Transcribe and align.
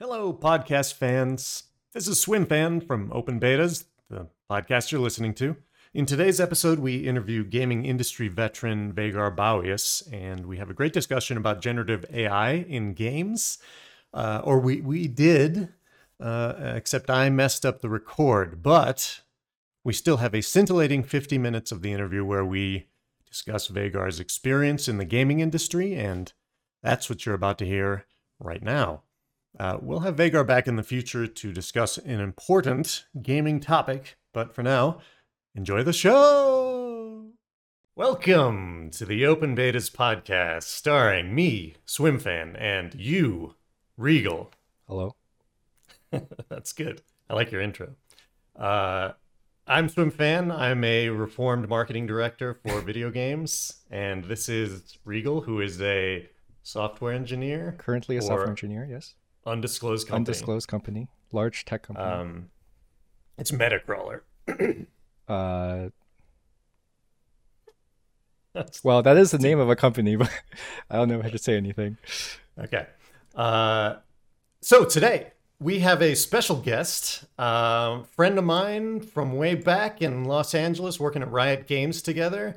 Hello, 0.00 0.32
podcast 0.32 0.94
fans. 0.94 1.62
This 1.92 2.08
is 2.08 2.20
Swim 2.20 2.46
Fan 2.46 2.80
from 2.80 3.12
Open 3.12 3.38
Betas, 3.38 3.84
the 4.10 4.26
podcast 4.50 4.90
you're 4.90 5.00
listening 5.00 5.34
to. 5.34 5.56
In 5.94 6.04
today's 6.04 6.40
episode, 6.40 6.80
we 6.80 7.06
interview 7.06 7.44
gaming 7.44 7.84
industry 7.84 8.26
veteran 8.26 8.92
Veigar 8.92 9.32
Bouius, 9.36 10.02
and 10.12 10.46
we 10.46 10.56
have 10.56 10.68
a 10.68 10.74
great 10.74 10.92
discussion 10.92 11.36
about 11.36 11.60
generative 11.60 12.04
AI 12.12 12.54
in 12.54 12.94
games. 12.94 13.58
Uh, 14.12 14.40
or 14.42 14.58
we, 14.58 14.80
we 14.80 15.06
did, 15.06 15.68
uh, 16.18 16.54
except 16.74 17.08
I 17.08 17.30
messed 17.30 17.64
up 17.64 17.80
the 17.80 17.88
record, 17.88 18.64
but 18.64 19.20
we 19.84 19.92
still 19.92 20.16
have 20.16 20.34
a 20.34 20.40
scintillating 20.40 21.04
50 21.04 21.38
minutes 21.38 21.70
of 21.70 21.82
the 21.82 21.92
interview 21.92 22.24
where 22.24 22.44
we 22.44 22.88
discuss 23.30 23.68
Veigar's 23.68 24.18
experience 24.18 24.88
in 24.88 24.98
the 24.98 25.04
gaming 25.04 25.38
industry, 25.38 25.94
and 25.94 26.32
that's 26.82 27.08
what 27.08 27.24
you're 27.24 27.36
about 27.36 27.58
to 27.58 27.64
hear 27.64 28.06
right 28.40 28.62
now. 28.64 29.03
Uh, 29.58 29.78
we'll 29.80 30.00
have 30.00 30.16
Veigar 30.16 30.44
back 30.44 30.66
in 30.66 30.74
the 30.74 30.82
future 30.82 31.28
to 31.28 31.52
discuss 31.52 31.96
an 31.96 32.18
important 32.18 33.04
gaming 33.22 33.60
topic, 33.60 34.16
but 34.32 34.52
for 34.52 34.64
now, 34.64 34.98
enjoy 35.54 35.80
the 35.84 35.92
show! 35.92 37.26
Welcome 37.94 38.90
to 38.94 39.04
the 39.04 39.24
Open 39.24 39.54
Betas 39.54 39.92
podcast, 39.92 40.64
starring 40.64 41.36
me, 41.36 41.76
Swimfan, 41.86 42.60
and 42.60 42.96
you, 42.96 43.54
Regal. 43.96 44.50
Hello. 44.88 45.14
That's 46.48 46.72
good. 46.72 47.02
I 47.30 47.34
like 47.34 47.52
your 47.52 47.60
intro. 47.60 47.90
Uh, 48.56 49.12
I'm 49.68 49.88
Swimfan. 49.88 50.52
I'm 50.52 50.82
a 50.82 51.10
reformed 51.10 51.68
marketing 51.68 52.08
director 52.08 52.54
for 52.54 52.80
video 52.84 53.08
games, 53.12 53.84
and 53.88 54.24
this 54.24 54.48
is 54.48 54.98
Regal, 55.04 55.42
who 55.42 55.60
is 55.60 55.80
a 55.80 56.28
software 56.64 57.12
engineer. 57.12 57.76
Currently 57.78 58.16
a 58.16 58.20
for 58.20 58.26
software 58.26 58.48
engineer, 58.48 58.88
yes. 58.90 59.14
Undisclosed 59.46 60.08
company. 60.08 60.20
Undisclosed 60.20 60.68
company, 60.68 61.08
large 61.32 61.64
tech 61.64 61.82
company. 61.82 62.06
Um, 62.06 62.50
it's 63.38 63.50
Metacrawler. 63.50 64.20
uh, 65.28 65.88
That's 68.54 68.84
well, 68.84 69.02
that 69.02 69.16
is 69.16 69.32
the 69.32 69.38
name 69.38 69.58
of 69.58 69.68
a 69.68 69.76
company, 69.76 70.16
but 70.16 70.30
I 70.90 70.96
don't 70.96 71.08
know 71.08 71.20
how 71.20 71.28
to 71.28 71.38
say 71.38 71.56
anything. 71.56 71.98
okay. 72.58 72.86
Uh, 73.34 73.96
so 74.60 74.84
today 74.84 75.32
we 75.60 75.80
have 75.80 76.00
a 76.00 76.14
special 76.14 76.56
guest, 76.56 77.24
uh, 77.38 78.02
friend 78.02 78.38
of 78.38 78.44
mine 78.44 79.00
from 79.00 79.32
way 79.32 79.54
back 79.54 80.00
in 80.00 80.24
Los 80.24 80.54
Angeles, 80.54 81.00
working 81.00 81.22
at 81.22 81.30
Riot 81.30 81.66
Games 81.66 82.00
together. 82.00 82.56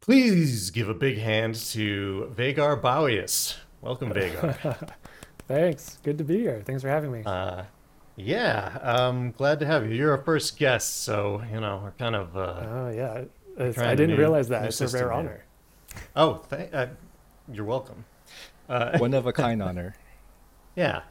Please 0.00 0.70
give 0.70 0.88
a 0.88 0.94
big 0.94 1.18
hand 1.18 1.54
to 1.54 2.32
Veigar 2.36 2.80
Bouius. 2.80 3.56
Welcome, 3.80 4.12
Veigar. 4.12 4.90
Thanks. 5.48 5.98
Good 6.02 6.18
to 6.18 6.24
be 6.24 6.38
here. 6.38 6.62
Thanks 6.64 6.82
for 6.82 6.88
having 6.88 7.12
me. 7.12 7.22
uh, 7.24 7.64
yeah, 8.18 8.78
um, 8.82 9.32
glad 9.32 9.60
to 9.60 9.66
have 9.66 9.86
you. 9.86 9.94
You're 9.94 10.12
our 10.12 10.22
first 10.24 10.58
guest, 10.58 11.02
so 11.02 11.42
you 11.52 11.60
know 11.60 11.80
we're 11.84 11.90
kind 11.92 12.16
of. 12.16 12.34
Uh, 12.36 12.64
oh 12.66 12.88
yeah, 12.94 13.18
It's- 13.58 13.74
trying 13.74 13.88
I 13.88 13.92
a 13.92 13.96
didn't 13.96 14.16
new- 14.16 14.18
realize 14.22 14.48
that. 14.48 14.64
It's 14.64 14.80
a 14.80 14.88
system 14.88 15.00
rare 15.00 15.10
here. 15.10 15.18
honor. 15.18 15.44
oh, 16.16 16.42
th- 16.50 16.72
uh, 16.72 16.86
you're 17.52 17.64
welcome. 17.66 18.04
Uh, 18.68 18.96
One 18.98 19.12
of 19.14 19.26
a 19.26 19.32
kind 19.32 19.62
honor. 19.62 19.94
Yeah. 20.74 21.02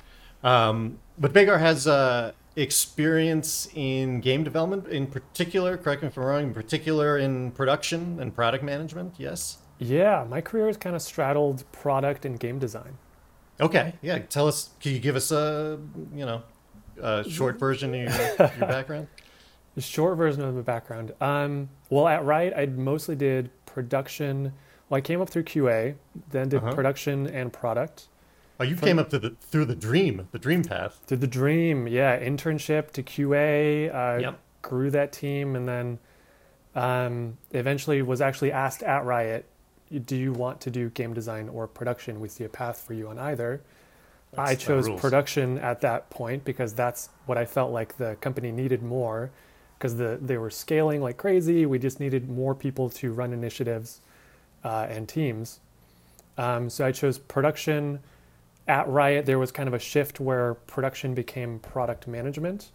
Um, 0.44 1.00
but 1.18 1.32
Veigar 1.32 1.60
has 1.60 1.88
uh, 1.88 2.32
experience 2.56 3.70
in 3.76 4.20
game 4.20 4.44
development, 4.44 4.88
in 4.88 5.08
particular, 5.08 5.78
correct 5.78 6.02
me 6.02 6.08
if 6.10 6.18
I'm 6.18 6.24
wrong, 6.24 6.44
in 6.44 6.54
particular 6.54 7.18
in 7.18 7.52
production 7.52 8.20
and 8.20 8.36
product 8.36 8.64
management, 8.64 9.14
yes? 9.18 9.60
Yeah, 9.80 10.26
my 10.30 10.42
career 10.42 10.68
has 10.68 10.78
kind 10.78 10.96
of 10.96 11.02
straddled 11.02 11.64
product 11.72 12.26
and 12.26 12.40
game 12.40 12.60
design. 12.60 12.98
Okay, 13.60 13.94
yeah. 14.02 14.20
Tell 14.20 14.48
us, 14.48 14.70
can 14.82 14.92
you 14.94 15.00
give 15.00 15.16
us 15.16 15.32
a, 15.32 15.80
you 16.14 16.26
know, 16.26 16.44
a 17.02 17.24
short 17.30 17.58
version 17.60 17.94
of 17.94 18.00
your, 18.02 18.50
your 18.58 18.68
background? 18.68 19.08
The 19.76 19.82
short 19.82 20.18
version 20.18 20.42
of 20.42 20.56
my 20.56 20.62
background. 20.62 21.12
Um, 21.20 21.68
well, 21.90 22.08
at 22.08 22.24
Riot, 22.24 22.54
I 22.56 22.66
mostly 22.66 23.14
did 23.18 23.50
production. 23.66 24.54
Well, 24.88 25.00
I 25.00 25.02
came 25.02 25.20
up 25.22 25.30
through 25.30 25.44
QA, 25.44 25.96
then 26.32 26.48
did 26.48 26.64
Uh-huh. 26.64 26.74
production 26.74 27.28
and 27.28 27.52
product. 27.52 28.08
Oh, 28.58 28.64
you 28.64 28.78
came 28.78 29.00
up 29.00 29.10
to 29.10 29.20
the 29.20 29.32
through 29.42 29.66
the 29.66 29.76
dream, 29.76 30.30
the 30.32 30.40
dream 30.40 30.64
path. 30.64 31.02
Through 31.08 31.18
the 31.18 31.28
dream, 31.28 31.90
yeah, 31.90 32.18
internship 32.18 32.92
to 32.92 33.04
QA. 33.04 33.94
Uh, 33.94 34.20
Yep. 34.22 34.40
Grew 34.62 34.90
that 34.92 35.12
team, 35.12 35.58
and 35.58 35.68
then 35.68 36.00
um, 36.74 37.38
eventually 37.52 38.02
was 38.02 38.22
actually 38.22 38.54
asked 38.54 38.82
at 38.82 39.04
Riot, 39.04 39.44
"Do 40.06 40.16
you 40.16 40.34
want 40.34 40.62
to 40.62 40.72
do 40.72 40.90
game 40.90 41.14
design 41.14 41.50
or 41.50 41.68
production? 41.68 42.20
We 42.20 42.30
see 42.30 42.44
a 42.44 42.50
path 42.50 42.82
for 42.82 42.94
you 42.94 43.08
on 43.08 43.18
either." 43.20 43.62
That's- 44.32 44.50
I 44.50 44.56
chose 44.56 44.90
production 45.00 45.58
at 45.60 45.82
that 45.82 46.10
point 46.10 46.44
because 46.44 46.74
that's 46.74 47.10
what 47.26 47.38
I 47.38 47.46
felt 47.46 47.72
like 47.72 47.98
the 47.98 48.16
company 48.22 48.52
needed 48.52 48.84
more 48.84 49.30
because 49.78 49.96
the 49.98 50.18
they 50.22 50.38
were 50.38 50.50
scaling 50.50 51.02
like 51.02 51.18
crazy. 51.18 51.66
We 51.66 51.80
just 51.80 52.00
needed 52.00 52.30
more 52.30 52.54
people 52.56 52.90
to 52.92 53.14
run 53.14 53.32
initiatives 53.34 54.02
uh, 54.64 54.88
and 54.90 55.08
teams. 55.08 55.60
Um, 56.38 56.70
so 56.70 56.86
I 56.86 56.92
chose 56.92 57.18
production. 57.18 58.00
At 58.68 58.90
Riot, 58.90 59.26
there 59.28 59.38
was 59.40 59.52
kind 59.52 59.68
of 59.68 59.74
a 59.74 59.80
shift 59.80 60.20
where 60.20 60.56
production 60.56 61.14
became 61.14 61.60
product 61.60 62.08
management. 62.08 62.72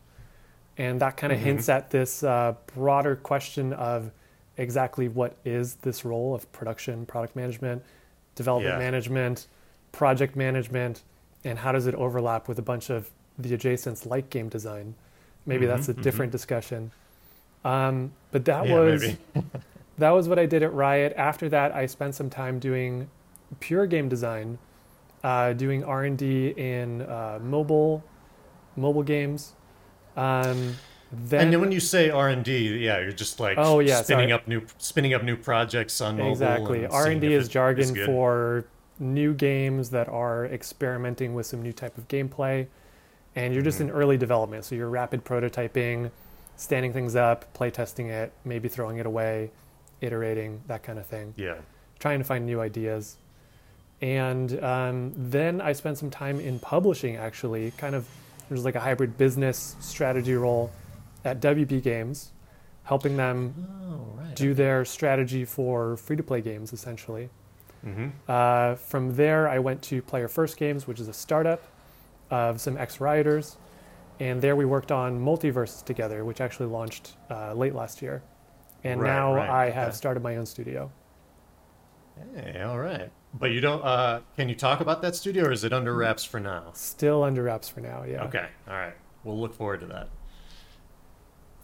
And 0.79 1.01
that 1.01 1.17
kind 1.17 1.33
of 1.33 1.41
Mhm. 1.41 1.43
hints 1.43 1.69
at 1.69 1.91
this 1.91 2.23
uh, 2.23 2.55
broader 2.75 3.17
question 3.17 3.73
of 3.73 4.13
exactly 4.61 5.09
what 5.09 5.37
is 5.45 5.77
this 5.77 6.05
role 6.05 6.35
of 6.35 6.51
production, 6.53 7.07
product 7.07 7.37
management, 7.37 7.83
development 8.35 8.77
Yeah. 8.77 8.79
management, 8.79 9.47
project 9.93 10.37
management, 10.37 11.03
and 11.45 11.59
how 11.59 11.73
does 11.73 11.87
it 11.87 11.95
overlap 11.97 12.49
with 12.49 12.59
a 12.59 12.63
bunch 12.63 12.91
of 12.91 13.11
the 13.39 13.57
adjacents 13.57 14.07
like 14.07 14.31
game 14.31 14.49
design? 14.49 14.95
Maybe 15.47 15.67
that's 15.67 15.89
a 15.89 15.95
Mhm, 15.95 15.97
mhm. 15.97 16.03
different 16.03 16.33
discussion. 16.33 16.93
Um, 17.65 18.13
but 18.31 18.45
that 18.47 18.67
Yeah, 18.67 18.69
was 18.69 19.17
that 19.99 20.11
was 20.11 20.29
what 20.29 20.39
I 20.39 20.47
did 20.47 20.63
at 20.63 20.73
Riot. 20.73 21.13
After 21.17 21.49
that, 21.51 21.75
I 21.75 21.87
spent 21.87 22.15
some 22.15 22.31
time 22.31 22.59
doing 22.59 23.09
pure 23.61 23.87
game 23.87 24.09
design, 24.09 24.59
uh, 25.25 25.53
doing 25.53 25.85
R 25.85 26.05
and 26.05 26.17
D 26.19 26.49
in 26.49 27.03
uh, 27.03 27.39
mobile 27.43 28.05
mobile 28.77 29.03
games. 29.03 29.55
Um, 30.17 30.79
then, 31.13 31.41
and 31.45 31.53
then 31.53 31.61
when 31.61 31.73
you 31.73 31.81
say 31.81 32.09
R 32.11 32.29
and 32.29 32.45
D, 32.45 32.79
yeah, 32.85 33.01
you're 33.01 33.11
just 33.13 33.41
like 33.41 33.57
Oh, 33.59 33.81
yeah, 33.81 34.03
spinning 34.03 34.29
sorry. 34.29 34.33
up 34.33 34.47
new 34.49 34.63
spinning 34.79 35.13
up 35.15 35.23
new 35.25 35.37
projects 35.37 36.01
on 36.01 36.17
mobile. 36.17 36.33
exactly 36.33 36.87
R 36.87 37.07
and 37.09 37.21
D 37.21 37.33
is 37.35 37.49
jargon 37.49 37.93
good. 37.95 38.07
for 38.07 38.65
new 38.99 39.33
games 39.35 39.91
that 39.91 40.09
are 40.09 40.47
experimenting 40.47 41.35
with 41.35 41.47
some 41.47 41.63
new 41.63 41.73
type 41.73 41.97
of 41.99 42.07
gameplay, 42.09 42.67
and 43.35 43.55
you're 43.55 43.63
just 43.63 43.79
Mhm. 43.79 43.83
in 43.87 43.91
early 43.91 44.17
development. 44.17 44.65
So 44.65 44.75
you're 44.75 44.89
rapid 44.91 45.25
prototyping, 45.25 46.11
standing 46.57 46.93
things 46.93 47.17
up, 47.17 47.53
play 47.55 47.71
testing 47.71 48.09
it, 48.09 48.33
maybe 48.45 48.69
throwing 48.69 48.99
it 48.99 49.07
away, 49.07 49.51
iterating 50.01 50.61
that 50.69 50.83
kind 50.83 50.99
of 50.99 51.07
thing. 51.07 51.35
Yeah. 51.37 51.55
trying 51.99 52.19
to 52.19 52.25
find 52.25 52.47
new 52.47 52.61
ideas. 52.63 53.19
And 54.01 54.63
um, 54.65 55.13
then 55.15 55.61
I 55.61 55.73
spent 55.75 55.99
some 55.99 56.09
time 56.09 56.41
in 56.41 56.59
publishing, 56.59 57.17
actually, 57.17 57.73
kind 57.73 57.95
of, 57.95 58.07
it 58.49 58.53
was 58.55 58.65
like 58.65 58.75
a 58.75 58.81
hybrid 58.81 59.19
business 59.19 59.77
strategy 59.81 60.35
role 60.35 60.71
at 61.25 61.41
WB 61.41 61.83
Games, 61.83 62.33
helping 62.85 63.17
them 63.17 63.67
Oh, 63.83 64.19
right. 64.21 64.35
do 64.37 64.55
their 64.55 64.85
strategy 64.85 65.45
for 65.45 65.97
free 65.97 66.17
to 66.17 66.23
play 66.23 66.41
games, 66.41 66.73
essentially. 66.73 67.31
Mm-hmm. 67.87 68.09
Uh, 68.29 68.75
from 68.75 69.17
there, 69.17 69.49
I 69.49 69.59
went 69.59 69.81
to 69.83 70.03
Player 70.03 70.29
First 70.29 70.57
Games, 70.57 70.87
which 70.87 71.01
is 71.01 71.09
a 71.09 71.13
startup 71.15 71.63
of 72.31 72.61
some 72.61 72.77
ex 72.77 73.01
rioters. 73.01 73.57
And 74.19 74.43
there 74.43 74.55
we 74.55 74.67
worked 74.67 74.93
on 74.93 75.19
MultiVersus 75.19 75.83
together, 75.85 76.25
which 76.27 76.43
actually 76.43 76.67
launched 76.67 77.17
uh, 77.31 77.55
late 77.55 77.75
last 77.75 78.03
year. 78.03 78.23
And 78.85 79.01
Right, 79.01 79.09
now 79.09 79.35
right, 79.35 79.49
I 79.49 79.71
have 79.71 79.89
okay. 79.89 79.97
started 79.97 80.23
my 80.23 80.37
own 80.37 80.45
studio. 80.47 80.91
Hey, 82.35 82.61
all 82.63 82.79
right. 82.79 83.11
But 83.33 83.53
you 83.53 83.61
don't. 83.63 83.83
Uh, 83.83 84.21
can 84.37 84.49
you 84.49 84.55
talk 84.55 84.81
about 84.81 85.01
that 85.03 85.15
studio, 85.17 85.45
or 85.47 85.53
is 85.53 85.65
it 85.65 85.73
under 85.73 85.95
wraps 85.95 86.25
for 86.25 86.39
now? 86.41 86.71
Still 86.75 87.23
under 87.23 87.43
wraps 87.45 87.69
for 87.69 87.81
now, 87.81 88.03
yeah. 88.05 88.25
Okay. 88.25 88.47
All 88.69 88.75
right. 88.75 88.95
We'll 89.25 89.39
look 89.41 89.55
forward 89.55 89.81
to 89.81 89.87
that. 89.87 90.09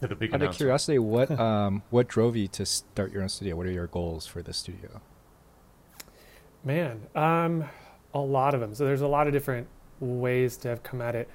To 0.01 0.07
the 0.07 0.15
big 0.15 0.33
Out 0.33 0.41
of 0.41 0.55
curiosity, 0.55 0.99
what 0.99 1.31
um 1.39 1.83
what 1.89 2.07
drove 2.07 2.35
you 2.35 2.47
to 2.49 2.65
start 2.65 3.11
your 3.11 3.21
own 3.23 3.29
studio? 3.29 3.55
What 3.55 3.65
are 3.67 3.71
your 3.71 3.87
goals 3.87 4.25
for 4.27 4.41
the 4.41 4.53
studio? 4.53 5.01
Man, 6.63 7.01
um, 7.15 7.65
a 8.13 8.19
lot 8.19 8.53
of 8.53 8.59
them. 8.59 8.75
So 8.75 8.85
there's 8.85 9.01
a 9.01 9.07
lot 9.07 9.27
of 9.27 9.33
different 9.33 9.67
ways 9.99 10.57
to 10.57 10.67
have 10.69 10.83
come 10.83 11.01
at 11.01 11.15
it. 11.15 11.29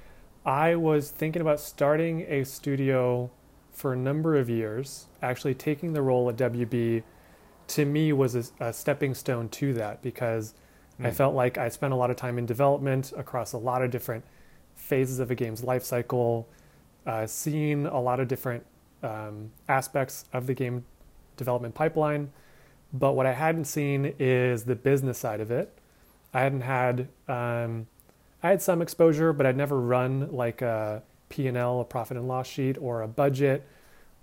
I 0.45 0.75
was 0.75 1.09
thinking 1.09 1.41
about 1.41 1.59
starting 1.59 2.21
a 2.27 2.43
studio 2.43 3.31
for 3.71 3.93
a 3.93 3.95
number 3.95 4.35
of 4.37 4.49
years. 4.49 5.07
Actually, 5.21 5.55
taking 5.55 5.93
the 5.93 6.01
role 6.01 6.29
at 6.29 6.35
WB 6.35 7.03
to 7.67 7.85
me 7.85 8.13
was 8.13 8.35
a, 8.35 8.43
a 8.59 8.73
stepping 8.73 9.13
stone 9.15 9.49
to 9.49 9.73
that 9.73 10.01
because 10.01 10.53
I 10.99 11.09
Mm. 11.09 11.13
felt 11.15 11.33
like 11.33 11.57
I 11.57 11.69
spent 11.69 11.91
a 11.91 11.95
lot 11.95 12.11
of 12.11 12.17
time 12.17 12.37
in 12.37 12.45
development 12.45 13.13
across 13.17 13.53
a 13.53 13.57
lot 13.57 13.81
of 13.81 13.89
different 13.89 14.23
phases 14.75 15.19
of 15.19 15.31
a 15.31 15.35
game's 15.35 15.63
life 15.63 15.83
cycle, 15.83 16.47
uh, 17.05 17.25
seeing 17.25 17.85
a 17.85 17.99
lot 17.99 18.19
of 18.19 18.27
different 18.27 18.65
um, 19.01 19.51
aspects 19.67 20.25
of 20.33 20.47
the 20.47 20.53
game 20.53 20.85
development 21.37 21.75
pipeline. 21.75 22.31
But 22.93 23.13
what 23.13 23.25
I 23.25 23.33
hadn't 23.33 23.65
seen 23.65 24.13
is 24.19 24.65
the 24.65 24.75
business 24.75 25.17
side 25.17 25.41
of 25.41 25.51
it. 25.51 25.77
I 26.33 26.41
hadn't 26.41 26.61
had, 26.61 27.07
um, 27.27 27.87
I 28.41 28.49
had 28.49 28.61
some 28.61 28.81
exposure, 28.81 29.33
but 29.33 29.45
I'd 29.45 29.57
never 29.57 29.79
run 29.79 30.31
like 30.31 30.61
a 30.61 31.03
P&L, 31.29 31.81
a 31.81 31.85
profit 31.85 32.17
and 32.17 32.27
loss 32.27 32.47
sheet, 32.47 32.77
or 32.77 33.01
a 33.01 33.07
budget. 33.07 33.65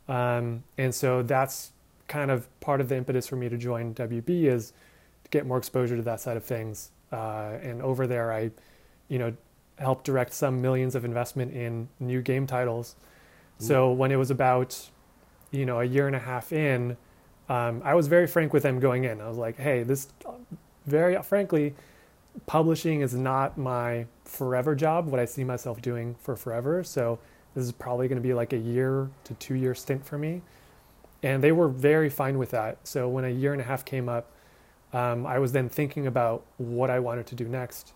Um, 0.09 0.65
and 0.79 0.95
so 0.95 1.23
that's 1.23 1.73
kind 2.09 2.31
of 2.31 2.49
part 2.61 2.81
of 2.81 2.89
the 2.89 2.97
impetus 2.97 3.27
for 3.27 3.37
me 3.37 3.49
to 3.49 3.57
join 3.57 3.95
WB 3.95 4.45
is 4.45 4.73
to 5.25 5.31
get 5.31 5.47
more 5.47 5.59
exposure 5.59 5.97
to 5.97 6.03
that 6.03 6.21
side 6.21 6.37
of 6.37 6.45
things. 6.45 6.91
Uh, 7.13 7.59
and 7.63 7.83
over 7.83 8.07
there, 8.07 8.33
I, 8.33 8.51
you 9.09 9.19
know, 9.19 9.33
helped 9.81 10.05
direct 10.05 10.33
some 10.33 10.61
millions 10.61 10.95
of 10.95 11.05
investment 11.05 11.53
in 11.53 11.89
new 11.99 12.23
game 12.23 12.47
titles. 12.47 12.97
Ooh. 13.61 13.65
So 13.65 13.93
when 13.93 14.13
it 14.13 14.17
was 14.17 14.31
about, 14.31 14.91
you 15.51 15.67
know, 15.67 15.81
a 15.81 15.85
year 15.85 16.07
and 16.07 16.15
a 16.15 16.21
half 16.21 16.53
in, 16.53 16.97
um, 17.49 17.83
I 17.85 17.95
was 17.95 18.07
very 18.07 18.27
frank 18.27 18.53
with 18.53 18.63
them 18.63 18.79
going 18.79 19.05
in. 19.05 19.21
I 19.21 19.29
was 19.29 19.39
like, 19.39 19.57
hey, 19.57 19.83
this, 19.83 20.09
very 20.87 21.21
frankly, 21.23 21.75
publishing 22.47 23.01
is 23.01 23.15
not 23.15 23.59
my 23.59 24.07
forever 24.25 24.75
job, 24.75 25.07
what 25.09 25.19
I 25.19 25.25
see 25.25 25.45
myself 25.45 25.83
doing 25.83 26.15
for 26.21 26.37
forever. 26.37 26.85
So 26.85 27.19
this 27.55 27.65
is 27.65 27.73
probably 27.73 28.07
going 28.07 28.23
to 28.23 28.27
be 28.27 28.35
like 28.35 28.53
a 28.53 28.59
year 28.59 29.11
to 29.25 29.35
two 29.35 29.55
year 29.55 29.75
stint 29.75 30.05
for 30.05 30.19
me. 30.19 30.43
And 31.23 31.43
they 31.43 31.53
were 31.53 31.69
very 31.69 32.09
fine 32.09 32.39
with 32.39 32.51
that. 32.51 32.79
So 32.87 33.09
when 33.09 33.25
a 33.25 33.31
year 33.31 33.53
and 33.53 33.61
a 33.61 33.65
half 33.65 33.85
came 33.85 34.09
up, 34.09 34.31
um, 34.93 35.27
I 35.27 35.39
was 35.39 35.53
then 35.53 35.69
thinking 35.69 36.07
about 36.07 36.45
what 36.57 36.91
I 36.91 36.99
wanted 36.99 37.27
to 37.27 37.35
do 37.35 37.47
next. 37.47 37.93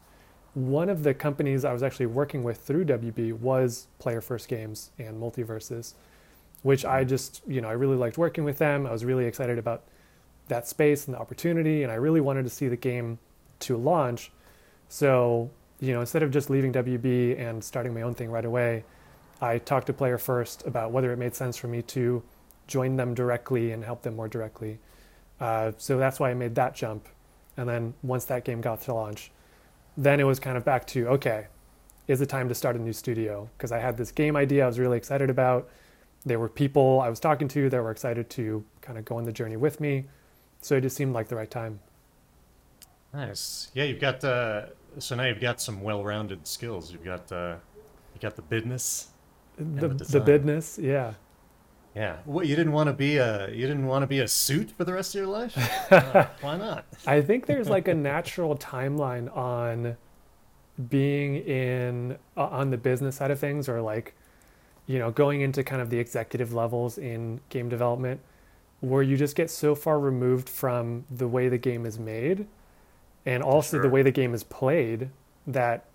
One 0.55 0.89
of 0.89 1.03
the 1.03 1.15
companies 1.15 1.65
I 1.65 1.73
was 1.73 1.83
actually 1.83 2.07
working 2.07 2.45
with 2.45 2.59
through 2.59 2.85
WB 2.85 3.33
was 3.35 3.89
Player 3.99 4.21
First 4.21 4.49
Games 4.49 4.91
and 4.99 5.21
MultiVersus, 5.21 5.95
which 6.63 6.85
I 6.85 7.05
just, 7.05 7.43
you 7.47 7.61
know, 7.61 7.69
I 7.69 7.73
really 7.73 7.97
liked 7.97 8.19
working 8.19 8.45
with 8.45 8.59
them. 8.59 8.87
I 8.87 8.93
was 8.93 9.05
really 9.05 9.27
excited 9.27 9.59
about 9.59 9.83
that 10.49 10.69
space 10.69 11.07
and 11.07 11.15
the 11.15 11.19
opportunity, 11.21 11.83
and 11.83 11.91
I 11.91 11.97
really 11.97 12.21
wanted 12.21 12.45
to 12.45 12.51
see 12.51 12.69
the 12.69 12.77
game 12.77 13.19
to 13.61 13.77
launch. 13.77 14.31
So, 14.89 15.51
you 15.81 15.93
know, 15.93 16.01
instead 16.01 16.23
of 16.23 16.31
just 16.31 16.51
leaving 16.51 16.73
WB 16.73 17.39
and 17.39 17.63
starting 17.65 17.93
my 17.93 18.03
own 18.03 18.15
thing 18.15 18.31
right 18.31 18.45
away, 18.45 18.85
I 19.41 19.59
talked 19.59 19.89
to 19.89 19.93
Player 19.93 20.19
First 20.19 20.67
about 20.67 20.93
whether 20.93 21.13
it 21.13 21.19
made 21.19 21.35
sense 21.35 21.57
for 21.57 21.67
me 21.67 21.83
to 21.83 22.23
join 22.67 22.97
them 22.97 23.15
directly 23.15 23.73
and 23.73 23.85
help 23.85 24.03
them 24.03 24.17
more 24.17 24.29
directly. 24.29 24.79
Uh, 25.41 25.73
so 25.79 25.99
that's 25.99 26.21
why 26.21 26.31
I 26.31 26.35
made 26.35 26.55
that 26.55 26.75
jump. 26.75 27.09
And 27.57 27.69
then 27.69 27.95
once 28.03 28.25
that 28.27 28.45
game 28.45 28.61
got 28.61 28.81
to 28.83 28.95
launch, 28.95 29.31
then 29.97 30.21
it 30.21 30.25
was 30.25 30.41
kind 30.41 30.57
of 30.57 30.65
back 30.65 30.87
to 30.89 31.09
okay, 31.09 31.47
is 32.09 32.21
it 32.21 32.29
time 32.29 32.49
to 32.49 32.55
start 32.55 32.77
a 32.77 32.79
new 32.79 32.93
studio? 32.93 33.49
Because 33.57 33.73
I 33.73 33.79
had 33.79 33.97
this 33.97 34.13
game 34.13 34.37
idea 34.37 34.65
I 34.65 34.67
was 34.67 34.79
really 34.79 34.97
excited 34.97 35.31
about 35.31 35.69
there 36.27 36.39
were 36.39 36.49
people 36.49 37.01
I 37.01 37.09
was 37.11 37.21
talking 37.21 37.49
to 37.49 37.69
that 37.69 37.83
were 37.83 37.91
excited 37.91 38.31
to 38.31 38.65
kind 38.81 38.99
of 38.99 39.05
go 39.05 39.17
on 39.17 39.25
the 39.25 39.33
journey 39.33 39.57
with 39.57 39.81
me. 39.81 40.05
So 40.63 40.77
it 40.77 40.81
just 40.81 40.97
seemed 40.97 41.13
like 41.13 41.29
the 41.29 41.37
right 41.37 41.51
time. 41.51 41.81
Nice. 43.13 43.71
Yeah, 43.75 43.85
you've 43.85 44.01
got 44.01 44.25
uh, 44.25 44.67
so 44.99 45.15
now 45.15 45.25
you've 45.25 45.41
got 45.41 45.61
some 45.61 45.83
well-rounded 45.83 46.47
skills. 46.47 46.91
You've 46.93 47.05
got 47.05 47.31
uh, 47.31 47.57
you 48.15 48.21
got 48.21 48.37
the 48.37 48.43
business, 48.43 49.09
the 49.57 49.89
the, 49.89 50.05
the 50.05 50.21
business. 50.21 50.79
Yeah. 50.81 51.15
Yeah. 51.95 52.17
What 52.25 52.47
you 52.47 52.57
didn't 52.57 52.73
want 52.73 52.89
to 52.89 52.93
be 52.93 53.19
a 53.19 53.49
you 53.51 53.67
didn't 53.67 53.87
want 53.87 54.03
to 54.03 54.07
be 54.07 54.21
a 54.21 54.29
suit 54.29 54.71
for 54.71 54.85
the 54.85 54.93
rest 54.93 55.15
of 55.15 55.21
your 55.21 55.29
life? 55.29 55.57
uh, 55.93 56.27
why 56.41 56.57
not? 56.57 56.85
I 57.07 57.21
think 57.21 57.47
there's 57.47 57.69
like 57.69 57.89
a 57.89 57.95
natural 57.95 58.57
timeline 58.57 59.35
on 59.37 59.97
being 60.89 61.37
in 61.37 62.19
uh, 62.37 62.47
on 62.47 62.71
the 62.71 62.77
business 62.77 63.17
side 63.17 63.31
of 63.31 63.39
things, 63.39 63.69
or 63.69 63.81
like 63.81 64.15
you 64.87 64.99
know, 64.99 65.11
going 65.11 65.41
into 65.41 65.63
kind 65.63 65.81
of 65.81 65.91
the 65.91 65.99
executive 65.99 66.53
levels 66.53 66.99
in 66.99 67.41
game 67.49 67.69
development 67.69 68.21
where 68.81 69.03
you 69.03 69.17
just 69.17 69.35
get 69.35 69.51
so 69.51 69.75
far 69.75 69.99
removed 69.99 70.49
from 70.49 71.05
the 71.11 71.27
way 71.27 71.49
the 71.49 71.57
game 71.57 71.87
is 71.87 71.99
made 71.99 72.47
and 73.25 73.43
also 73.43 73.77
sure. 73.77 73.83
the 73.83 73.89
way 73.89 74.03
the 74.03 74.11
game 74.11 74.35
is 74.35 74.45
played 74.45 75.09
that 75.47 75.87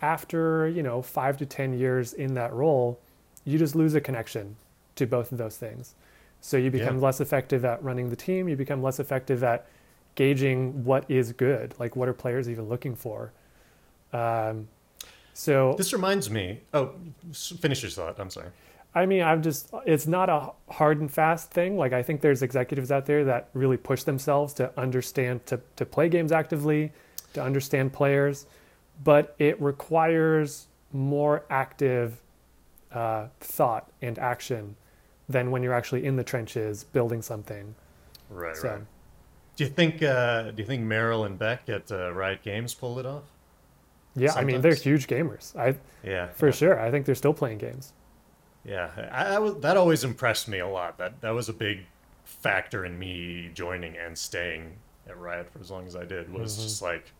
after, 0.00 0.68
you 0.68 0.82
know, 0.82 1.02
5 1.02 1.38
to 1.38 1.46
10 1.46 1.76
years 1.76 2.12
in 2.12 2.34
that 2.34 2.52
role, 2.52 3.00
you 3.44 3.58
just 3.58 3.74
lose 3.74 3.94
a 3.94 4.00
connection 4.00 4.56
to 5.00 5.06
both 5.06 5.32
of 5.32 5.38
those 5.38 5.56
things. 5.56 5.94
So 6.40 6.56
you 6.56 6.70
become 6.70 6.96
yeah. 6.96 7.02
less 7.02 7.20
effective 7.20 7.64
at 7.64 7.82
running 7.82 8.08
the 8.10 8.16
team, 8.16 8.48
you 8.48 8.56
become 8.56 8.82
less 8.82 9.00
effective 9.00 9.42
at 9.42 9.66
gauging 10.14 10.84
what 10.84 11.04
is 11.10 11.32
good, 11.32 11.74
like 11.78 11.96
what 11.96 12.08
are 12.08 12.12
players 12.12 12.48
even 12.48 12.68
looking 12.68 12.94
for. 12.94 13.32
Um, 14.12 14.68
so 15.34 15.74
this 15.76 15.92
reminds 15.92 16.30
me. 16.30 16.60
Oh, 16.74 16.92
finish 17.32 17.82
your 17.82 17.90
thought. 17.90 18.18
I'm 18.18 18.30
sorry. 18.30 18.48
I 18.94 19.06
mean, 19.06 19.22
I'm 19.22 19.40
just, 19.40 19.70
it's 19.86 20.06
not 20.06 20.28
a 20.28 20.50
hard 20.72 21.00
and 21.00 21.10
fast 21.10 21.52
thing. 21.52 21.76
Like, 21.76 21.92
I 21.92 22.02
think 22.02 22.20
there's 22.20 22.42
executives 22.42 22.90
out 22.90 23.06
there 23.06 23.24
that 23.24 23.48
really 23.54 23.76
push 23.76 24.02
themselves 24.02 24.52
to 24.54 24.78
understand, 24.78 25.46
to, 25.46 25.60
to 25.76 25.86
play 25.86 26.08
games 26.08 26.32
actively, 26.32 26.92
to 27.34 27.42
understand 27.42 27.92
players, 27.92 28.46
but 29.04 29.36
it 29.38 29.60
requires 29.62 30.66
more 30.92 31.44
active 31.50 32.20
uh, 32.90 33.28
thought 33.38 33.92
and 34.02 34.18
action 34.18 34.74
than 35.30 35.50
when 35.50 35.62
you're 35.62 35.74
actually 35.74 36.04
in 36.04 36.16
the 36.16 36.24
trenches 36.24 36.84
building 36.84 37.22
something. 37.22 37.74
Right, 38.28 38.56
so, 38.56 38.68
right. 38.68 38.80
Do 39.56 39.64
you 39.64 39.70
think, 39.70 40.02
uh, 40.02 40.50
do 40.50 40.62
you 40.62 40.66
think 40.66 40.82
Merrill 40.82 41.24
and 41.24 41.38
Beck 41.38 41.68
at 41.68 41.90
uh, 41.92 42.12
Riot 42.12 42.42
Games 42.42 42.74
pulled 42.74 42.98
it 42.98 43.06
off? 43.06 43.24
Yeah, 44.16 44.30
Sometimes. 44.30 44.42
I 44.42 44.52
mean 44.52 44.60
they're 44.62 44.74
huge 44.74 45.06
gamers. 45.06 45.56
I 45.56 45.76
yeah, 46.02 46.28
for 46.30 46.46
yeah. 46.46 46.52
sure. 46.52 46.80
I 46.80 46.90
think 46.90 47.06
they're 47.06 47.14
still 47.14 47.34
playing 47.34 47.58
games. 47.58 47.92
Yeah, 48.64 48.90
I, 49.12 49.36
I 49.36 49.38
was, 49.38 49.56
that 49.60 49.76
always 49.76 50.02
impressed 50.04 50.48
me 50.48 50.58
a 50.58 50.66
lot. 50.66 50.98
That 50.98 51.20
that 51.20 51.30
was 51.30 51.48
a 51.48 51.52
big 51.52 51.86
factor 52.24 52.84
in 52.84 52.98
me 52.98 53.50
joining 53.54 53.96
and 53.96 54.18
staying 54.18 54.76
at 55.08 55.16
Riot 55.16 55.50
for 55.52 55.60
as 55.60 55.70
long 55.70 55.86
as 55.86 55.94
I 55.94 56.04
did. 56.04 56.32
Was 56.32 56.54
mm-hmm. 56.54 56.62
just 56.62 56.82
like, 56.82 57.12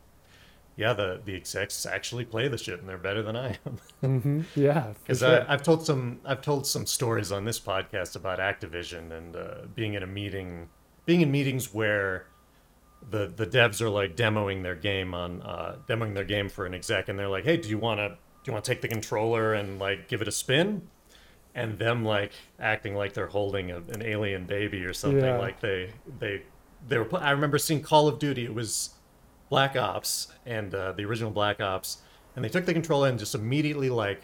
yeah, 0.81 0.95
the 0.95 1.21
the 1.23 1.37
execs 1.37 1.85
actually 1.85 2.25
play 2.25 2.49
the 2.49 2.57
shit 2.57 2.81
and 2.81 2.89
they're 2.89 2.97
better 2.97 3.23
than 3.23 3.37
I 3.37 3.59
am. 3.67 3.79
mm-hmm. 4.03 4.41
Yeah, 4.59 4.95
because 5.03 5.19
sure. 5.19 5.45
I've 5.47 5.63
told 5.63 5.85
some 5.85 6.21
I've 6.25 6.41
told 6.41 6.67
some 6.67 6.87
stories 6.87 7.31
on 7.31 7.45
this 7.45 7.61
podcast 7.61 8.17
about 8.17 8.39
Activision 8.39 9.13
and 9.13 9.37
uh, 9.37 9.55
being 9.75 9.93
in 9.93 10.03
a 10.03 10.07
meeting, 10.07 10.71
being 11.05 11.21
in 11.21 11.31
meetings 11.31 11.75
where 11.75 12.29
the 13.11 13.27
the 13.27 13.47
devs 13.47 13.83
are 13.83 13.91
like 13.91 14.17
demoing 14.17 14.63
their 14.63 14.75
game 14.75 15.13
on 15.13 15.43
uh, 15.43 15.77
demoing 15.87 16.15
their 16.15 16.25
game 16.25 16.49
for 16.49 16.65
an 16.65 16.73
exec, 16.73 17.11
and 17.11 17.19
they're 17.19 17.29
like, 17.29 17.45
"Hey, 17.45 17.59
do 17.59 17.69
you 17.69 17.77
want 17.77 18.01
to 18.01 18.09
do 18.09 18.17
you 18.47 18.53
want 18.55 18.65
to 18.65 18.71
take 18.71 18.81
the 18.81 18.89
controller 18.89 19.53
and 19.53 19.79
like 19.79 20.09
give 20.09 20.23
it 20.23 20.29
a 20.29 20.33
spin?" 20.33 20.89
And 21.55 21.79
them 21.79 22.07
like 22.07 22.33
acting 22.59 22.95
like 22.95 23.13
they're 23.13 23.27
holding 23.27 23.71
a, 23.71 23.77
an 23.77 24.03
alien 24.03 24.47
baby 24.47 24.83
or 24.85 24.95
something. 24.95 25.23
Yeah. 25.23 25.37
Like 25.37 25.61
they 25.61 25.93
they 26.19 26.43
they 26.89 26.97
were. 26.97 27.09
I 27.19 27.33
remember 27.33 27.59
seeing 27.59 27.83
Call 27.83 28.09
of 28.09 28.19
Duty. 28.19 28.47
It 28.47 28.55
was 28.55 28.95
Black 29.51 29.77
Ops 29.77 30.29
and 30.47 30.75
uh, 30.75 30.93
the 30.93 31.05
original 31.05 31.31
Black 31.31 31.61
Ops, 31.61 31.99
and 32.35 32.45
they 32.45 32.49
took 32.49 32.65
the 32.65 32.73
controller 32.73 33.09
and 33.09 33.19
just 33.19 33.35
immediately 33.35 33.91
like 33.91 34.23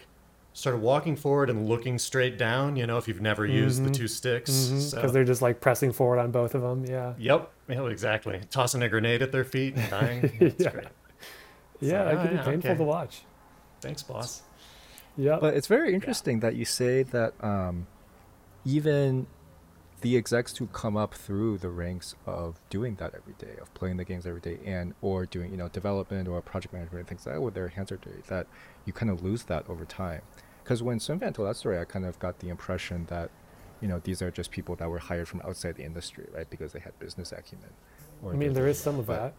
started 0.53 0.79
walking 0.79 1.15
forward 1.15 1.51
and 1.51 1.69
looking 1.69 1.99
straight 1.99 2.37
down. 2.37 2.75
You 2.75 2.87
know, 2.87 2.97
if 2.97 3.07
you've 3.07 3.21
never 3.21 3.45
used 3.45 3.81
mm-hmm. 3.81 3.91
the 3.91 3.93
two 3.93 4.07
sticks, 4.07 4.49
because 4.49 4.93
mm-hmm. 4.93 5.07
so. 5.07 5.11
they're 5.11 5.25
just 5.25 5.43
like 5.43 5.61
pressing 5.61 5.91
forward 5.91 6.17
on 6.17 6.31
both 6.31 6.55
of 6.55 6.63
them. 6.63 6.85
Yeah. 6.85 7.13
Yep. 7.19 7.51
Yeah, 7.69 7.85
exactly. 7.87 8.41
Tossing 8.49 8.81
a 8.81 8.89
grenade 8.89 9.21
at 9.21 9.31
their 9.31 9.43
feet 9.43 9.75
and 9.75 9.89
dying. 9.89 10.21
That's 10.39 10.63
yeah. 10.63 10.71
great. 10.71 10.87
Yeah, 11.79 12.05
that 12.05 12.21
could 12.23 12.31
oh, 12.31 12.37
be 12.37 12.51
painful 12.51 12.71
okay. 12.71 12.77
to 12.77 12.83
watch. 12.83 13.21
Thanks, 13.81 14.01
boss. 14.01 14.41
Yeah. 15.15 15.37
But 15.39 15.53
it's 15.53 15.67
very 15.67 15.93
interesting 15.93 16.37
yeah. 16.37 16.49
that 16.49 16.55
you 16.55 16.65
say 16.65 17.03
that 17.03 17.33
um, 17.43 17.85
even 18.65 19.27
the 20.01 20.15
execs 20.15 20.57
who 20.57 20.67
come 20.67 20.95
up 20.95 21.13
through 21.13 21.57
the 21.57 21.69
ranks 21.69 22.15
of 22.25 22.59
doing 22.69 22.95
that 22.95 23.13
every 23.15 23.33
day, 23.33 23.55
of 23.59 23.73
playing 23.73 23.97
the 23.97 24.05
games 24.05 24.25
every 24.27 24.41
day, 24.41 24.59
and 24.65 24.93
or 25.01 25.25
doing 25.25 25.51
you 25.51 25.57
know 25.57 25.69
development 25.69 26.27
or 26.27 26.41
project 26.41 26.73
management 26.73 26.99
and 26.99 27.07
things 27.07 27.25
like 27.25 27.35
that 27.35 27.41
with 27.41 27.53
their 27.53 27.69
hands 27.69 27.91
are 27.91 27.97
dirty, 27.97 28.21
that 28.27 28.47
you 28.85 28.93
kind 28.93 29.09
of 29.09 29.23
lose 29.23 29.43
that 29.43 29.67
over 29.69 29.85
time. 29.85 30.21
Because 30.63 30.83
when 30.83 30.99
Swimfan 30.99 31.33
told 31.33 31.47
that 31.47 31.55
story, 31.55 31.79
I 31.79 31.85
kind 31.85 32.05
of 32.05 32.19
got 32.19 32.39
the 32.39 32.49
impression 32.49 33.05
that, 33.05 33.31
you 33.79 33.87
know, 33.87 33.99
these 33.99 34.21
are 34.21 34.29
just 34.29 34.51
people 34.51 34.75
that 34.75 34.89
were 34.89 34.99
hired 34.99 35.29
from 35.29 35.41
outside 35.45 35.75
the 35.75 35.85
industry, 35.85 36.27
right? 36.33 36.49
Because 36.49 36.73
they 36.73 36.79
had 36.79 36.99
business 36.99 37.31
acumen. 37.31 37.69
I 38.25 38.33
mean, 38.33 38.51
there 38.51 38.67
is 38.67 38.77
some 38.77 38.99
of 38.99 39.05
that. 39.07 39.33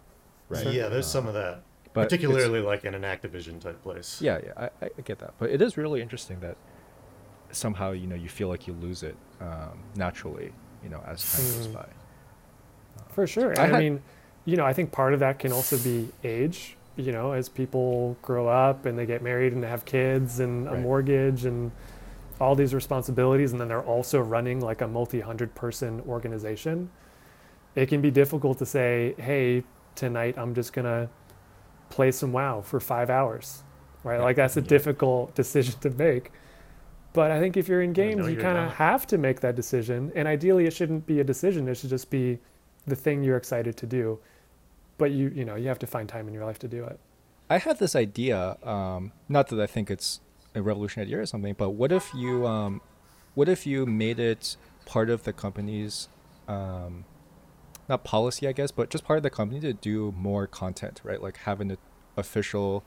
Right. 0.49 0.67
Yeah, 0.69 0.89
there's 0.89 1.05
uh, 1.05 1.09
some 1.11 1.27
of 1.27 1.35
that. 1.35 1.65
But 1.93 2.05
particularly 2.05 2.61
like 2.61 2.85
in 2.85 2.95
an 2.95 3.03
Activision 3.03 3.61
type 3.61 3.83
place. 3.83 4.23
Yeah, 4.23 4.39
yeah, 4.43 4.69
I, 4.81 4.87
I 4.87 5.01
get 5.05 5.19
that. 5.19 5.35
But 5.39 5.51
it 5.51 5.61
is 5.61 5.77
really 5.77 6.01
interesting 6.01 6.41
that 6.41 6.57
somehow, 7.53 7.93
you 7.93 8.07
know, 8.07 8.17
you 8.17 8.29
feel 8.29 8.49
like 8.49 8.67
you 8.67 8.75
lose 8.75 9.03
it 9.03 9.17
um, 9.41 9.79
naturally, 9.97 10.53
you 10.83 10.89
know, 10.89 11.03
as 11.07 11.23
time 11.23 11.45
goes 11.45 11.67
hmm. 11.67 11.73
by. 11.73 11.87
For 13.11 13.27
sure. 13.27 13.59
I, 13.59 13.71
I 13.71 13.81
mean, 13.81 14.03
you 14.45 14.57
know, 14.57 14.65
I 14.65 14.73
think 14.73 14.93
part 14.93 15.15
of 15.15 15.21
that 15.21 15.39
can 15.39 15.53
also 15.53 15.79
be 15.79 16.09
age 16.25 16.77
you 16.99 17.13
know, 17.13 17.31
as 17.33 17.49
people 17.49 18.17
grow 18.23 18.49
up 18.49 18.85
and 18.85 18.99
they 18.99 19.07
get 19.07 19.23
married 19.23 19.53
and 19.53 19.63
they 19.63 19.69
have 19.69 19.85
kids 19.85 20.41
and 20.41 20.67
a 20.67 20.73
right. 20.73 20.81
mortgage 20.81 21.45
and 21.45 21.71
all 22.41 22.55
these 22.55 22.75
responsibilities, 22.75 23.53
and 23.53 23.61
then 23.61 23.69
they're 23.69 23.83
also 23.83 24.21
running 24.21 24.61
like 24.61 24.81
a 24.81 24.89
multi 24.89 25.21
hundred 25.21 25.55
person 25.55 26.03
organization, 26.09 26.91
it 27.77 27.87
can 27.87 28.01
be 28.01 28.11
difficult 28.11 28.59
to 28.59 28.67
say, 28.67 29.15
hey, 29.19 29.63
tonight 29.95 30.37
I'm 30.37 30.55
just 30.55 30.73
to 30.85 31.09
play 31.89 32.11
some 32.11 32.33
WoW 32.33 32.61
for 32.63 32.81
five 32.81 33.11
hours, 33.11 33.63
right? 34.03 34.17
Yeah. 34.17 34.25
Like 34.25 34.37
that's 34.37 34.57
a 34.57 34.61
yeah. 34.61 34.67
difficult 34.67 35.35
decision 35.37 35.79
to 35.81 35.91
make. 35.91 36.33
But 37.13 37.31
I 37.31 37.41
think 37.41 37.57
if 37.57 37.69
you're 37.69 37.83
in 37.83 37.93
games, 37.93 38.29
you 38.29 38.37
kind 38.37 38.59
of 38.59 38.73
have 38.75 39.07
to 39.09 39.19
make 39.19 39.41
that 39.41 39.57
decision. 39.57 40.13
And 40.15 40.29
ideally, 40.29 40.67
it 40.67 40.73
shouldn't 40.73 41.07
be 41.07 41.21
a 41.21 41.25
decision, 41.25 41.67
it 41.69 41.77
should 41.77 41.91
just 41.91 42.11
be 42.11 42.39
the 42.87 42.97
thing 42.97 43.23
you're 43.23 43.37
excited 43.37 43.77
to 43.77 43.87
do 43.87 44.19
but 44.97 45.11
you 45.11 45.31
you 45.35 45.45
know 45.45 45.57
you 45.57 45.69
have 45.69 45.79
to 45.79 45.87
find 45.87 46.09
time 46.09 46.27
in 46.27 46.33
your 46.33 46.45
life 46.45 46.59
to 46.59 46.67
do 46.67 46.83
it 46.83 46.99
I 47.51 47.59
had 47.59 47.79
this 47.79 47.97
idea. 47.97 48.57
Um, 48.63 49.13
not 49.29 49.49
that 49.49 49.61
I 49.61 49.67
think 49.67 49.91
it's 49.91 50.21
a 50.55 50.63
revolutionary 50.63 51.07
idea 51.07 51.21
or 51.21 51.27
something, 51.27 51.55
but 51.57 51.71
what 51.71 51.93
if 51.93 52.13
you, 52.15 52.47
um, 52.47 52.81
what 53.35 53.49
if 53.49 53.67
you 53.67 53.87
made 53.87 54.19
it 54.19 54.57
part 54.85 55.09
of 55.09 55.25
the 55.25 55.33
company's, 55.33 56.09
um, 56.47 57.05
not 57.89 58.05
policy, 58.05 58.47
I 58.47 58.53
guess, 58.53 58.71
but 58.71 58.91
just 58.91 59.05
part 59.05 59.17
of 59.17 59.23
the 59.23 59.31
company 59.31 59.61
to 59.61 59.73
do 59.73 60.13
more 60.17 60.47
content, 60.47 61.01
right? 61.05 61.23
Like 61.23 61.39
having 61.39 61.71
an 61.71 61.79
official 62.19 62.85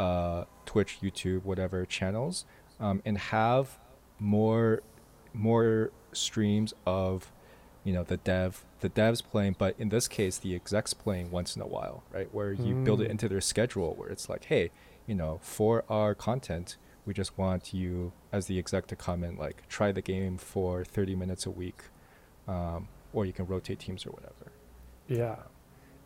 uh, 0.00 0.44
Twitch, 0.66 0.98
YouTube, 1.00 1.44
whatever 1.44 1.86
channels, 1.86 2.44
um, 2.80 3.02
and 3.04 3.18
have 3.18 3.78
more 4.18 4.82
more 5.32 5.90
streams 6.12 6.74
of 6.86 7.30
you 7.84 7.92
know 7.92 8.02
the 8.02 8.16
dev 8.18 8.64
the 8.80 8.90
devs 8.90 9.22
playing 9.22 9.54
but 9.58 9.74
in 9.78 9.88
this 9.88 10.08
case 10.08 10.38
the 10.38 10.54
execs 10.54 10.92
playing 10.92 11.30
once 11.30 11.56
in 11.56 11.62
a 11.62 11.66
while 11.66 12.02
right 12.12 12.28
where 12.32 12.52
you 12.52 12.74
mm. 12.74 12.84
build 12.84 13.00
it 13.00 13.08
mm. 13.08 13.12
into 13.12 13.28
their 13.28 13.40
schedule 13.40 13.94
where 13.94 14.08
it's 14.08 14.28
like 14.28 14.44
hey 14.46 14.70
you 15.06 15.14
know 15.14 15.38
for 15.42 15.84
our 15.88 16.14
content 16.14 16.76
we 17.06 17.14
just 17.14 17.36
want 17.38 17.72
you 17.72 18.12
as 18.32 18.46
the 18.46 18.58
exec 18.58 18.86
to 18.86 18.96
come 18.96 19.22
and 19.22 19.38
like 19.38 19.66
try 19.68 19.92
the 19.92 20.02
game 20.02 20.36
for 20.36 20.84
30 20.84 21.16
minutes 21.16 21.46
a 21.46 21.50
week 21.50 21.84
um, 22.46 22.88
or 23.12 23.24
you 23.24 23.32
can 23.32 23.46
rotate 23.46 23.78
teams 23.78 24.04
or 24.04 24.10
whatever 24.10 24.52
yeah 25.08 25.36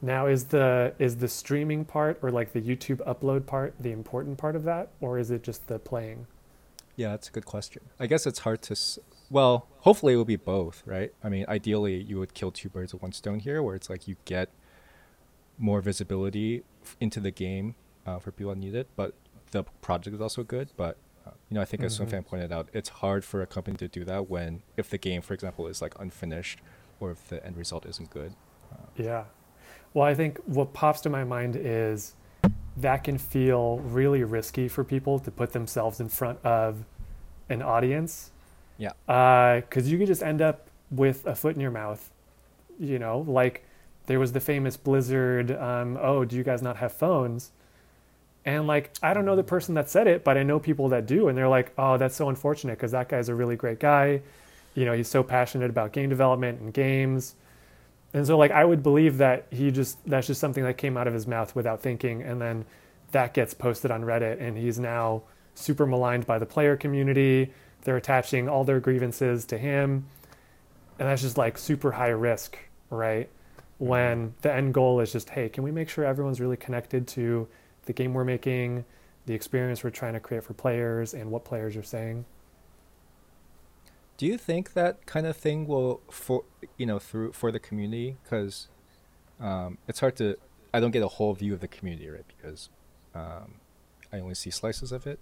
now 0.00 0.26
is 0.26 0.44
the 0.44 0.94
is 0.98 1.16
the 1.16 1.28
streaming 1.28 1.84
part 1.84 2.18
or 2.22 2.30
like 2.30 2.52
the 2.52 2.60
youtube 2.60 2.98
upload 3.06 3.46
part 3.46 3.74
the 3.80 3.90
important 3.90 4.38
part 4.38 4.54
of 4.54 4.64
that 4.64 4.90
or 5.00 5.18
is 5.18 5.30
it 5.30 5.42
just 5.42 5.66
the 5.66 5.78
playing 5.78 6.26
yeah 6.96 7.10
that's 7.10 7.28
a 7.28 7.32
good 7.32 7.46
question. 7.46 7.82
I 7.98 8.06
guess 8.06 8.26
it's 8.26 8.40
hard 8.40 8.62
to 8.62 8.72
s- 8.72 8.98
well 9.30 9.68
hopefully 9.80 10.14
it 10.14 10.16
will 10.16 10.24
be 10.24 10.36
both 10.36 10.82
right? 10.86 11.12
I 11.22 11.28
mean 11.28 11.44
ideally 11.48 12.02
you 12.02 12.18
would 12.18 12.34
kill 12.34 12.50
two 12.50 12.68
birds 12.68 12.92
with 12.92 13.02
one 13.02 13.12
stone 13.12 13.40
here 13.40 13.62
where 13.62 13.74
it's 13.74 13.90
like 13.90 14.06
you 14.08 14.16
get 14.24 14.50
more 15.58 15.80
visibility 15.80 16.62
f- 16.82 16.96
into 17.00 17.20
the 17.20 17.30
game 17.30 17.74
uh, 18.06 18.18
for 18.18 18.32
people 18.32 18.52
that 18.52 18.58
need 18.58 18.74
it 18.74 18.88
but 18.96 19.14
the 19.52 19.62
project 19.80 20.14
is 20.14 20.20
also 20.20 20.42
good 20.42 20.70
but 20.76 20.96
uh, 21.26 21.30
you 21.48 21.54
know 21.54 21.60
i 21.60 21.64
think 21.64 21.80
mm-hmm. 21.80 21.86
as 21.86 21.98
Swimfan 21.98 22.26
pointed 22.26 22.52
out 22.52 22.68
it's 22.72 22.88
hard 22.88 23.24
for 23.24 23.40
a 23.40 23.46
company 23.46 23.76
to 23.76 23.86
do 23.86 24.04
that 24.04 24.28
when 24.28 24.62
if 24.76 24.90
the 24.90 24.98
game 24.98 25.22
for 25.22 25.32
example 25.32 25.68
is 25.68 25.80
like 25.80 25.94
unfinished 26.00 26.58
or 27.00 27.12
if 27.12 27.28
the 27.28 27.44
end 27.44 27.56
result 27.56 27.86
isn't 27.86 28.10
good. 28.10 28.34
Uh, 28.72 28.76
yeah. 28.96 29.24
Well 29.92 30.04
i 30.04 30.14
think 30.14 30.38
what 30.46 30.72
pops 30.72 31.00
to 31.02 31.10
my 31.10 31.24
mind 31.24 31.56
is 31.56 32.14
that 32.76 33.04
can 33.04 33.18
feel 33.18 33.78
really 33.78 34.24
risky 34.24 34.68
for 34.68 34.84
people 34.84 35.18
to 35.20 35.30
put 35.30 35.52
themselves 35.52 36.00
in 36.00 36.08
front 36.08 36.44
of 36.44 36.84
an 37.48 37.62
audience 37.62 38.30
yeah. 38.78 38.90
Because 39.06 39.86
uh, 39.86 39.90
you 39.90 39.98
could 39.98 40.06
just 40.06 40.22
end 40.22 40.42
up 40.42 40.68
with 40.90 41.26
a 41.26 41.34
foot 41.34 41.54
in 41.54 41.60
your 41.60 41.70
mouth. 41.70 42.10
You 42.78 42.98
know, 42.98 43.24
like 43.28 43.64
there 44.06 44.18
was 44.18 44.32
the 44.32 44.40
famous 44.40 44.76
Blizzard, 44.76 45.52
um, 45.52 45.98
oh, 46.00 46.24
do 46.24 46.36
you 46.36 46.42
guys 46.42 46.62
not 46.62 46.76
have 46.76 46.92
phones? 46.92 47.52
And 48.44 48.66
like, 48.66 48.92
I 49.02 49.14
don't 49.14 49.24
know 49.24 49.36
the 49.36 49.44
person 49.44 49.74
that 49.76 49.88
said 49.88 50.06
it, 50.06 50.24
but 50.24 50.36
I 50.36 50.42
know 50.42 50.58
people 50.58 50.88
that 50.90 51.06
do. 51.06 51.28
And 51.28 51.38
they're 51.38 51.48
like, 51.48 51.72
oh, 51.78 51.96
that's 51.96 52.16
so 52.16 52.28
unfortunate 52.28 52.76
because 52.76 52.90
that 52.90 53.08
guy's 53.08 53.28
a 53.28 53.34
really 53.34 53.56
great 53.56 53.80
guy. 53.80 54.20
You 54.74 54.84
know, 54.84 54.92
he's 54.92 55.08
so 55.08 55.22
passionate 55.22 55.70
about 55.70 55.92
game 55.92 56.10
development 56.10 56.60
and 56.60 56.74
games. 56.74 57.36
And 58.14 58.26
so, 58.26 58.38
like, 58.38 58.52
I 58.52 58.64
would 58.64 58.82
believe 58.82 59.18
that 59.18 59.46
he 59.50 59.70
just, 59.70 59.98
that's 60.08 60.28
just 60.28 60.40
something 60.40 60.64
that 60.64 60.78
came 60.78 60.96
out 60.96 61.06
of 61.06 61.12
his 61.12 61.26
mouth 61.26 61.54
without 61.54 61.82
thinking. 61.82 62.22
And 62.22 62.40
then 62.40 62.64
that 63.10 63.34
gets 63.34 63.52
posted 63.52 63.90
on 63.90 64.02
Reddit 64.02 64.40
and 64.40 64.56
he's 64.56 64.78
now 64.78 65.24
super 65.54 65.84
maligned 65.84 66.26
by 66.26 66.38
the 66.38 66.46
player 66.46 66.76
community 66.76 67.52
they're 67.84 67.96
attaching 67.96 68.48
all 68.48 68.64
their 68.64 68.80
grievances 68.80 69.44
to 69.46 69.58
him. 69.58 70.06
And 70.98 71.08
that's 71.08 71.22
just 71.22 71.38
like 71.38 71.56
super 71.58 71.92
high 71.92 72.08
risk, 72.08 72.58
right? 72.90 73.28
When 73.78 74.34
the 74.40 74.52
end 74.52 74.74
goal 74.74 75.00
is 75.00 75.12
just, 75.12 75.30
hey, 75.30 75.48
can 75.48 75.62
we 75.62 75.70
make 75.70 75.88
sure 75.88 76.04
everyone's 76.04 76.40
really 76.40 76.56
connected 76.56 77.06
to 77.08 77.46
the 77.84 77.92
game 77.92 78.14
we're 78.14 78.24
making, 78.24 78.84
the 79.26 79.34
experience 79.34 79.84
we're 79.84 79.90
trying 79.90 80.14
to 80.14 80.20
create 80.20 80.44
for 80.44 80.54
players, 80.54 81.14
and 81.14 81.30
what 81.30 81.44
players 81.44 81.76
are 81.76 81.82
saying? 81.82 82.24
Do 84.16 84.26
you 84.26 84.38
think 84.38 84.74
that 84.74 85.06
kind 85.06 85.26
of 85.26 85.36
thing 85.36 85.66
will 85.66 86.00
for 86.10 86.44
you 86.76 86.86
know 86.86 86.98
through 86.98 87.32
for 87.32 87.50
the 87.50 87.60
community? 87.60 88.16
Because 88.22 88.68
um, 89.40 89.78
it's 89.88 90.00
hard 90.00 90.16
to 90.16 90.36
I 90.72 90.80
don't 90.80 90.92
get 90.92 91.02
a 91.02 91.08
whole 91.08 91.34
view 91.34 91.54
of 91.54 91.60
the 91.60 91.68
community, 91.68 92.08
right? 92.08 92.24
Because 92.26 92.68
um, 93.14 93.54
I 94.12 94.20
only 94.20 94.34
see 94.34 94.50
slices 94.50 94.92
of 94.92 95.06
it. 95.06 95.18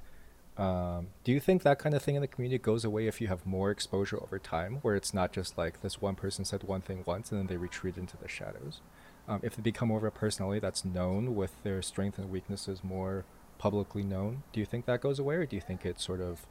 Um, 0.58 1.08
do 1.24 1.32
you 1.32 1.40
think 1.40 1.62
that 1.62 1.78
kind 1.78 1.94
of 1.94 2.02
thing 2.02 2.14
in 2.14 2.20
the 2.20 2.28
community 2.28 2.58
goes 2.58 2.84
away 2.84 3.06
if 3.06 3.20
you 3.20 3.28
have 3.28 3.46
more 3.46 3.70
exposure 3.70 4.18
over 4.22 4.38
time, 4.38 4.76
where 4.82 4.94
it's 4.94 5.14
not 5.14 5.32
just 5.32 5.56
like 5.56 5.80
this 5.80 6.00
one 6.02 6.14
person 6.14 6.44
said 6.44 6.64
one 6.64 6.82
thing 6.82 7.02
once 7.06 7.30
and 7.30 7.40
then 7.40 7.46
they 7.46 7.56
retreat 7.56 7.96
into 7.96 8.16
the 8.18 8.28
shadows? 8.28 8.80
Um, 9.26 9.40
if 9.42 9.56
they 9.56 9.62
become 9.62 9.88
more 9.88 9.98
of 9.98 10.04
a 10.04 10.10
personality 10.10 10.60
that's 10.60 10.84
known 10.84 11.34
with 11.34 11.62
their 11.62 11.80
strengths 11.80 12.18
and 12.18 12.30
weaknesses 12.30 12.84
more 12.84 13.24
publicly 13.56 14.02
known, 14.02 14.42
do 14.52 14.60
you 14.60 14.66
think 14.66 14.84
that 14.86 15.00
goes 15.00 15.18
away, 15.18 15.36
or 15.36 15.46
do 15.46 15.56
you 15.56 15.62
think 15.62 15.86
it 15.86 16.00
sort 16.00 16.20
of 16.20 16.46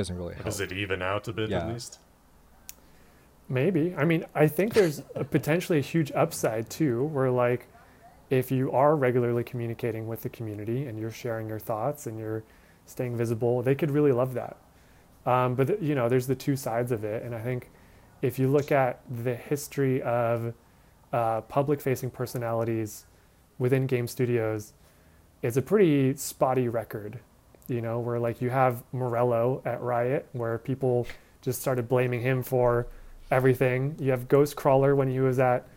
doesn't 0.00 0.16
really 0.16 0.34
help? 0.34 0.46
Does 0.46 0.60
it 0.60 0.72
even 0.72 1.02
out 1.02 1.28
a 1.28 1.32
bit 1.32 1.50
yeah. 1.50 1.60
at 1.60 1.68
least? 1.72 1.98
Maybe. 3.48 3.94
I 3.96 4.04
mean, 4.04 4.24
I 4.34 4.46
think 4.46 4.74
there's 4.74 5.02
a 5.14 5.24
potentially 5.24 5.78
a 5.78 5.82
huge 5.82 6.10
upside 6.12 6.70
too, 6.70 7.04
where 7.04 7.30
like 7.30 7.66
if 8.30 8.50
you 8.50 8.70
are 8.72 8.96
regularly 8.96 9.44
communicating 9.44 10.06
with 10.06 10.22
the 10.22 10.28
community 10.28 10.86
and 10.86 10.98
you're 10.98 11.10
sharing 11.10 11.48
your 11.48 11.58
thoughts 11.58 12.06
and 12.06 12.18
you're 12.18 12.44
staying 12.90 13.16
visible. 13.16 13.62
They 13.62 13.74
could 13.74 13.90
really 13.90 14.12
love 14.12 14.34
that. 14.34 14.56
Um, 15.26 15.54
but 15.54 15.66
the, 15.68 15.78
you 15.80 15.94
know, 15.94 16.08
there's 16.08 16.26
the 16.26 16.34
two 16.34 16.56
sides 16.56 16.92
of 16.92 17.04
it, 17.04 17.22
and 17.22 17.34
I 17.34 17.40
think 17.40 17.70
if 18.22 18.38
you 18.38 18.48
look 18.48 18.72
at 18.72 19.00
the 19.24 19.34
history 19.34 20.02
of 20.02 20.54
uh, 21.12 21.42
public-facing 21.42 22.10
personalities 22.10 23.06
within 23.58 23.86
game 23.86 24.06
studios, 24.06 24.72
it's 25.42 25.56
a 25.56 25.62
pretty 25.62 26.14
spotty 26.16 26.68
record. 26.68 27.20
You 27.70 27.80
know, 27.80 28.00
where 28.00 28.18
like 28.18 28.42
you 28.42 28.50
have 28.50 28.82
Morello 28.92 29.62
at 29.64 29.80
Riot, 29.80 30.28
where 30.32 30.58
people 30.58 31.06
just 31.40 31.60
started 31.60 31.88
blaming 31.88 32.20
him 32.20 32.42
for 32.42 32.88
everything. 33.30 33.94
You 34.00 34.10
have 34.10 34.26
Ghostcrawler 34.26 34.96
when 34.96 35.08
he 35.08 35.20
was 35.20 35.38
at 35.38 35.68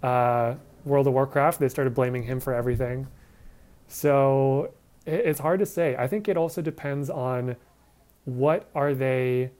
uh, 0.00 0.54
World 0.84 1.08
of 1.08 1.12
Warcraft; 1.12 1.58
they 1.58 1.68
started 1.68 1.92
blaming 1.92 2.22
him 2.22 2.38
for 2.38 2.54
everything. 2.54 3.08
So 3.88 4.72
it's 5.04 5.40
hard 5.40 5.58
to 5.58 5.66
say. 5.66 5.96
I 5.98 6.06
think 6.06 6.28
it 6.28 6.36
also 6.36 6.62
depends 6.62 7.10
on 7.10 7.56
what 8.26 8.70
are 8.72 8.94
they 8.94 9.50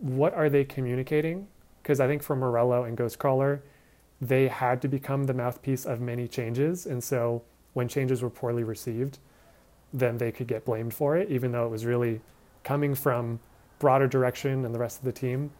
what 0.00 0.34
are 0.34 0.50
they 0.50 0.64
communicating? 0.64 1.48
Because 1.82 1.98
I 1.98 2.06
think 2.08 2.22
for 2.22 2.36
Morello 2.36 2.84
and 2.84 2.96
Ghostcrawler, 2.96 3.60
they 4.20 4.48
had 4.48 4.82
to 4.82 4.88
become 4.88 5.24
the 5.24 5.32
mouthpiece 5.34 5.86
of 5.86 6.02
many 6.02 6.28
changes, 6.28 6.84
and 6.84 7.02
so 7.02 7.42
when 7.72 7.88
changes 7.88 8.22
were 8.22 8.28
poorly 8.28 8.64
received, 8.64 9.18
then 9.92 10.18
they 10.18 10.32
could 10.32 10.46
get 10.46 10.64
blamed 10.64 10.94
for 10.94 11.16
it, 11.16 11.30
even 11.30 11.52
though 11.52 11.66
it 11.66 11.70
was 11.70 11.84
really 11.84 12.20
coming 12.62 12.94
from 12.94 13.40
broader 13.78 14.06
direction 14.06 14.64
and 14.64 14.74
the 14.74 14.78
rest 14.78 14.98
of 14.98 15.04
the 15.04 15.12
team. 15.12 15.50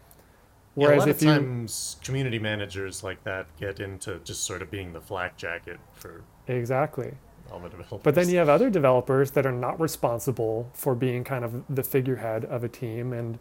Whereas 0.75 0.91
yeah, 0.91 0.97
a 0.97 0.99
lot 0.99 1.09
if 1.09 1.15
of 1.17 1.27
times 1.27 1.97
you, 1.99 2.05
community 2.05 2.39
managers 2.39 3.03
like 3.03 3.23
that 3.25 3.47
get 3.59 3.79
into 3.79 4.19
just 4.23 4.43
sort 4.43 4.61
of 4.61 4.71
being 4.71 4.93
the 4.93 5.01
flak 5.01 5.35
jacket 5.35 5.79
for 5.93 6.23
exactly 6.47 7.13
all 7.51 7.59
the 7.59 7.67
developers. 7.67 7.99
But 8.03 8.15
then 8.15 8.29
you 8.29 8.37
have 8.37 8.47
other 8.47 8.69
developers 8.69 9.31
that 9.31 9.45
are 9.45 9.51
not 9.51 9.79
responsible 9.81 10.69
for 10.73 10.95
being 10.95 11.25
kind 11.25 11.43
of 11.43 11.63
the 11.69 11.83
figurehead 11.83 12.45
of 12.45 12.63
a 12.63 12.69
team 12.69 13.11
and 13.11 13.37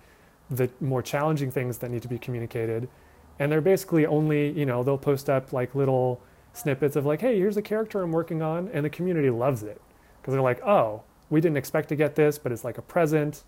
the 0.50 0.68
more 0.80 1.02
challenging 1.02 1.52
things 1.52 1.78
that 1.78 1.92
need 1.92 2.02
to 2.02 2.08
be 2.08 2.18
communicated. 2.18 2.88
And 3.38 3.52
they're 3.52 3.60
basically 3.60 4.06
only, 4.06 4.50
you 4.50 4.66
know, 4.66 4.82
they'll 4.82 4.98
post 4.98 5.30
up 5.30 5.52
like 5.52 5.76
little 5.76 6.20
snippets 6.52 6.96
of 6.96 7.06
like, 7.06 7.20
hey, 7.20 7.38
here's 7.38 7.56
a 7.56 7.62
character 7.62 8.02
I'm 8.02 8.10
working 8.10 8.42
on, 8.42 8.68
and 8.72 8.84
the 8.84 8.90
community 8.90 9.30
loves 9.30 9.62
it 9.62 9.80
because 10.20 10.32
they're 10.32 10.42
like, 10.42 10.62
oh, 10.62 11.02
we 11.30 11.40
didn't 11.40 11.56
expect 11.56 11.88
to 11.90 11.96
get 11.96 12.14
this, 12.16 12.38
but 12.38 12.52
it's 12.52 12.64
like 12.64 12.78
a 12.78 12.82
present, 12.82 13.44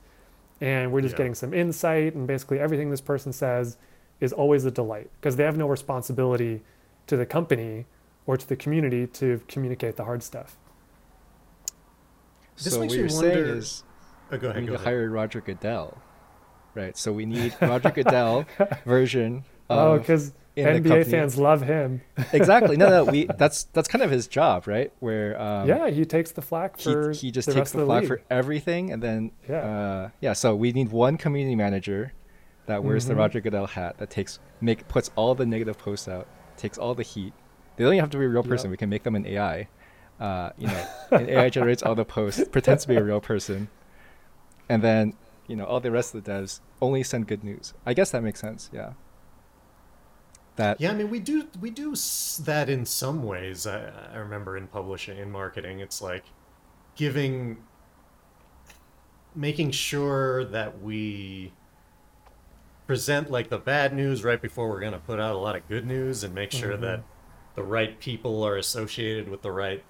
and 0.60 0.92
we're 0.92 1.00
just 1.00 1.14
yeah. 1.14 1.18
getting 1.18 1.34
some 1.34 1.52
insight, 1.52 2.14
and 2.14 2.26
basically 2.26 2.58
everything 2.58 2.90
this 2.90 3.00
person 3.00 3.32
says 3.32 3.76
is 4.20 4.32
always 4.32 4.64
a 4.64 4.70
delight 4.70 5.10
because 5.20 5.36
they 5.36 5.44
have 5.44 5.56
no 5.56 5.66
responsibility 5.66 6.62
to 7.08 7.16
the 7.16 7.26
company 7.26 7.86
or 8.26 8.36
to 8.36 8.48
the 8.48 8.56
community 8.56 9.06
to 9.08 9.40
communicate 9.48 9.96
the 9.96 10.04
hard 10.04 10.22
stuff. 10.22 10.56
This 12.56 12.72
so 12.72 12.78
what 12.78 12.90
you're 12.90 13.08
wonder... 13.08 13.34
saying 13.34 13.46
is 13.58 13.84
oh, 14.30 14.38
go 14.38 14.50
ahead, 14.50 14.62
we 14.62 14.70
need 14.70 14.76
to 14.76 14.82
hire 14.82 15.10
Roger 15.10 15.40
Goodell, 15.40 16.00
right? 16.74 16.96
So 16.96 17.12
we 17.12 17.26
need 17.26 17.54
Roger 17.60 17.90
Goodell 17.90 18.46
version. 18.86 19.44
oh, 19.68 19.98
because 19.98 20.32
NBA 20.56 21.10
fans 21.10 21.38
love 21.38 21.62
him. 21.62 22.02
exactly. 22.32 22.76
No, 22.76 22.88
no. 22.88 23.04
We 23.04 23.24
that's 23.38 23.64
that's 23.72 23.88
kind 23.88 24.02
of 24.02 24.10
his 24.10 24.26
job, 24.26 24.66
right? 24.66 24.92
Where 25.00 25.40
um, 25.40 25.68
yeah, 25.68 25.88
he 25.88 26.04
takes 26.04 26.32
the 26.32 26.42
flak 26.42 26.78
for 26.78 27.12
he, 27.12 27.18
he 27.18 27.30
just 27.30 27.48
the 27.48 27.54
takes 27.54 27.72
the, 27.72 27.78
the 27.78 27.86
flak 27.86 28.06
for 28.06 28.22
everything, 28.30 28.92
and 28.92 29.02
then 29.02 29.32
yeah, 29.48 29.56
uh, 29.56 30.10
yeah. 30.20 30.32
So 30.34 30.54
we 30.54 30.72
need 30.72 30.90
one 30.90 31.16
community 31.16 31.56
manager 31.56 32.12
that 32.66 32.84
wears 32.84 33.04
mm-hmm. 33.04 33.14
the 33.14 33.16
Roger 33.16 33.40
Goodell 33.40 33.66
hat 33.66 33.98
that 33.98 34.10
takes 34.10 34.38
make 34.60 34.86
puts 34.88 35.10
all 35.16 35.34
the 35.34 35.46
negative 35.46 35.78
posts 35.78 36.08
out, 36.08 36.28
takes 36.56 36.78
all 36.78 36.94
the 36.94 37.02
heat, 37.02 37.32
they 37.76 37.84
don't 37.84 37.94
even 37.94 38.00
have 38.00 38.10
to 38.10 38.18
be 38.18 38.24
a 38.24 38.28
real 38.28 38.42
person. 38.42 38.68
Yep. 38.68 38.70
We 38.72 38.76
can 38.76 38.90
make 38.90 39.02
them 39.02 39.14
an 39.14 39.26
AI. 39.26 39.68
Uh, 40.20 40.50
you 40.58 40.66
know, 40.66 40.86
an 41.12 41.28
AI 41.28 41.48
generates 41.48 41.82
all 41.82 41.94
the 41.94 42.04
posts, 42.04 42.44
pretends 42.50 42.82
to 42.82 42.88
be 42.88 42.96
a 42.96 43.02
real 43.02 43.20
person, 43.20 43.68
and 44.68 44.82
then 44.82 45.14
you 45.48 45.56
know 45.56 45.64
all 45.64 45.80
the 45.80 45.90
rest 45.90 46.14
of 46.14 46.22
the 46.22 46.30
devs 46.30 46.60
only 46.80 47.02
send 47.02 47.26
good 47.26 47.42
news. 47.42 47.74
I 47.86 47.94
guess 47.94 48.10
that 48.10 48.22
makes 48.22 48.40
sense. 48.40 48.70
Yeah. 48.72 48.92
That. 50.56 50.80
Yeah, 50.80 50.90
I 50.90 50.94
mean, 50.94 51.08
we 51.10 51.18
do 51.18 51.46
we 51.60 51.70
do 51.70 51.94
that 52.44 52.68
in 52.68 52.84
some 52.84 53.22
ways. 53.22 53.66
I, 53.66 53.90
I 54.12 54.16
remember 54.18 54.56
in 54.56 54.66
publishing 54.66 55.18
and 55.18 55.32
marketing, 55.32 55.80
it's 55.80 56.02
like 56.02 56.24
giving 56.94 57.56
making 59.34 59.70
sure 59.70 60.44
that 60.44 60.82
we 60.82 61.52
present 62.86 63.30
like 63.30 63.48
the 63.48 63.58
bad 63.58 63.94
news 63.94 64.22
right 64.24 64.42
before 64.42 64.68
we're 64.68 64.80
going 64.80 64.92
to 64.92 64.98
put 64.98 65.18
out 65.18 65.34
a 65.34 65.38
lot 65.38 65.56
of 65.56 65.66
good 65.68 65.86
news 65.86 66.22
and 66.24 66.34
make 66.34 66.50
sure 66.52 66.72
Mm-hmm. 66.72 66.82
that 66.82 67.02
the 67.54 67.62
right 67.62 67.98
people 68.00 68.42
are 68.42 68.56
associated 68.56 69.28
with 69.28 69.42
the 69.42 69.50
right 69.52 69.82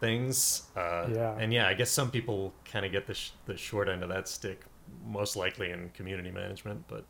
things 0.00 0.64
uh, 0.76 1.06
Yeah. 1.12 1.36
and 1.38 1.52
yeah 1.52 1.68
i 1.68 1.74
guess 1.74 1.90
some 1.90 2.10
people 2.10 2.52
kind 2.64 2.84
of 2.84 2.90
get 2.92 3.06
the, 3.06 3.14
sh- 3.14 3.30
the 3.46 3.56
short 3.56 3.88
end 3.88 4.02
of 4.02 4.08
that 4.08 4.26
stick 4.28 4.62
most 5.06 5.36
likely 5.36 5.70
in 5.70 5.90
community 5.94 6.30
management 6.30 6.84
but 6.88 7.04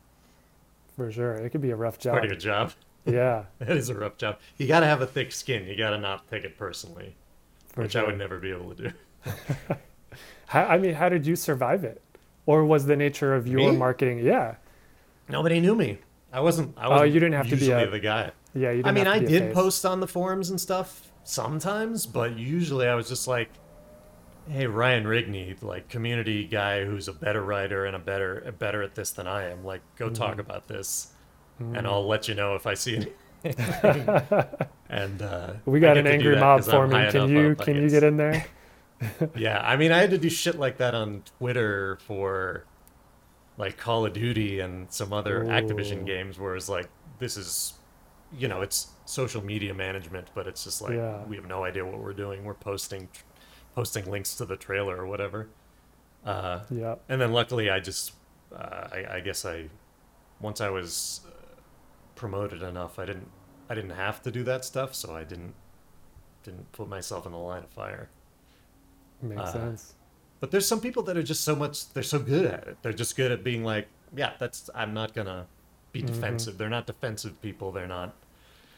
For 0.95 1.11
sure. 1.11 1.33
It 1.33 1.49
could 1.49 1.61
be 1.61 1.71
a 1.71 1.75
rough 1.75 1.97
job. 1.99 2.13
part 2.13 2.23
of 2.25 2.29
your 2.31 2.39
job 2.39 2.71
Yeah. 3.05 3.45
that 3.59 3.75
is 3.77 3.89
a 3.89 3.95
rough 3.95 4.17
job 4.17 4.37
you 4.57 4.67
got 4.67 4.79
to 4.81 4.85
have 4.85 5.01
a 5.01 5.05
thick 5.07 5.31
skin 5.31 5.65
you 5.67 5.75
got 5.77 5.89
to 5.91 5.97
not 5.97 6.27
take 6.29 6.43
it 6.43 6.57
personally 6.57 7.15
For 7.67 7.81
which 7.81 7.91
sure. 7.93 8.03
i 8.03 8.05
would 8.05 8.17
never 8.17 8.39
be 8.39 8.51
able 8.51 8.73
to 8.75 8.83
do 8.83 8.91
How, 10.47 10.65
I 10.65 10.77
mean, 10.77 10.93
how 10.93 11.09
did 11.09 11.25
you 11.25 11.35
survive 11.35 11.83
it? 11.83 11.99
Or 12.45 12.63
was 12.65 12.85
the 12.85 12.95
nature 12.95 13.33
of 13.33 13.47
your 13.47 13.71
Me? 13.71 13.77
marketing? 13.77 14.19
Yeah. 14.19 14.55
nobody 15.29 15.59
knew 15.59 15.75
me 15.75 15.97
i 16.31 16.39
wasn't 16.39 16.77
i 16.77 16.85
Oh, 16.85 16.89
wasn't 16.91 17.13
you 17.13 17.19
didn't 17.19 17.33
have 17.35 17.49
to 17.49 17.55
be 17.55 17.71
a- 17.71 17.89
the 17.89 17.99
guy 17.99 18.31
Yeah. 18.53 18.69
You 18.71 18.83
didn't 18.83 18.87
I 18.87 18.91
mean, 18.91 19.07
I 19.07 19.19
did 19.19 19.41
face. 19.43 19.53
post 19.55 19.85
on 19.85 19.99
the 19.99 20.07
forums 20.07 20.49
and 20.49 20.59
stuff 20.61 21.11
sometimes, 21.23 22.05
but 22.05 22.37
usually 22.37 22.85
I 22.87 22.95
was 22.95 23.07
just 23.07 23.27
like, 23.29 23.49
"Hey, 24.49 24.67
Ryan 24.67 25.05
Rigney, 25.05 25.55
like 25.63 25.87
community 25.87 26.43
guy 26.45 26.83
who's 26.83 27.07
a 27.07 27.13
better 27.13 27.41
writer 27.41 27.85
and 27.85 27.95
a 27.95 27.99
better 27.99 28.53
better 28.59 28.83
at 28.83 28.93
this 28.93 29.11
than 29.11 29.25
I 29.25 29.49
am. 29.49 29.63
Like, 29.63 29.81
go 29.95 30.07
Mm-hmm. 30.07 30.15
talk 30.15 30.37
about 30.39 30.67
this, 30.67 31.12
and 31.75 31.87
I'll 31.87 32.05
let 32.07 32.27
you 32.27 32.35
know 32.35 32.55
if 32.55 32.65
I 32.67 32.73
see 32.73 32.95
anything." 32.95 33.13
and 34.89 35.21
uh, 35.21 35.53
We 35.65 35.79
got 35.79 35.97
an 35.97 36.07
angry 36.07 36.35
mob 36.35 36.41
mob 36.41 36.59
'cause 36.59 36.67
I'm 36.69 36.89
forming. 36.89 37.11
Can 37.11 37.29
you 37.29 37.55
can 37.55 37.75
you 37.81 37.89
get 37.89 38.03
in 38.03 38.17
there? 38.17 38.45
yeah, 39.35 39.59
I 39.61 39.75
mean, 39.75 39.91
I 39.91 39.97
had 39.99 40.11
to 40.11 40.17
do 40.17 40.29
shit 40.29 40.57
like 40.57 40.77
that 40.77 40.95
on 40.95 41.23
Twitter 41.37 41.97
for 42.07 42.63
like 43.57 43.77
Call 43.77 44.05
of 44.05 44.13
Duty 44.13 44.61
and 44.61 44.89
some 44.91 45.11
other 45.11 45.43
Activision 45.43 46.05
games 46.05 46.39
where 46.39 46.55
it's 46.55 46.69
like, 46.69 46.89
this 47.19 47.35
is, 47.35 47.73
you 48.37 48.47
know, 48.47 48.61
it's 48.61 48.87
social 49.05 49.43
media 49.43 49.73
management, 49.73 50.29
but 50.33 50.47
it's 50.47 50.63
just 50.63 50.81
like 50.81 50.93
Yeah. 50.93 51.21
we 51.25 51.35
have 51.35 51.45
no 51.45 51.65
idea 51.65 51.85
what 51.85 51.99
we're 51.99 52.13
doing. 52.13 52.45
We're 52.45 52.53
posting, 52.53 53.09
posting 53.75 54.09
links 54.09 54.35
to 54.35 54.45
the 54.45 54.55
trailer 54.55 54.95
or 54.95 55.05
whatever. 55.05 55.49
Uh, 56.25 56.61
Yeah. 56.71 56.95
and 57.09 57.19
then 57.19 57.33
luckily, 57.33 57.69
I 57.69 57.79
just, 57.81 58.13
uh, 58.55 58.87
I, 58.91 59.05
I 59.15 59.19
guess 59.19 59.43
I, 59.45 59.65
once 60.39 60.61
I 60.61 60.69
was 60.69 61.21
promoted 62.23 62.63
enough, 62.63 62.99
I 62.99 63.05
didn't, 63.05 63.29
I 63.69 63.75
didn't 63.75 63.89
have 64.05 64.21
to 64.21 64.31
do 64.31 64.43
that 64.43 64.63
stuff, 64.63 64.95
so 64.95 65.13
I 65.13 65.25
didn't, 65.25 65.53
didn't 66.43 66.71
put 66.71 66.87
myself 66.87 67.25
in 67.25 67.33
the 67.33 67.37
line 67.37 67.63
of 67.63 67.69
fire. 67.69 68.07
Makes 69.21 69.41
Uh, 69.41 69.51
sense. 69.51 69.93
But 70.39 70.49
there's 70.51 70.65
some 70.65 70.79
people 70.79 71.03
that 71.03 71.17
are 71.17 71.23
just 71.23 71.43
so 71.43 71.53
much 71.53 71.91
they're 71.93 72.01
so 72.01 72.19
good 72.19 72.45
at 72.45 72.65
it. 72.65 72.77
They're 72.81 72.93
just 72.93 73.17
good 73.17 73.31
at 73.33 73.43
being 73.43 73.65
like, 73.65 73.87
yeah, 74.15 74.33
that's 74.39 74.69
I'm 74.73 74.93
not 74.93 75.13
gonna 75.13 75.47
be 75.91 76.01
Mhm. 76.01 76.07
defensive. 76.07 76.57
They're 76.57 76.69
not 76.77 76.85
defensive 76.87 77.41
people. 77.41 77.73
They're 77.73 77.87
not 77.99 78.13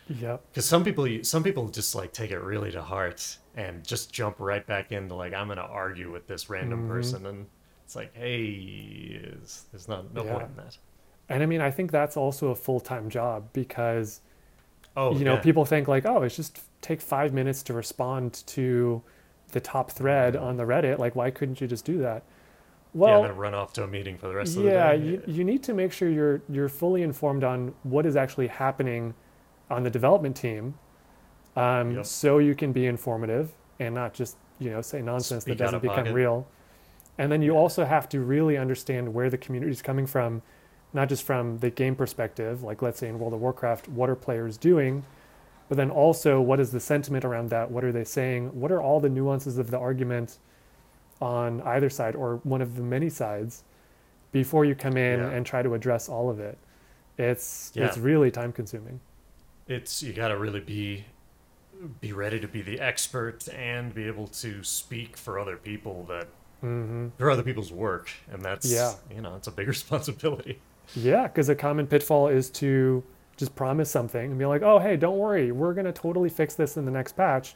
Yep. 0.10 0.42
because 0.50 0.66
some 0.66 0.84
people 0.84 1.08
some 1.24 1.44
people 1.44 1.68
just 1.70 1.94
like 1.94 2.14
take 2.14 2.32
it 2.32 2.40
really 2.40 2.72
to 2.72 2.82
heart 2.82 3.38
and 3.56 3.84
just 3.84 4.12
jump 4.12 4.38
right 4.40 4.66
back 4.66 4.92
into 4.92 5.14
like 5.16 5.34
I'm 5.36 5.48
gonna 5.48 5.62
argue 5.62 6.12
with 6.12 6.26
this 6.28 6.50
random 6.50 6.86
Mhm. 6.86 6.90
person 6.90 7.26
and 7.28 7.46
it's 7.84 7.96
like, 7.96 8.12
hey, 8.16 9.20
there's 9.72 9.88
not 9.88 10.12
no 10.14 10.24
Yeah. 10.24 10.34
point 10.34 10.50
in 10.52 10.56
that. 10.58 10.78
And 11.30 11.42
I 11.42 11.46
mean, 11.46 11.62
I 11.62 11.72
think 11.72 11.92
that's 11.92 12.18
also 12.18 12.50
a 12.50 12.56
full 12.56 12.80
time 12.80 13.10
job 13.10 13.50
because 13.54 14.22
Oh, 14.98 15.18
you 15.18 15.26
know 15.26 15.34
yeah. 15.34 15.42
people 15.42 15.66
think 15.66 15.88
like, 15.88 16.06
oh, 16.06 16.22
it's 16.24 16.36
just 16.38 16.62
take 16.82 17.02
five 17.02 17.34
minutes 17.34 17.64
to 17.64 17.74
respond 17.74 18.44
to 18.48 19.02
the 19.52 19.60
top 19.60 19.92
thread 19.92 20.36
on 20.36 20.56
the 20.58 20.64
Reddit. 20.64 21.00
Like, 21.00 21.16
why 21.16 21.32
couldn't 21.32 21.60
you 21.60 21.68
just 21.68 21.84
do 21.86 21.98
that? 22.00 22.24
yeah, 22.94 23.00
Well, 23.02 23.22
and 23.24 23.32
then 23.32 23.38
run 23.38 23.54
off 23.54 23.74
to 23.74 23.84
a 23.84 23.88
meeting 23.88 24.18
for 24.18 24.28
the 24.30 24.36
rest 24.36 24.56
of 24.56 24.64
the 24.64 24.70
yeah, 24.70 24.96
day. 24.96 25.04
you, 25.06 25.22
you 25.28 25.44
need 25.44 25.64
to 25.64 25.74
make 25.74 25.92
sure 25.92 26.10
you're 26.10 26.42
you're 26.48 26.70
fully 26.70 27.02
informed 27.02 27.44
on 27.44 27.74
what 27.84 28.06
is 28.06 28.16
actually 28.16 28.48
happening 28.48 29.14
on 29.70 29.84
the 29.84 29.90
development 29.90 30.36
team, 30.38 30.76
um, 31.56 31.92
Yep. 31.96 32.06
so 32.06 32.38
you 32.38 32.56
can 32.56 32.72
be 32.72 32.86
informative 32.86 33.52
and 33.80 33.94
not 33.96 34.14
just 34.14 34.38
you 34.60 34.70
know 34.70 34.82
say 34.82 35.02
nonsense 35.02 35.44
Speak 35.44 35.58
that 35.58 35.64
doesn't 35.66 35.82
become 35.82 35.98
pocket. 36.06 36.14
real. 36.14 36.48
And 37.18 37.32
then 37.32 37.42
you 37.42 37.52
also 37.58 37.84
have 37.86 38.08
to 38.10 38.20
really 38.22 38.58
understand 38.58 39.14
where 39.14 39.30
the 39.30 39.38
community 39.38 39.72
is 39.72 39.82
coming 39.82 40.06
from, 40.06 40.42
not 40.96 41.10
just 41.10 41.24
from 41.24 41.60
the 41.60 41.70
game 41.70 41.96
perspective, 41.96 42.64
like 42.64 42.82
let's 42.82 42.98
say 43.00 43.10
in 43.10 43.20
World 43.20 43.34
of 43.34 43.42
Warcraft, 43.42 43.90
what 43.90 44.10
are 44.10 44.16
players 44.16 44.58
doing, 44.58 45.04
but 45.70 45.78
then 45.78 45.92
also 45.92 46.40
what 46.42 46.60
is 46.60 46.72
the 46.72 46.80
sentiment 46.80 47.26
around 47.26 47.50
that? 47.52 47.70
What 47.70 47.84
are 47.84 47.92
they 47.92 48.06
saying? 48.06 48.60
What 48.60 48.72
are 48.72 48.82
all 48.82 49.00
the 49.00 49.10
nuances 49.10 49.58
of 49.58 49.70
the 49.72 49.78
argument 49.78 50.38
on 51.22 51.62
either 51.62 51.90
side 51.90 52.16
or 52.16 52.38
one 52.44 52.62
of 52.62 52.76
the 52.76 52.82
many 52.82 53.10
sides 53.10 53.64
before 54.32 54.66
you 54.66 54.74
come 54.76 54.98
in 54.98 55.20
Yeah. 55.20 55.30
and 55.30 55.46
try 55.46 55.62
to 55.62 55.74
address 55.74 56.08
all 56.10 56.30
of 56.30 56.40
it? 56.40 56.58
It's 57.18 57.72
it's 57.76 57.98
really 57.98 58.32
time 58.32 58.52
consuming. 58.52 59.00
it's 59.68 60.02
you 60.04 60.14
got 60.14 60.28
to 60.30 60.38
really 60.38 60.60
be 60.60 61.06
be 62.02 62.14
ready 62.14 62.40
to 62.40 62.48
be 62.48 62.62
the 62.62 62.80
expert 62.80 63.48
and 63.50 63.94
be 63.94 64.06
able 64.08 64.28
to 64.28 64.64
speak 64.64 65.18
for 65.18 65.38
other 65.40 65.58
people 65.58 66.04
that 66.08 66.28
hmm 66.62 67.08
for 67.18 67.30
other 67.30 67.44
people's 67.44 67.72
work 67.72 68.10
and 68.32 68.42
that's 68.42 68.72
Yeah. 68.72 68.94
you 69.14 69.22
know 69.22 69.36
it's 69.36 69.48
a 69.48 69.52
big 69.52 69.68
responsibility 69.78 70.60
Yeah, 70.96 71.24
because 71.24 71.50
a 71.50 71.56
common 71.56 71.88
pitfall 71.88 72.28
is 72.28 72.50
to 72.52 73.04
just 73.38 73.56
promise 73.56 73.90
something 73.92 74.32
and 74.32 74.40
be 74.40 74.46
like, 74.46 74.62
"Oh, 74.62 74.80
hey, 74.80 74.96
don't 74.96 75.18
worry, 75.18 75.52
we're 75.52 75.74
gonna 75.74 75.92
totally 75.92 76.30
fix 76.30 76.56
this 76.56 76.78
in 76.78 76.86
the 76.86 76.92
next 76.92 77.14
patch." 77.14 77.56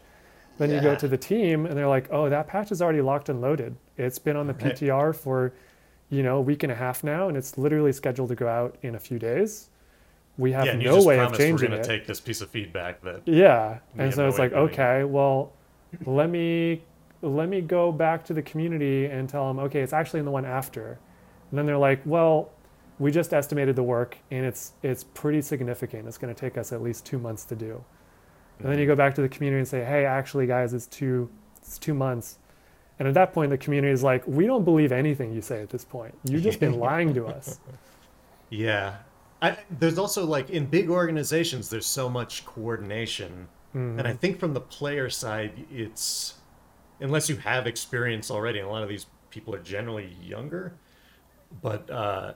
Then 0.57 0.71
you 0.71 0.81
go 0.81 0.93
to 0.93 1.07
the 1.07 1.17
team 1.17 1.65
and 1.65 1.77
they're 1.77 1.87
like, 1.87 2.09
"Oh, 2.11 2.27
that 2.29 2.47
patch 2.47 2.71
is 2.71 2.81
already 2.81 3.01
locked 3.01 3.29
and 3.29 3.39
loaded. 3.39 3.77
It's 3.97 4.19
been 4.19 4.35
on 4.35 4.47
the 4.47 4.53
Right. 4.53 4.75
PTR 4.75 5.13
for, 5.13 5.53
you 6.09 6.21
know, 6.21 6.37
a 6.37 6.41
week 6.41 6.63
and 6.63 6.71
a 6.71 6.75
half 6.75 7.01
now, 7.01 7.29
and 7.29 7.37
it's 7.37 7.57
literally 7.57 7.93
scheduled 7.93 8.27
to 8.29 8.35
go 8.35 8.47
out 8.49 8.77
in 8.81 8.93
a 8.95 8.99
few 8.99 9.19
days. 9.19 9.69
We 10.37 10.51
have 10.53 10.65
yeah 10.65 10.73
no 10.73 11.01
way 11.01 11.15
of 11.15 11.29
promised 11.29 11.39
we're 11.39 11.45
changing 11.45 11.69
going 11.69 11.79
it." 11.79 11.83
to 11.83 11.89
take 11.89 12.07
this 12.07 12.19
piece 12.19 12.41
of 12.41 12.49
feedback 12.49 13.01
that 13.03 13.21
Yeah, 13.25 13.77
and 13.97 14.13
so 14.13 14.23
no 14.23 14.27
it's 14.27 14.39
like, 14.39 14.51
okay, 14.51 15.05
well, 15.05 15.53
let 16.05 16.29
me 16.29 16.81
let 17.21 17.49
me 17.49 17.61
go 17.61 17.91
back 17.91 18.23
to 18.25 18.33
the 18.33 18.41
community 18.41 19.05
and 19.05 19.27
tell 19.27 19.47
them, 19.47 19.59
okay, 19.59 19.81
it's 19.81 19.91
actually 19.93 20.19
in 20.19 20.25
the 20.25 20.31
one 20.31 20.45
after. 20.45 20.97
And 21.51 21.57
then 21.57 21.65
they're 21.65 21.77
like, 21.77 22.01
well, 22.05 22.49
we 22.99 23.11
just 23.11 23.33
estimated 23.33 23.75
the 23.75 23.83
work 23.83 24.17
and 24.29 24.45
it's 24.45 24.73
it's 24.83 25.03
pretty 25.03 25.41
significant. 25.41 26.07
It's 26.07 26.17
going 26.17 26.33
to 26.33 26.39
take 26.39 26.57
us 26.57 26.71
at 26.71 26.81
least 26.81 27.05
two 27.05 27.17
months 27.17 27.45
to 27.45 27.55
do. 27.55 27.83
And 28.59 28.69
then 28.69 28.77
you 28.77 28.85
go 28.85 28.95
back 28.95 29.15
to 29.15 29.21
the 29.21 29.29
community 29.29 29.59
and 29.59 29.67
say, 29.67 29.85
hey, 29.85 30.05
actually, 30.05 30.45
guys, 30.45 30.73
it's 30.73 30.85
two 30.87 31.29
it's 31.57 31.77
two 31.77 31.93
months. 31.93 32.39
And 32.99 33.07
at 33.07 33.13
that 33.13 33.33
point, 33.33 33.49
the 33.49 33.57
community 33.57 33.93
is 33.93 34.03
like, 34.03 34.27
we 34.27 34.45
don't 34.45 34.65
believe 34.65 34.91
anything 34.91 35.33
you 35.33 35.41
say 35.41 35.61
at 35.61 35.69
this 35.69 35.85
point. 35.85 36.13
You've 36.25 36.43
just 36.43 36.59
been 36.59 36.77
lying 36.77 37.13
to 37.13 37.27
us. 37.27 37.59
yeah 38.49 38.97
I, 39.41 39.57
there's 39.79 39.97
also 39.97 40.25
like 40.25 40.49
in 40.49 40.65
big 40.65 40.89
organizations 40.89 41.69
there's 41.69 41.85
so 41.85 42.09
much 42.09 42.45
coordination 42.45 43.47
and 43.73 44.07
i 44.07 44.13
think 44.13 44.39
from 44.39 44.53
the 44.53 44.61
player 44.61 45.09
side 45.09 45.53
it's 45.71 46.33
unless 46.99 47.29
you 47.29 47.37
have 47.37 47.67
experience 47.67 48.31
already 48.31 48.59
and 48.59 48.67
a 48.67 48.71
lot 48.71 48.83
of 48.83 48.89
these 48.89 49.05
people 49.29 49.53
are 49.53 49.59
generally 49.59 50.17
younger 50.21 50.73
but 51.61 51.89
uh 51.89 52.33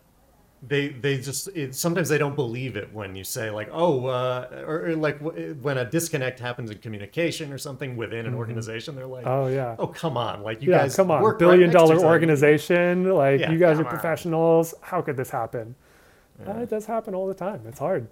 they 0.66 0.88
they 0.90 1.18
just 1.18 1.50
it, 1.50 1.76
sometimes 1.76 2.08
they 2.08 2.18
don't 2.18 2.36
believe 2.36 2.78
it 2.78 2.94
when 2.94 3.16
you 3.16 3.24
say 3.24 3.50
like 3.50 3.68
oh 3.72 4.06
uh, 4.06 4.64
or, 4.66 4.86
or 4.88 4.96
like 4.96 5.20
w- 5.22 5.56
when 5.62 5.78
a 5.78 5.84
disconnect 5.90 6.40
happens 6.40 6.72
in 6.72 6.78
communication 6.78 7.52
or 7.52 7.58
something 7.58 7.98
within 7.98 8.26
an 8.26 8.34
organization 8.34 8.96
they're 8.96 9.06
like 9.06 9.26
Oh 9.28 9.48
yeah. 9.48 9.76
oh 9.78 9.88
come 9.88 10.16
on 10.16 10.42
like 10.42 10.62
you 10.62 10.72
yeah, 10.72 10.80
guys 10.84 10.96
come 10.96 11.12
on, 11.12 11.22
work 11.22 11.34
right 11.34 11.40
billion 11.40 11.62
next 11.70 11.74
to 11.74 11.78
dollar 11.80 11.96
each 11.96 12.00
other. 12.00 12.08
organization. 12.08 13.10
Like 13.14 13.42
Yeah, 13.42 13.52
you 13.52 13.58
guys 13.60 13.78
are 13.78 13.84
come 13.84 13.88
on. 13.88 14.00
professionals. 14.00 14.74
How 14.82 15.02
could 15.02 15.18
this 15.18 15.30
happen? 15.30 15.76
Uh, 16.48 16.52
it 16.60 16.70
does 16.70 16.86
happen 16.86 17.14
all 17.14 17.28
the 17.28 17.34
time. 17.34 17.62
It's 17.68 17.80
hard. 17.80 18.08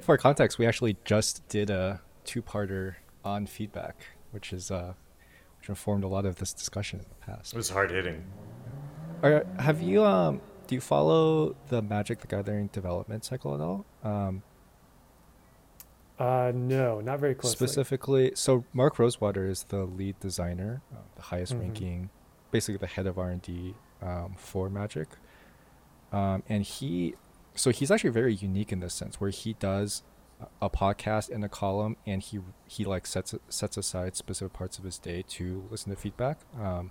For 0.00 0.18
context, 0.18 0.58
we 0.58 0.66
actually 0.66 0.96
just 1.04 1.46
did 1.48 1.70
a 1.70 2.00
two-parter 2.24 2.96
on 3.24 3.46
feedback, 3.46 4.06
which 4.32 4.52
is 4.52 4.70
uh, 4.70 4.94
which 5.60 5.68
informed 5.68 6.02
a 6.04 6.08
lot 6.08 6.26
of 6.26 6.36
this 6.36 6.52
discussion 6.52 6.98
in 6.98 7.06
the 7.08 7.26
past. 7.32 7.52
it 7.54 7.56
was 7.56 7.70
hard 7.70 7.90
hitting 7.92 8.24
Are, 9.22 9.46
have 9.58 9.80
you 9.80 10.04
um 10.04 10.40
do 10.66 10.74
you 10.74 10.80
follow 10.80 11.54
the 11.68 11.82
Magic 11.82 12.20
the 12.20 12.26
Gathering 12.26 12.68
development 12.68 13.24
cycle 13.24 13.54
at 13.54 13.60
all? 13.60 13.84
Um, 14.02 14.42
Uh, 16.18 16.52
no, 16.54 17.00
not 17.00 17.18
very 17.18 17.34
closely. 17.34 17.56
specifically, 17.56 18.32
so 18.36 18.64
Mark 18.72 18.98
Rosewater 19.00 19.46
is 19.46 19.64
the 19.64 19.84
lead 19.84 20.18
designer, 20.20 20.80
uh, 20.92 20.98
the 21.16 21.22
highest 21.22 21.54
Mhm. 21.54 21.60
ranking, 21.60 22.10
basically 22.52 22.76
the 22.78 22.86
head 22.86 23.06
of 23.06 23.18
R 23.18 23.30
and 23.30 23.42
D 23.42 23.74
um, 24.00 24.34
for 24.36 24.68
Magic, 24.70 25.08
um, 26.12 26.44
and 26.48 26.62
he, 26.62 27.16
so 27.56 27.70
he's 27.70 27.90
actually 27.90 28.10
very 28.10 28.32
unique 28.34 28.70
in 28.70 28.78
this 28.78 28.94
sense, 28.94 29.20
where 29.20 29.30
he 29.30 29.54
does 29.54 30.04
a- 30.40 30.66
a 30.66 30.70
podcast 30.70 31.30
and 31.34 31.44
a 31.44 31.48
column, 31.48 31.96
and 32.06 32.22
he 32.22 32.40
he 32.66 32.84
like 32.84 33.06
sets 33.06 33.34
sets 33.48 33.76
aside 33.76 34.14
specific 34.14 34.52
parts 34.52 34.78
of 34.78 34.84
his 34.84 34.98
day 34.98 35.22
to 35.22 35.66
listen 35.70 35.90
to 35.90 35.96
feedback. 35.96 36.38
Um, 36.60 36.90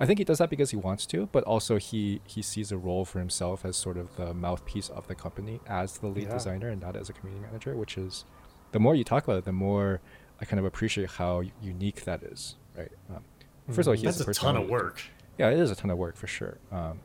I 0.00 0.06
think 0.06 0.18
he 0.18 0.24
does 0.24 0.38
that 0.38 0.48
because 0.48 0.70
he 0.70 0.76
wants 0.76 1.04
to, 1.06 1.28
but 1.30 1.44
also 1.44 1.76
he 1.76 2.20
he 2.24 2.40
sees 2.42 2.72
a 2.72 2.78
role 2.78 3.04
for 3.04 3.18
himself 3.18 3.64
as 3.64 3.76
sort 3.76 3.98
of 3.98 4.16
the 4.16 4.32
mouthpiece 4.32 4.88
of 4.88 5.06
the 5.08 5.14
company 5.14 5.60
as 5.66 5.98
the 5.98 6.06
lead 6.06 6.24
Yeah. 6.28 6.32
designer 6.34 6.68
and 6.70 6.80
not 6.80 6.96
as 6.96 7.08
a 7.10 7.12
community 7.12 7.44
manager, 7.46 7.74
which 7.76 7.98
is 7.98 8.24
the 8.72 8.80
more 8.80 8.94
you 8.94 9.04
talk 9.04 9.24
about 9.24 9.38
it, 9.38 9.44
the 9.44 9.52
more 9.52 10.00
I 10.40 10.46
kind 10.46 10.58
of 10.58 10.64
appreciate 10.64 11.10
how 11.10 11.42
unique 11.62 12.04
that 12.04 12.22
is, 12.22 12.56
right? 12.76 12.90
Um, 13.14 13.22
first 13.68 13.80
of 13.80 13.88
all, 13.88 13.94
he 13.94 14.06
has 14.06 14.18
a 14.20 14.32
ton 14.32 14.56
of 14.56 14.68
work. 14.70 15.02
Yeah, 15.38 15.50
it 15.50 15.58
is 15.58 15.70
a 15.70 15.76
ton 15.76 15.90
of 15.90 15.98
work 15.98 16.16
for 16.16 16.26
sure. 16.26 16.58
Um, 16.72 17.00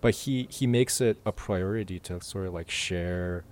but 0.00 0.14
he 0.14 0.46
he 0.50 0.66
makes 0.66 1.00
it 1.02 1.18
a 1.26 1.32
priority 1.32 1.98
to 2.00 2.20
sort 2.22 2.46
of 2.46 2.54
like 2.54 2.70
share 2.70 3.44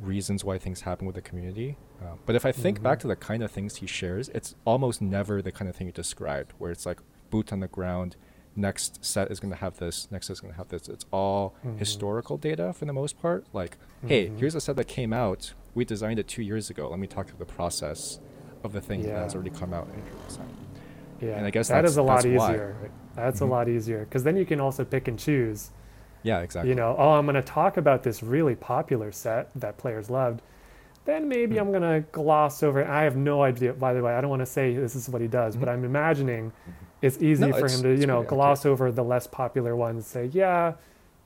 reasons 0.00 0.42
why 0.44 0.58
things 0.58 0.80
happen 0.82 1.06
with 1.06 1.14
the 1.14 1.22
community. 1.22 1.76
Um, 2.02 2.18
but 2.26 2.34
if 2.34 2.44
I 2.46 2.52
think 2.52 2.82
back 2.82 2.98
to 3.00 3.06
the 3.06 3.16
kind 3.16 3.42
of 3.42 3.50
things 3.50 3.76
he 3.76 3.86
shares, 3.86 4.28
it's 4.30 4.54
almost 4.64 5.00
never 5.02 5.40
the 5.42 5.52
kind 5.52 5.68
of 5.68 5.76
thing 5.76 5.86
you 5.86 5.92
described, 5.92 6.52
where 6.58 6.70
it's 6.70 6.84
like 6.86 7.00
boot 7.30 7.52
on 7.52 7.60
the 7.60 7.68
ground. 7.68 8.16
Next 8.56 9.04
set 9.04 9.30
is 9.32 9.40
going 9.40 9.52
to 9.52 9.58
have 9.58 9.78
this. 9.78 10.08
Next 10.12 10.28
set 10.28 10.34
is 10.34 10.40
going 10.40 10.52
to 10.52 10.58
have 10.58 10.68
this. 10.68 10.88
It's 10.88 11.04
all 11.10 11.54
historical 11.76 12.36
data 12.36 12.72
for 12.72 12.84
the 12.84 12.92
most 12.92 13.20
part. 13.20 13.44
Like, 13.52 13.76
hey, 14.06 14.28
here's 14.36 14.54
a 14.54 14.60
set 14.60 14.76
that 14.76 14.86
came 14.86 15.12
out. 15.12 15.54
We 15.74 15.84
designed 15.84 16.20
it 16.20 16.28
two 16.28 16.42
years 16.42 16.70
ago. 16.70 16.88
Let 16.88 17.00
me 17.00 17.08
talk 17.08 17.26
through 17.28 17.38
the 17.40 17.44
process 17.52 18.20
of 18.62 18.72
the 18.72 18.80
thing 18.80 19.02
that 19.02 19.10
has 19.18 19.34
already 19.34 19.50
come 19.50 19.74
out. 19.74 19.88
design. 20.28 20.46
Yeah, 21.20 21.36
And 21.36 21.46
I 21.46 21.50
guess 21.50 21.68
that 21.68 21.74
that's- 21.76 21.92
is 21.92 21.96
a 21.96 22.02
lot 22.02 22.24
why, 22.24 22.30
easier. 22.52 22.76
right? 22.80 22.90
That's 23.16 23.40
Mhm. 23.40 23.42
a 23.42 23.50
lot 23.50 23.68
easier 23.68 24.00
because 24.00 24.24
then 24.24 24.36
you 24.36 24.44
can 24.44 24.60
also 24.60 24.84
pick 24.84 25.08
and 25.08 25.18
choose. 25.18 25.70
Yeah, 26.22 26.40
exactly. 26.40 26.70
You 26.70 26.74
know, 26.76 26.94
oh, 26.98 27.10
I'm 27.12 27.24
going 27.26 27.34
to 27.36 27.42
talk 27.42 27.76
about 27.76 28.02
this 28.02 28.22
really 28.22 28.54
popular 28.54 29.10
set 29.12 29.50
that 29.56 29.76
players 29.78 30.10
loved. 30.10 30.42
Then 31.06 31.28
maybe 31.28 31.54
Hmm. 31.56 31.60
I'm 31.62 31.70
going 31.70 31.82
to 32.02 32.06
gloss 32.12 32.62
over. 32.62 32.80
it. 32.80 32.88
I 32.88 33.02
have 33.02 33.16
no 33.16 33.42
idea. 33.42 33.72
By 33.74 33.92
the 33.94 34.02
way, 34.02 34.14
I 34.14 34.20
don't 34.20 34.30
want 34.30 34.40
to 34.40 34.46
say 34.46 34.74
this 34.74 34.96
is 34.96 35.08
what 35.08 35.20
he 35.22 35.28
does, 35.28 35.56
but 35.56 35.68
I'm 35.68 35.84
imagining 35.84 36.52
it's 37.04 37.16
easy 37.18 37.42
Mm-hmm. 37.44 37.50
No, 37.52 37.58
for 37.58 37.66
it's- 37.66 37.76
him 37.80 37.82
to, 37.82 38.00
you 38.00 38.06
know, 38.06 38.20
pretty 38.20 38.30
gloss 38.36 38.64
over 38.66 38.90
the 38.92 39.04
less 39.04 39.26
popular 39.26 39.74
ones. 39.76 40.06
Say, 40.06 40.26
yeah, 40.32 40.74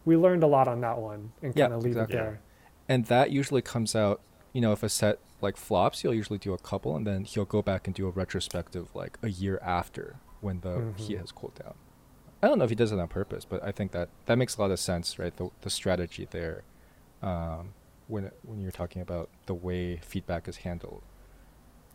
we 0.05 0.17
learned 0.17 0.43
a 0.43 0.47
lot 0.47 0.69
on 0.69 0.81
that 0.83 0.99
one, 0.99 1.33
and 1.43 1.55
kind 1.55 1.73
of 1.73 1.83
leave 1.83 1.93
exactly. 1.93 2.17
it 2.17 2.19
there. 2.19 2.41
and 2.89 3.05
that 3.07 3.31
usually 3.31 3.61
comes 3.63 3.95
out 3.95 4.21
you 4.55 4.63
know 4.63 4.73
if 4.73 4.83
a 4.83 4.89
set 4.89 5.19
like 5.43 5.57
flops 5.59 6.01
he'll 6.01 6.15
usually 6.15 6.39
do 6.39 6.55
a 6.55 6.59
couple 6.59 6.97
and 6.97 7.07
then 7.07 7.25
he'll 7.25 7.45
go 7.45 7.61
back 7.61 7.87
and 7.87 7.95
do 7.95 8.07
a 8.07 8.11
retrospective 8.11 8.89
like 8.95 9.19
a 9.23 9.29
year 9.29 9.61
after 9.63 10.17
when 10.41 10.61
the 10.61 10.95
heat 10.97 11.17
Mhm. 11.19 11.21
has 11.21 11.31
cooled 11.33 11.55
down 11.63 11.75
i 12.43 12.49
don't 12.49 12.57
know 12.59 12.65
if 12.65 12.71
he 12.71 12.75
does 12.77 12.91
it 12.91 12.99
on 12.99 13.07
purpose 13.09 13.45
but 13.45 13.63
i 13.63 13.71
think 13.71 13.93
that 13.93 14.09
that 14.25 14.39
makes 14.39 14.57
a 14.57 14.61
lot 14.63 14.71
of 14.71 14.81
sense 14.81 15.19
right 15.19 15.37
the, 15.37 15.51
the 15.61 15.69
strategy 15.71 16.27
there 16.31 16.63
um, 17.23 17.75
when 18.07 18.25
it, 18.25 18.39
when 18.43 18.59
you're 18.59 18.71
talking 18.73 19.03
about 19.03 19.29
the 19.45 19.55
way 19.55 19.97
feedback 20.03 20.49
is 20.49 20.57
handled 20.59 21.03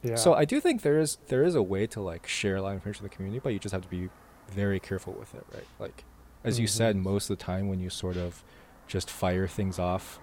Yeah. 0.03 0.15
so 0.15 0.33
i 0.33 0.45
do 0.45 0.59
think 0.59 0.81
there 0.81 0.99
is 0.99 1.17
there 1.27 1.43
is 1.43 1.55
a 1.55 1.63
way 1.63 1.87
to 1.87 2.01
like 2.01 2.27
share 2.27 2.55
a 2.57 2.61
lot 2.61 2.69
of 2.69 2.75
information 2.75 3.03
with 3.03 3.11
the 3.11 3.15
community 3.15 3.39
but 3.43 3.49
you 3.53 3.59
just 3.59 3.73
have 3.73 3.81
to 3.83 3.87
be 3.87 4.09
very 4.51 4.79
careful 4.79 5.13
with 5.13 5.33
it 5.33 5.45
right 5.53 5.67
like 5.79 6.03
as 6.43 6.59
you 6.59 6.67
said 6.67 6.95
Mhm. 6.97 7.03
most 7.03 7.29
of 7.29 7.37
the 7.37 7.43
time 7.43 7.67
when 7.69 7.79
you 7.79 7.89
sort 7.89 8.17
of 8.17 8.43
just 8.87 9.09
fire 9.09 9.47
things 9.47 9.79
off 9.79 10.19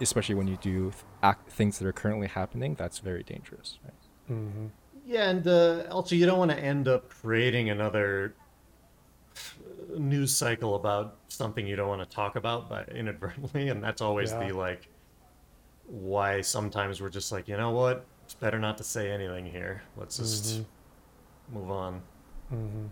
especially 0.00 0.34
when 0.34 0.46
you 0.48 0.56
do 0.62 0.90
th- 0.90 1.02
act, 1.22 1.50
things 1.50 1.78
that 1.78 1.86
are 1.86 1.92
currently 1.92 2.28
happening 2.28 2.74
that's 2.74 2.98
very 3.00 3.22
dangerous 3.22 3.78
right? 3.84 3.94
hmm 4.28 4.66
Yeah, 5.06 5.28
and 5.30 5.46
uh, 5.46 5.84
also 5.90 6.14
you 6.14 6.24
don't 6.26 6.38
want 6.38 6.50
to 6.52 6.58
end 6.58 6.88
up 6.88 7.10
creating 7.10 7.68
another 7.70 8.34
news 9.98 10.34
cycle 10.34 10.76
about 10.76 11.16
something 11.28 11.66
you 11.66 11.76
don't 11.76 11.88
want 11.88 12.00
to 12.08 12.16
talk 12.16 12.36
about, 12.36 12.68
but 12.68 12.88
inadvertently, 12.90 13.68
and 13.68 13.82
that's 13.82 14.00
always 14.00 14.30
Yeah. 14.32 14.48
the 14.48 14.54
like 14.56 14.88
why 15.86 16.40
sometimes 16.40 17.00
we're 17.02 17.10
just 17.10 17.30
like, 17.32 17.46
you 17.48 17.56
know 17.56 17.70
what, 17.72 18.06
it's 18.24 18.34
better 18.34 18.58
not 18.58 18.78
to 18.78 18.84
say 18.84 19.10
anything 19.10 19.46
here. 19.46 19.82
Let's 19.96 20.16
just 20.16 20.60
Mhm. 20.60 20.64
move 21.52 21.70
on. 21.70 22.02
hmm 22.50 22.86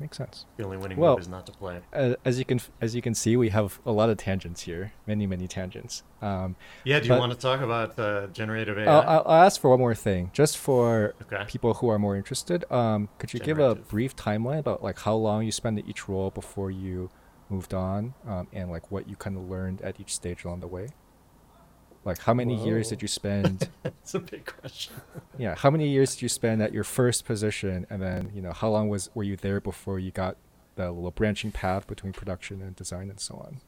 makes 0.00 0.16
sense 0.16 0.46
The 0.56 0.62
only 0.64 0.76
winning 0.76 0.96
Well- 0.96 1.14
move 1.14 1.22
is 1.22 1.28
not 1.28 1.44
to 1.46 1.52
play. 1.52 1.80
uh, 1.92 2.14
as 2.24 2.38
you 2.38 2.44
can 2.44 2.60
as 2.80 2.94
you 2.94 3.02
can 3.02 3.14
see 3.14 3.36
we 3.36 3.48
have 3.48 3.80
a 3.84 3.90
lot 3.90 4.08
of 4.08 4.16
tangents 4.16 4.60
here 4.62 4.92
many 5.08 5.26
many 5.26 5.48
tangents 5.48 6.04
um, 6.22 6.54
Yeah, 6.84 7.00
do 7.00 7.08
you 7.08 7.14
want 7.18 7.32
to 7.32 7.38
talk 7.38 7.60
about 7.60 7.98
uh, 7.98 8.28
generative 8.28 8.78
AI? 8.78 8.84
I'll, 8.86 9.24
I'll 9.26 9.42
ask 9.44 9.60
for 9.60 9.70
one 9.70 9.80
more 9.80 9.96
thing 9.96 10.30
just 10.32 10.56
for 10.56 11.14
okay. 11.22 11.44
people 11.48 11.74
who 11.74 11.88
are 11.88 11.98
more 11.98 12.14
interested 12.16 12.64
um, 12.70 13.08
could 13.18 13.34
you 13.34 13.40
give 13.40 13.58
a 13.58 13.74
brief 13.74 14.14
timeline 14.14 14.60
about 14.60 14.84
like 14.84 15.00
how 15.00 15.14
long 15.16 15.44
you 15.44 15.50
spent 15.50 15.76
at 15.80 15.88
each 15.88 16.08
role 16.08 16.30
before 16.30 16.70
you 16.70 17.10
moved 17.48 17.74
on 17.74 18.14
um, 18.24 18.46
and 18.52 18.70
like 18.70 18.92
what 18.92 19.08
you 19.08 19.16
kind 19.16 19.36
of 19.36 19.50
learned 19.50 19.82
at 19.82 19.98
each 19.98 20.14
stage 20.14 20.44
along 20.44 20.60
the 20.60 20.68
way 20.68 20.86
like 22.04 22.18
how 22.18 22.32
many 22.34 22.54
years 22.64 22.88
did 22.88 23.02
you 23.02 23.08
spend 23.08 23.68
It's 23.84 24.14
a 24.14 24.20
big 24.20 24.46
question. 24.46 24.94
yeah 25.36 25.54
how 25.54 25.70
many 25.70 25.88
years 25.88 26.14
did 26.14 26.22
you 26.22 26.28
spend 26.28 26.62
at 26.62 26.72
your 26.72 26.84
first 26.84 27.24
position 27.24 27.86
and 27.90 28.00
then 28.00 28.30
you 28.34 28.40
know 28.42 28.52
how 28.52 28.68
long 28.70 28.88
was 28.88 29.10
were 29.14 29.22
you 29.24 29.36
there 29.36 29.60
before 29.60 29.98
you 29.98 30.10
got 30.10 30.36
the 30.76 30.90
little 30.92 31.10
branching 31.10 31.50
path 31.52 31.86
between 31.86 32.12
production 32.12 32.62
and 32.62 32.76
design 32.76 33.10
and 33.10 33.20
so 33.20 33.34
on 33.36 33.60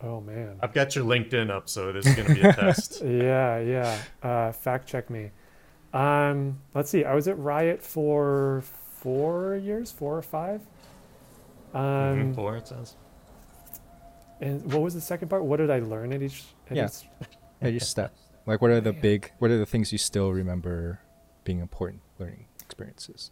Oh 0.00 0.20
man. 0.20 0.58
I've 0.62 0.72
got 0.72 0.94
your 0.94 1.04
LinkedIn 1.04 1.50
up, 1.50 1.68
so 1.68 1.90
this 1.90 2.06
is 2.06 2.14
going 2.14 2.28
to 2.28 2.34
be 2.34 2.40
a 2.42 2.52
test. 2.52 3.02
Yeah, 3.04 3.58
yeah. 3.58 3.98
Uh, 4.22 4.52
fact 4.52 4.86
check 4.86 5.10
me. 5.10 5.32
Um, 5.92 6.60
let's 6.72 6.88
see. 6.88 7.04
I 7.04 7.16
was 7.16 7.26
at 7.26 7.36
Riot 7.36 7.82
for 7.82 8.62
four 9.00 9.56
years, 9.56 9.90
four 9.90 10.16
or 10.16 10.22
five. 10.22 10.60
Um, 11.74 11.82
Mhm, 11.82 12.34
Four, 12.36 12.56
it 12.58 12.68
says. 12.68 12.94
and 14.40 14.72
what 14.72 14.82
was 14.82 14.94
the 14.94 15.00
second 15.00 15.30
part? 15.30 15.42
What 15.44 15.56
did 15.56 15.68
I 15.68 15.80
learn 15.80 16.12
at 16.12 16.22
each? 16.22 16.44
At 16.70 16.76
Yeah. 16.76 16.86
each- 16.86 17.28
yeah 17.62 17.70
just 17.70 17.90
step 17.90 18.14
like 18.46 18.60
what 18.62 18.70
are 18.70 18.80
the 18.80 18.92
big 18.92 19.32
what 19.38 19.50
are 19.50 19.58
the 19.58 19.66
things 19.66 19.90
you 19.92 19.98
still 19.98 20.32
remember 20.32 21.00
being 21.44 21.58
important 21.58 22.02
learning 22.18 22.46
experiences 22.62 23.30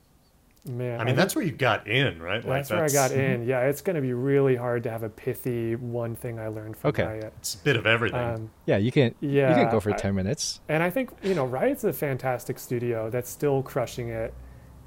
man. 0.68 1.00
I 1.00 1.04
mean, 1.04 1.14
that's 1.14 1.36
where 1.36 1.44
you 1.44 1.52
got 1.52 1.86
in, 1.86 2.20
right? 2.20 2.44
that's 2.44 2.70
where 2.70 2.82
I 2.82 2.88
got 2.88 3.12
in. 3.12 3.44
Yeah, 3.46 3.60
it's 3.60 3.82
going 3.82 3.94
to 3.94 4.02
be 4.02 4.14
really 4.14 4.56
hard 4.56 4.82
to 4.82 4.90
have 4.90 5.04
a 5.04 5.08
pithy 5.08 5.76
one 5.76 6.16
thing 6.16 6.40
I 6.40 6.48
learned 6.48 6.76
from 6.76 6.88
Okay. 6.88 7.04
Riot. 7.04 7.32
It's 7.38 7.54
a 7.54 7.58
bit 7.58 7.76
of 7.76 7.86
everything. 7.86 8.18
Um, 8.18 8.50
yeah 8.64 8.76
you 8.76 8.90
can 8.90 9.14
yeah, 9.20 9.50
you 9.50 9.54
can 9.54 9.70
go 9.70 9.78
for 9.78 9.92
I- 9.92 9.96
10 9.96 10.16
minutes 10.16 10.60
And 10.68 10.82
I 10.82 10.90
think 10.90 11.10
you 11.22 11.34
know 11.36 11.44
Riot's 11.46 11.84
a 11.84 11.92
fantastic 11.92 12.58
studio 12.58 13.10
that's 13.10 13.30
still 13.30 13.62
crushing 13.62 14.08
it, 14.08 14.34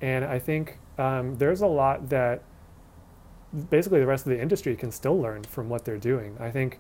and 0.02 0.26
I 0.26 0.38
think 0.38 0.80
um, 0.98 1.36
there's 1.36 1.62
a 1.62 1.68
lot 1.68 2.10
that 2.10 2.44
basically 3.70 4.00
the 4.02 4.06
rest 4.06 4.26
of 4.26 4.32
the 4.32 4.42
industry 4.42 4.76
can 4.76 4.92
still 4.92 5.18
learn 5.20 5.44
from 5.44 5.70
what 5.70 5.86
they're 5.86 5.98
doing. 5.98 6.36
I 6.42 6.52
think 6.52 6.80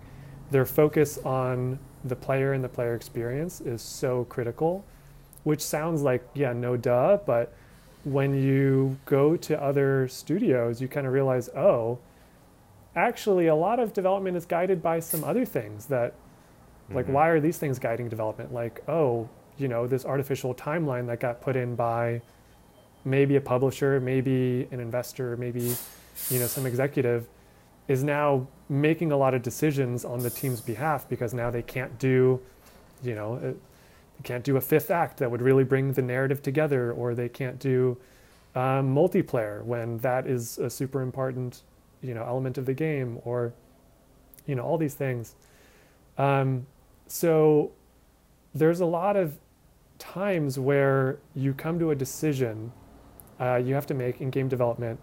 their 0.52 0.66
focus 0.66 1.18
on 1.20 1.80
the 2.06 2.16
player 2.16 2.54
and 2.54 2.64
the 2.64 2.70
player 2.70 2.96
experience 2.96 3.62
is 3.62 3.82
so 3.82 4.26
critical, 4.26 4.84
which 5.44 5.62
sounds 5.62 6.02
like 6.02 6.26
yeah 6.34 6.54
no 6.54 6.78
duh, 6.78 7.18
but 7.26 7.54
when 8.06 8.34
you 8.34 8.98
go 9.06 9.36
to 9.36 9.62
other 9.62 10.08
studios, 10.08 10.82
you 10.82 10.88
kind 10.88 11.06
of 11.06 11.14
realize 11.14 11.50
oh, 11.50 12.00
actually 12.96 13.48
a 13.48 13.56
lot 13.56 13.80
of 13.80 13.94
development 13.94 14.36
is 14.36 14.46
guided 14.46 14.82
by 14.82 15.00
some 15.00 15.24
other 15.24 15.46
things 15.46 15.86
that 15.88 16.14
like 16.92 17.06
Mhm. 17.06 17.12
why 17.12 17.28
are 17.30 17.40
these 17.40 17.58
things 17.60 17.78
guiding 17.78 18.10
development 18.10 18.52
like 18.52 18.82
oh 18.90 19.30
you 19.58 19.68
know 19.68 19.86
this 19.86 20.06
artificial 20.06 20.56
timeline 20.56 21.06
that 21.06 21.20
got 21.20 21.40
put 21.40 21.56
in 21.56 21.76
by 21.76 22.20
maybe 23.06 23.36
a 23.36 23.42
publisher 23.42 24.00
maybe 24.00 24.68
an 24.72 24.80
investor 24.80 25.38
maybe 25.38 25.76
you 26.32 26.40
know 26.40 26.48
some 26.48 26.66
executive 26.66 27.28
is 27.90 28.04
now 28.04 28.48
making 28.70 29.12
a 29.12 29.18
lot 29.18 29.34
of 29.34 29.42
decisions 29.42 30.06
on 30.06 30.20
the 30.20 30.30
team's 30.30 30.62
behalf 30.62 31.10
because 31.10 31.34
now 31.34 31.50
they 31.50 31.62
can't 31.62 32.00
do 32.00 32.40
you 33.04 33.16
know 33.16 33.36
uh, 33.36 33.40
they 33.42 34.24
can't 34.24 34.44
do 34.44 34.56
a 34.56 34.62
fifth 34.62 34.92
act 34.92 35.18
that 35.18 35.30
would 35.30 35.42
really 35.42 35.66
bring 35.66 35.92
the 35.92 36.02
narrative 36.02 36.42
together 36.42 36.94
or 36.94 37.14
they 37.14 37.28
can't 37.28 37.60
do 37.60 37.98
um, 38.56 38.96
multiplayer 38.96 39.64
when 39.64 39.98
that 39.98 40.28
is 40.28 40.58
a 40.60 40.70
super 40.70 41.02
important 41.02 41.64
you 42.02 42.14
know 42.14 42.24
element 42.24 42.58
of 42.58 42.66
the 42.66 42.74
game 42.74 43.20
or 43.26 43.54
you 44.46 44.56
know 44.56 44.64
all 44.64 44.78
these 44.78 44.96
things. 44.96 45.36
Um, 46.18 46.66
so 47.08 47.72
there's 48.54 48.80
a 48.80 48.86
lot 48.86 49.16
of 49.16 49.38
times 49.98 50.60
where 50.60 51.20
you 51.36 51.54
come 51.54 51.80
to 51.80 51.92
a 51.92 51.96
decision 51.96 52.72
uh, 53.40 53.56
you 53.56 53.74
have 53.74 53.86
to 53.88 53.94
make 53.94 54.20
in 54.20 54.30
game 54.30 54.48
development, 54.48 55.00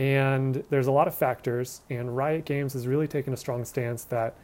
and 0.00 0.64
there's 0.70 0.86
a 0.86 0.90
lot 0.90 1.06
of 1.06 1.14
factors. 1.14 1.82
And 1.90 2.16
Riot 2.16 2.46
Games 2.46 2.72
has 2.72 2.86
really 2.86 3.06
taken 3.06 3.34
a 3.34 3.36
strong 3.36 3.66
stance 3.66 4.04
that 4.04 4.34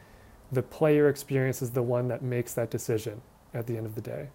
the 0.51 0.61
player 0.61 1.09
experience 1.09 1.63
is 1.63 1.71
the 1.71 1.81
one 1.81 2.07
that 2.09 2.21
makes 2.21 2.53
that 2.53 2.69
decision 2.69 3.23
at 3.55 3.65
the 3.65 3.75
end 3.75 3.87
of 3.87 3.95
the 3.95 4.01
day. 4.01 4.27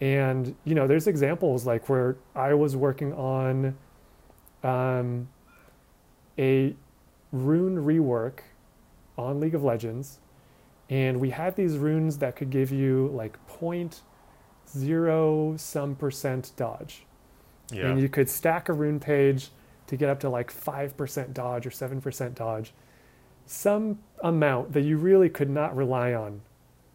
And 0.00 0.56
you 0.64 0.74
know, 0.74 0.86
there's 0.86 1.06
examples 1.06 1.66
like 1.66 1.90
where 1.90 2.16
I 2.34 2.54
was 2.54 2.74
working 2.74 3.12
on 3.12 3.76
um, 4.64 5.28
a 6.38 6.74
rune 7.32 7.76
rework 7.76 8.38
on 9.18 9.40
League 9.40 9.54
of 9.54 9.62
Legends 9.62 10.20
and 10.88 11.20
we 11.20 11.30
had 11.30 11.54
these 11.54 11.76
runes 11.76 12.16
that 12.18 12.34
could 12.34 12.48
give 12.48 12.72
you 12.72 13.10
like 13.12 13.38
point 13.46 14.00
zero 14.66 15.54
some 15.58 15.94
percent 15.94 16.52
dodge 16.56 17.04
yeah. 17.70 17.86
and 17.86 18.00
you 18.00 18.08
could 18.08 18.28
stack 18.28 18.68
a 18.68 18.72
rune 18.72 18.98
page 18.98 19.50
to 19.90 19.96
get 19.96 20.08
up 20.08 20.20
to 20.20 20.30
like 20.30 20.52
5% 20.54 21.34
dodge 21.34 21.66
or 21.66 21.70
7% 21.70 22.34
dodge 22.36 22.72
some 23.46 23.98
amount 24.22 24.72
that 24.72 24.82
you 24.82 24.96
really 24.96 25.28
could 25.28 25.50
not 25.50 25.76
rely 25.76 26.14
on 26.14 26.40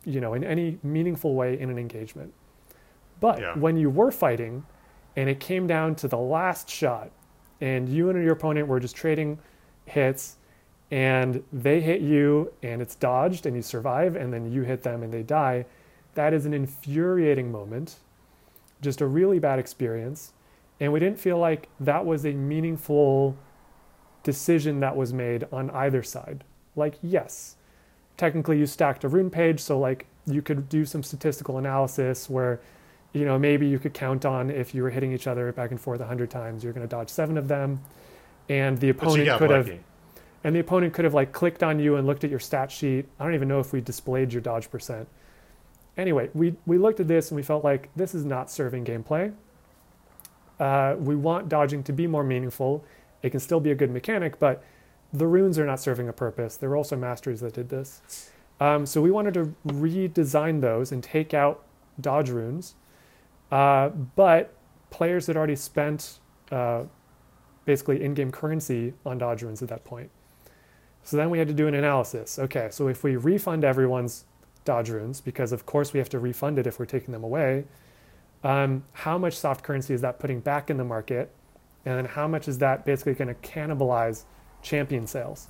you 0.06 0.22
know 0.22 0.34
in 0.34 0.44
any 0.46 0.78
meaningful 0.84 1.36
way 1.36 1.60
in 1.60 1.70
an 1.70 1.78
engagement 1.78 2.34
but 3.20 3.42
Yeah. 3.42 3.58
when 3.58 3.76
you 3.76 3.90
were 3.90 4.12
fighting 4.12 4.66
and 5.18 5.30
it 5.30 5.42
came 5.42 5.68
down 5.68 5.96
to 5.96 6.08
the 6.08 6.18
last 6.18 6.70
shot 6.70 7.12
and 7.60 7.90
you 7.90 8.10
and 8.10 8.24
your 8.24 8.32
opponent 8.34 8.70
were 8.70 8.80
just 8.80 8.96
trading 8.96 9.38
hits 9.86 10.38
and 10.92 11.44
they 11.52 11.82
hit 11.82 12.00
you 12.00 12.54
and 12.64 12.82
it's 12.82 12.96
dodged 12.96 13.46
and 13.46 13.56
you 13.58 13.62
survive 13.62 14.16
and 14.16 14.32
then 14.32 14.50
you 14.50 14.62
hit 14.62 14.84
them 14.84 15.04
and 15.04 15.14
they 15.14 15.24
die 15.24 15.66
that 16.14 16.34
is 16.34 16.46
an 16.46 16.54
infuriating 16.54 17.52
moment 17.52 17.98
just 18.82 19.02
a 19.02 19.08
really 19.08 19.40
bad 19.40 19.58
experience. 19.60 20.32
And 20.80 20.92
we 20.92 21.00
didn't 21.00 21.20
feel 21.20 21.38
like 21.38 21.70
that 21.80 22.06
was 22.06 22.26
a 22.26 22.32
meaningful 22.32 23.38
decision 24.24 24.80
that 24.82 24.96
was 24.96 25.14
made 25.14 25.46
on 25.52 25.70
either 25.70 26.04
side. 26.04 26.44
Like, 26.76 26.96
yes, 27.02 27.56
technically 28.18 28.60
you 28.60 28.66
stacked 28.66 29.04
a 29.04 29.08
rune 29.08 29.30
page, 29.30 29.60
so 29.60 29.80
like 29.80 30.06
you 30.26 30.42
could 30.42 30.68
do 30.68 30.86
some 30.86 31.04
statistical 31.04 31.58
analysis 31.58 32.30
where, 32.30 32.60
you 33.14 33.24
know, 33.24 33.40
maybe 33.40 33.68
you 33.68 33.80
could 33.80 33.94
count 33.94 34.26
on 34.26 34.50
if 34.50 34.76
you 34.76 34.84
were 34.84 34.90
hitting 34.90 35.14
each 35.14 35.28
other 35.28 35.52
back 35.54 35.72
and 35.72 35.80
forth 35.80 36.00
100 36.00 36.30
times, 36.30 36.64
you're 36.64 36.74
going 36.74 36.86
to 36.86 36.90
dodge 36.90 37.10
seven 37.10 37.38
of 37.38 37.48
them. 37.48 37.80
And 38.50 38.78
the 38.78 38.90
opponent 38.90 39.40
could 39.40 39.50
lucky. 39.50 39.72
have 39.72 39.80
and 40.46 40.56
the 40.56 40.60
opponent 40.60 40.94
could 40.94 41.06
have 41.06 41.16
like 41.16 41.32
clicked 41.32 41.64
on 41.64 41.80
you 41.80 41.96
and 41.96 42.06
looked 42.06 42.24
at 42.24 42.30
your 42.30 42.40
stat 42.40 42.72
sheet. 42.72 43.08
I 43.20 43.24
don't 43.24 43.34
even 43.34 43.48
know 43.48 43.60
if 43.60 43.74
we 43.74 43.82
displayed 43.82 44.32
your 44.32 44.44
dodge 44.44 44.70
percent. 44.70 45.08
Anyway, 45.98 46.30
we, 46.36 46.56
we 46.68 46.78
looked 46.78 47.00
at 47.00 47.08
this 47.08 47.32
and 47.32 47.36
we 47.36 47.42
felt 47.42 47.64
like 47.64 47.90
this 47.96 48.14
is 48.14 48.26
not 48.26 48.52
serving 48.52 48.86
gameplay. 48.86 49.34
Uh, 50.60 50.96
we 50.98 51.16
want 51.16 51.50
dodging 51.50 51.84
to 51.84 51.94
be 51.94 52.08
more 52.08 52.24
meaningful. 52.24 52.84
It 53.22 53.32
can 53.32 53.40
still 53.40 53.60
be 53.60 53.72
a 53.72 53.76
good 53.76 53.92
mechanic, 53.92 54.40
but 54.40 54.64
the 55.12 55.28
runes 55.28 55.58
are 55.60 55.66
not 55.66 55.80
serving 55.80 56.08
a 56.10 56.14
purpose. 56.14 56.58
There 56.58 56.70
were 56.70 56.78
also 56.78 56.96
masteries 56.96 57.42
that 57.42 57.54
did 57.54 57.70
this. 57.70 58.30
Um, 58.60 58.86
so 58.86 59.02
we 59.02 59.12
wanted 59.12 59.34
to 59.36 59.56
redesign 59.68 60.62
those 60.62 60.92
and 60.92 61.04
take 61.04 61.34
out 61.34 61.64
dodge 62.00 62.30
runes. 62.30 62.76
Uh, 63.52 63.90
but 63.90 64.54
players 64.90 65.28
had 65.28 65.38
already 65.38 65.56
spent 65.56 66.20
uh, 66.52 66.84
basically 67.66 68.04
in-game 68.04 68.32
currency 68.32 68.94
on 69.06 69.18
dodge 69.18 69.42
runes 69.42 69.62
at 69.62 69.70
that 69.70 69.84
point. 69.84 70.10
So 71.04 71.18
then 71.18 71.30
we 71.30 71.38
had 71.38 71.48
to 71.48 71.54
do 71.54 71.68
an 71.68 71.76
analysis. 71.76 72.40
Okay, 72.40 72.70
so 72.72 72.88
if 72.88 73.04
we 73.04 73.16
refund 73.16 73.64
everyone's 73.64 74.26
dodge 74.64 74.90
runes, 74.90 75.22
because 75.22 75.52
of 75.52 75.66
course 75.66 75.94
we 75.94 76.00
have 76.00 76.10
to 76.10 76.20
refund 76.20 76.58
it 76.58 76.66
if 76.66 76.80
we're 76.80 76.86
taking 76.86 77.12
them 77.12 77.24
away, 77.24 77.66
um, 78.46 78.84
how 78.94 79.18
much 79.18 79.34
soft 79.38 79.64
currency 79.64 79.94
is 79.94 80.02
that 80.02 80.20
putting 80.20 80.40
back 80.40 80.70
in 80.70 80.78
the 80.78 80.84
market? 80.84 81.32
And 81.86 81.98
then 81.98 82.06
how 82.06 82.28
much 82.28 82.48
is 82.48 82.60
that 82.60 82.86
basically 82.86 83.14
going 83.14 83.28
to 83.28 83.34
cannibalize 83.36 84.24
champion 84.62 85.08
sales? 85.08 85.48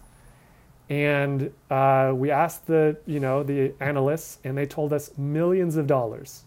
And 0.89 1.51
uh, 1.69 2.13
we 2.15 2.31
asked 2.31 2.67
the, 2.67 2.97
you 3.05 3.19
know, 3.19 3.43
the 3.43 3.73
analysts, 3.79 4.39
and 4.43 4.57
they 4.57 4.65
told 4.65 4.93
us 4.93 5.11
millions 5.17 5.75
of 5.75 5.87
dollars. 5.87 6.43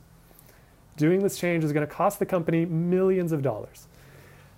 Doing 0.96 1.22
this 1.22 1.38
change 1.38 1.64
is 1.64 1.72
going 1.72 1.86
to 1.86 1.92
cost 1.92 2.18
the 2.18 2.26
company 2.26 2.64
millions 2.64 3.32
of 3.32 3.42
dollars. 3.42 3.86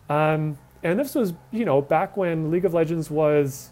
Um, 0.08 0.58
and 0.82 0.98
this 0.98 1.14
was, 1.14 1.34
you 1.50 1.64
know, 1.64 1.82
back 1.82 2.16
when 2.16 2.50
League 2.50 2.64
of 2.64 2.72
Legends 2.72 3.10
was 3.10 3.70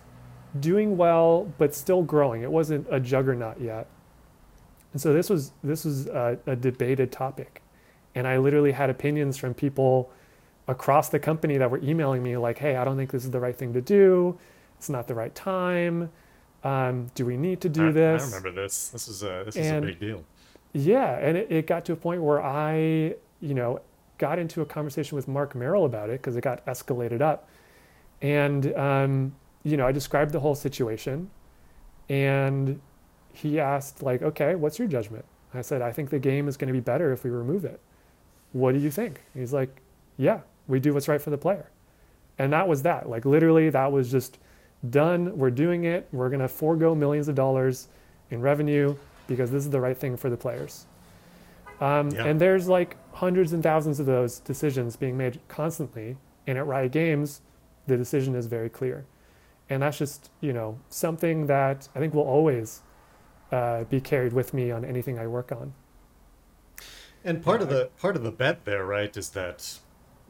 doing 0.59 0.97
well 0.97 1.53
but 1.59 1.75
still 1.75 2.03
growing. 2.03 2.43
It 2.43 2.51
wasn't 2.51 2.87
a 2.91 3.01
juggernaut 3.01 3.61
yet. 3.61 3.87
And 4.93 5.01
so 5.01 5.13
this 5.13 5.29
was 5.29 5.53
this 5.63 5.85
was 5.85 6.07
a, 6.07 6.39
a 6.47 6.57
debated 6.57 7.13
topic, 7.13 7.63
and 8.19 8.27
I 8.27 8.39
literally 8.39 8.73
had 8.73 8.91
opinions 8.91 9.37
from 9.37 9.55
people 9.55 10.11
across 10.67 11.09
the 11.09 11.19
company 11.21 11.57
that 11.57 11.71
were 11.71 11.79
emailing 11.79 12.23
me 12.23 12.37
like, 12.37 12.59
"Hey, 12.59 12.77
I 12.77 12.85
don't 12.85 12.97
think 12.97 13.13
this 13.13 13.25
is 13.25 13.31
the 13.31 13.41
right 13.41 13.57
thing 13.57 13.73
to 13.75 13.81
do. 13.81 14.37
It's 14.77 14.91
not 14.91 15.07
the 15.07 15.15
right 15.15 15.35
time. 15.35 16.11
Um, 16.65 17.07
do 17.15 17.25
we 17.25 17.37
need 17.37 17.61
to 17.61 17.69
do 17.69 17.89
I, 17.89 17.93
this?" 17.93 18.23
I 18.23 18.37
remember 18.37 18.63
this. 18.63 18.89
This 18.89 19.07
is 19.07 19.23
a 19.23 19.43
this 19.47 19.57
is 19.57 19.71
a 19.71 19.81
big 19.81 20.01
deal. 20.01 20.25
Yeah, 20.73 21.17
and 21.19 21.37
it, 21.37 21.51
it 21.51 21.67
got 21.67 21.85
to 21.87 21.93
a 21.93 21.97
point 21.97 22.23
where 22.23 22.43
I, 22.43 23.15
you 23.41 23.55
know, 23.55 23.81
got 24.19 24.39
into 24.39 24.61
a 24.61 24.67
conversation 24.67 25.17
with 25.17 25.29
Mark 25.29 25.55
Merrill 25.55 25.85
about 25.85 26.11
it 26.11 26.21
because 26.21 26.37
it 26.37 26.43
got 26.43 26.67
escalated 26.67 27.21
up, 27.21 27.49
and 28.21 28.77
um, 28.77 29.35
you 29.63 29.77
know, 29.77 29.87
I 29.87 29.93
described 29.93 30.33
the 30.33 30.41
whole 30.41 30.57
situation 30.57 31.31
and 32.09 32.81
he 33.33 33.61
asked 33.61 34.03
like, 34.03 34.23
okay, 34.23 34.55
what's 34.55 34.79
your 34.79 34.89
judgment? 34.89 35.25
I 35.55 35.63
said, 35.63 35.83
I 35.83 35.93
think 35.93 36.11
the 36.11 36.19
game 36.19 36.49
is 36.49 36.57
going 36.57 36.69
to 36.69 36.73
be 36.73 36.81
better 36.81 37.13
if 37.13 37.25
we 37.25 37.31
remove 37.31 37.65
it. 37.65 37.81
What 38.53 38.73
do 38.73 38.81
you 38.81 38.91
think? 38.91 39.21
He's 39.35 39.53
like, 39.53 39.83
yeah, 40.17 40.41
we 40.67 40.81
do 40.81 40.95
what's 40.95 41.09
right 41.09 41.21
for 41.21 41.31
the 41.31 41.39
player. 41.39 41.71
And 42.39 42.53
that 42.53 42.69
was 42.69 42.83
that. 42.83 43.09
Like 43.09 43.25
literally 43.25 43.71
that 43.71 43.93
was 43.93 44.11
just 44.11 44.39
done. 44.91 45.37
We're 45.37 45.51
doing 45.51 45.85
it. 45.85 46.09
We're 46.13 46.29
going 46.29 46.41
to 46.41 46.49
forego 46.49 46.95
millions 46.95 47.29
of 47.29 47.35
dollars 47.35 47.89
in 48.31 48.41
revenue 48.41 48.95
because 49.27 49.51
this 49.51 49.65
is 49.65 49.71
the 49.71 49.81
right 49.81 49.97
thing 49.97 50.17
for 50.17 50.31
the 50.31 50.37
players. 50.37 50.87
Um, 51.81 52.11
yeah. 52.11 52.25
And 52.25 52.41
there's 52.41 52.69
like 52.69 52.97
hundreds 53.13 53.53
and 53.53 53.63
thousands 53.63 54.01
of 54.01 54.07
those 54.07 54.41
decisions 54.41 54.97
being 54.97 55.17
made 55.17 55.41
constantly. 55.49 56.17
And 56.47 56.59
at 56.59 56.67
Riot 56.67 56.93
Games, 56.93 57.43
the 57.87 57.97
decision 57.97 58.35
is 58.35 58.47
very 58.47 58.69
clear 58.69 59.05
and 59.71 59.83
that's 59.83 59.99
just 59.99 60.31
you 60.41 60.53
know 60.53 60.79
something 60.89 61.47
that 61.47 61.89
I 61.95 61.99
think 61.99 62.15
will 62.15 62.23
always 62.23 62.83
uh, 63.53 63.85
be 63.85 64.01
carried 64.01 64.33
with 64.33 64.55
me 64.55 64.71
on 64.71 64.85
anything 64.85 65.19
I 65.19 65.27
work 65.27 65.53
on. 65.53 65.73
And 67.29 67.43
part 67.43 67.61
of 67.61 67.69
the 67.69 67.91
part 67.99 68.17
of 68.17 68.23
the 68.23 68.31
bet 68.31 68.65
there, 68.65 68.87
right, 68.87 69.15
is 69.17 69.31
that 69.31 69.79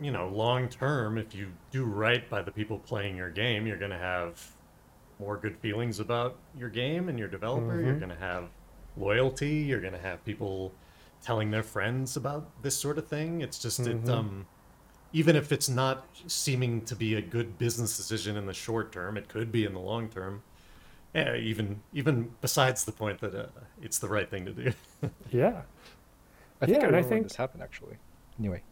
you 0.00 0.11
know 0.11 0.28
long 0.28 0.68
term, 0.68 1.16
if 1.16 1.34
you 1.34 1.52
do 1.70 1.84
right 1.84 2.28
by 2.28 2.42
the 2.42 2.50
people 2.50 2.78
playing 2.78 3.16
your 3.16 3.30
game, 3.30 3.66
you're 3.66 3.78
going 3.78 3.92
to 3.92 3.98
have 3.98 4.50
more 5.20 5.37
good 5.37 5.56
feelings 5.58 6.00
about 6.00 6.37
your 6.56 6.68
game 6.68 7.08
and 7.08 7.18
your 7.18 7.28
developer. 7.28 7.76
Mm-hmm. 7.76 7.87
You're 7.87 7.98
going 7.98 8.11
to 8.11 8.16
have 8.16 8.48
loyalty. 8.96 9.56
You're 9.56 9.80
going 9.80 9.92
to 9.92 10.00
have 10.00 10.24
people 10.24 10.72
telling 11.22 11.50
their 11.50 11.62
friends 11.62 12.16
about 12.16 12.62
this 12.62 12.76
sort 12.76 12.98
of 12.98 13.06
thing. 13.06 13.42
It's 13.42 13.61
just 13.61 13.80
mm-hmm. 13.80 14.08
it 14.08 14.11
um 14.11 14.46
even 15.12 15.37
if 15.37 15.52
it's 15.52 15.68
not 15.68 16.06
seeming 16.26 16.82
to 16.82 16.94
be 16.94 17.14
a 17.14 17.22
good 17.22 17.58
business 17.58 17.96
decision 17.96 18.37
in 18.37 18.46
the 18.46 18.52
short 18.52 18.92
term, 18.92 19.16
it 19.16 19.28
could 19.28 19.50
be 19.50 19.64
in 19.64 19.72
the 19.72 19.80
long 19.80 20.08
term. 20.08 20.42
Yeah, 21.14 21.37
even 21.37 21.80
even 21.92 22.32
besides 22.40 22.84
the 22.84 22.92
point 22.92 23.20
that 23.20 23.34
uh, 23.34 23.46
it's 23.80 23.98
the 23.98 24.08
right 24.08 24.28
thing 24.28 24.44
to 24.46 24.52
do. 24.52 24.72
yeah, 25.30 25.62
I 26.61 26.66
think 26.66 26.79
yeah, 26.79 26.85
I 26.85 26.88
and 26.88 26.97
I 26.97 27.03
think 27.03 27.25
this 27.25 27.37
happened 27.37 27.62
actually. 27.62 27.97
Anyway, 28.38 28.62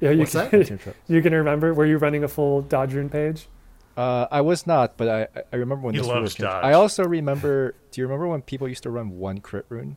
yeah, 0.00 0.10
you 0.10 0.20
What's 0.20 0.32
can, 0.32 0.50
that? 0.50 0.94
you 1.08 1.22
can 1.22 1.32
remember. 1.32 1.74
Were 1.74 1.86
you 1.86 1.98
running 1.98 2.24
a 2.24 2.28
full 2.28 2.62
Dodge 2.62 2.94
rune 2.94 3.08
page? 3.08 3.48
Uh, 3.96 4.26
I 4.30 4.40
was 4.40 4.66
not, 4.66 4.96
but 4.96 5.08
I 5.08 5.42
I 5.52 5.56
remember 5.56 5.86
when 5.86 5.94
he 5.94 6.00
this 6.00 6.08
loves 6.08 6.34
Dodge. 6.34 6.64
I 6.64 6.72
also 6.72 7.04
remember. 7.04 7.74
Do 7.90 8.00
you 8.00 8.06
remember 8.06 8.28
when 8.28 8.42
people 8.42 8.68
used 8.68 8.82
to 8.84 8.90
run 8.90 9.18
one 9.18 9.38
crit 9.38 9.66
rune? 9.68 9.96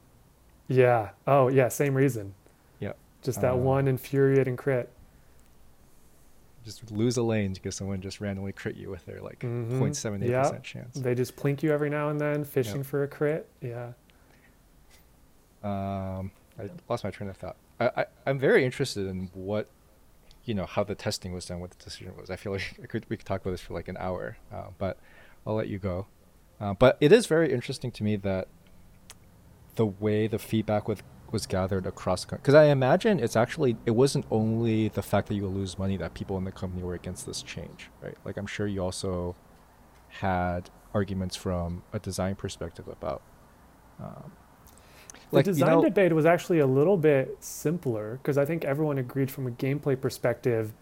Yeah. 0.68 1.12
Oh 1.28 1.50
yeah. 1.50 1.68
Same 1.68 1.96
reason. 1.96 2.34
Yeah. 2.80 2.94
Just 3.22 3.42
that 3.42 3.54
um, 3.54 3.64
one 3.64 3.88
infuriating 3.88 4.58
crit 4.58 4.90
just 6.64 6.92
lose 6.92 7.18
a 7.18 7.24
lane 7.24 7.54
because 7.54 7.76
someone 7.76 8.02
just 8.02 8.22
randomly 8.22 8.52
crit 8.52 8.76
you 8.76 8.90
with 8.90 9.06
their 9.06 9.22
like 9.22 9.40
mm-hmm. 9.40 9.82
0.78% 9.82 10.30
yep. 10.30 10.64
chance. 10.64 10.96
They 10.96 11.16
just 11.16 11.36
plink 11.36 11.64
you 11.64 11.72
every 11.72 11.90
now 11.90 12.10
and 12.10 12.20
then, 12.20 12.44
fishing 12.44 12.78
yep. 12.78 12.86
for 12.86 13.04
a 13.04 13.08
crit. 13.08 13.50
Yeah. 13.62 13.94
Um, 15.64 16.32
I 16.62 16.70
lost 16.90 17.04
my 17.04 17.12
train 17.12 17.30
of 17.30 17.38
thought. 17.38 17.58
I, 17.80 18.06
I 18.26 18.30
am 18.30 18.40
very 18.40 18.64
interested 18.66 19.08
in 19.08 19.30
what, 19.34 19.70
you 20.46 20.54
know, 20.54 20.66
how 20.66 20.84
the 20.84 20.96
testing 20.96 21.34
was 21.34 21.46
done, 21.46 21.60
what 21.60 21.72
the 21.72 21.84
decision 21.84 22.14
was. 22.18 22.30
I 22.30 22.36
feel 22.36 22.52
like 22.52 22.80
I 22.82 22.86
could 22.86 23.06
we 23.10 23.18
could 23.18 23.26
talk 23.26 23.42
about 23.42 23.52
this 23.52 23.62
for 23.62 23.74
like 23.74 23.88
an 23.88 23.98
hour, 24.00 24.38
uh, 24.54 24.68
but 24.78 24.98
I'll 25.46 25.56
let 25.56 25.68
you 25.68 25.80
go. 25.80 26.08
Uh, 26.60 26.74
but 26.74 26.98
it 27.02 27.12
is 27.12 27.26
very 27.26 27.52
interesting 27.52 27.92
to 27.92 28.04
me 28.04 28.16
that 28.18 28.48
the 29.76 29.86
way 29.86 30.28
the 30.28 30.40
feedback 30.40 30.88
with 30.88 31.02
was 31.32 31.48
gathered 31.48 31.88
across 31.88 32.26
because 32.26 32.54
I 32.54 32.66
imagine 32.66 33.18
it's 33.18 33.38
actually 33.38 33.78
it 33.86 33.92
wasn't 33.92 34.26
only 34.30 34.90
the 34.90 35.02
fact 35.02 35.30
that 35.30 35.36
you 35.36 35.48
lose 35.48 35.80
money 35.80 35.96
that 35.98 36.14
people 36.14 36.38
in 36.38 36.44
the 36.44 36.52
company 36.52 36.84
were 36.84 36.94
against 36.94 37.26
this 37.26 37.42
change, 37.42 37.90
right? 38.02 38.18
Like 38.26 38.38
I'm 38.38 38.48
sure 38.48 38.68
you 38.68 38.84
also 38.84 39.36
had 40.10 40.70
arguments 40.94 41.38
from 41.38 41.84
a 41.94 42.00
design 42.00 42.36
perspective 42.36 42.88
about. 42.88 43.22
Um, 44.00 44.34
like, 45.32 45.46
the 45.46 45.52
design 45.52 45.70
you 45.70 45.76
know, 45.76 45.84
debate 45.84 46.14
was 46.14 46.26
actually 46.26 46.60
a 46.60 46.68
little 46.68 46.98
bit 46.98 47.38
simpler 47.40 48.20
because 48.22 48.38
I 48.38 48.46
think 48.46 48.66
everyone 48.66 48.98
agreed 48.98 49.32
from 49.32 49.48
a 49.48 49.52
gameplay 49.52 50.00
perspective. 50.00 50.74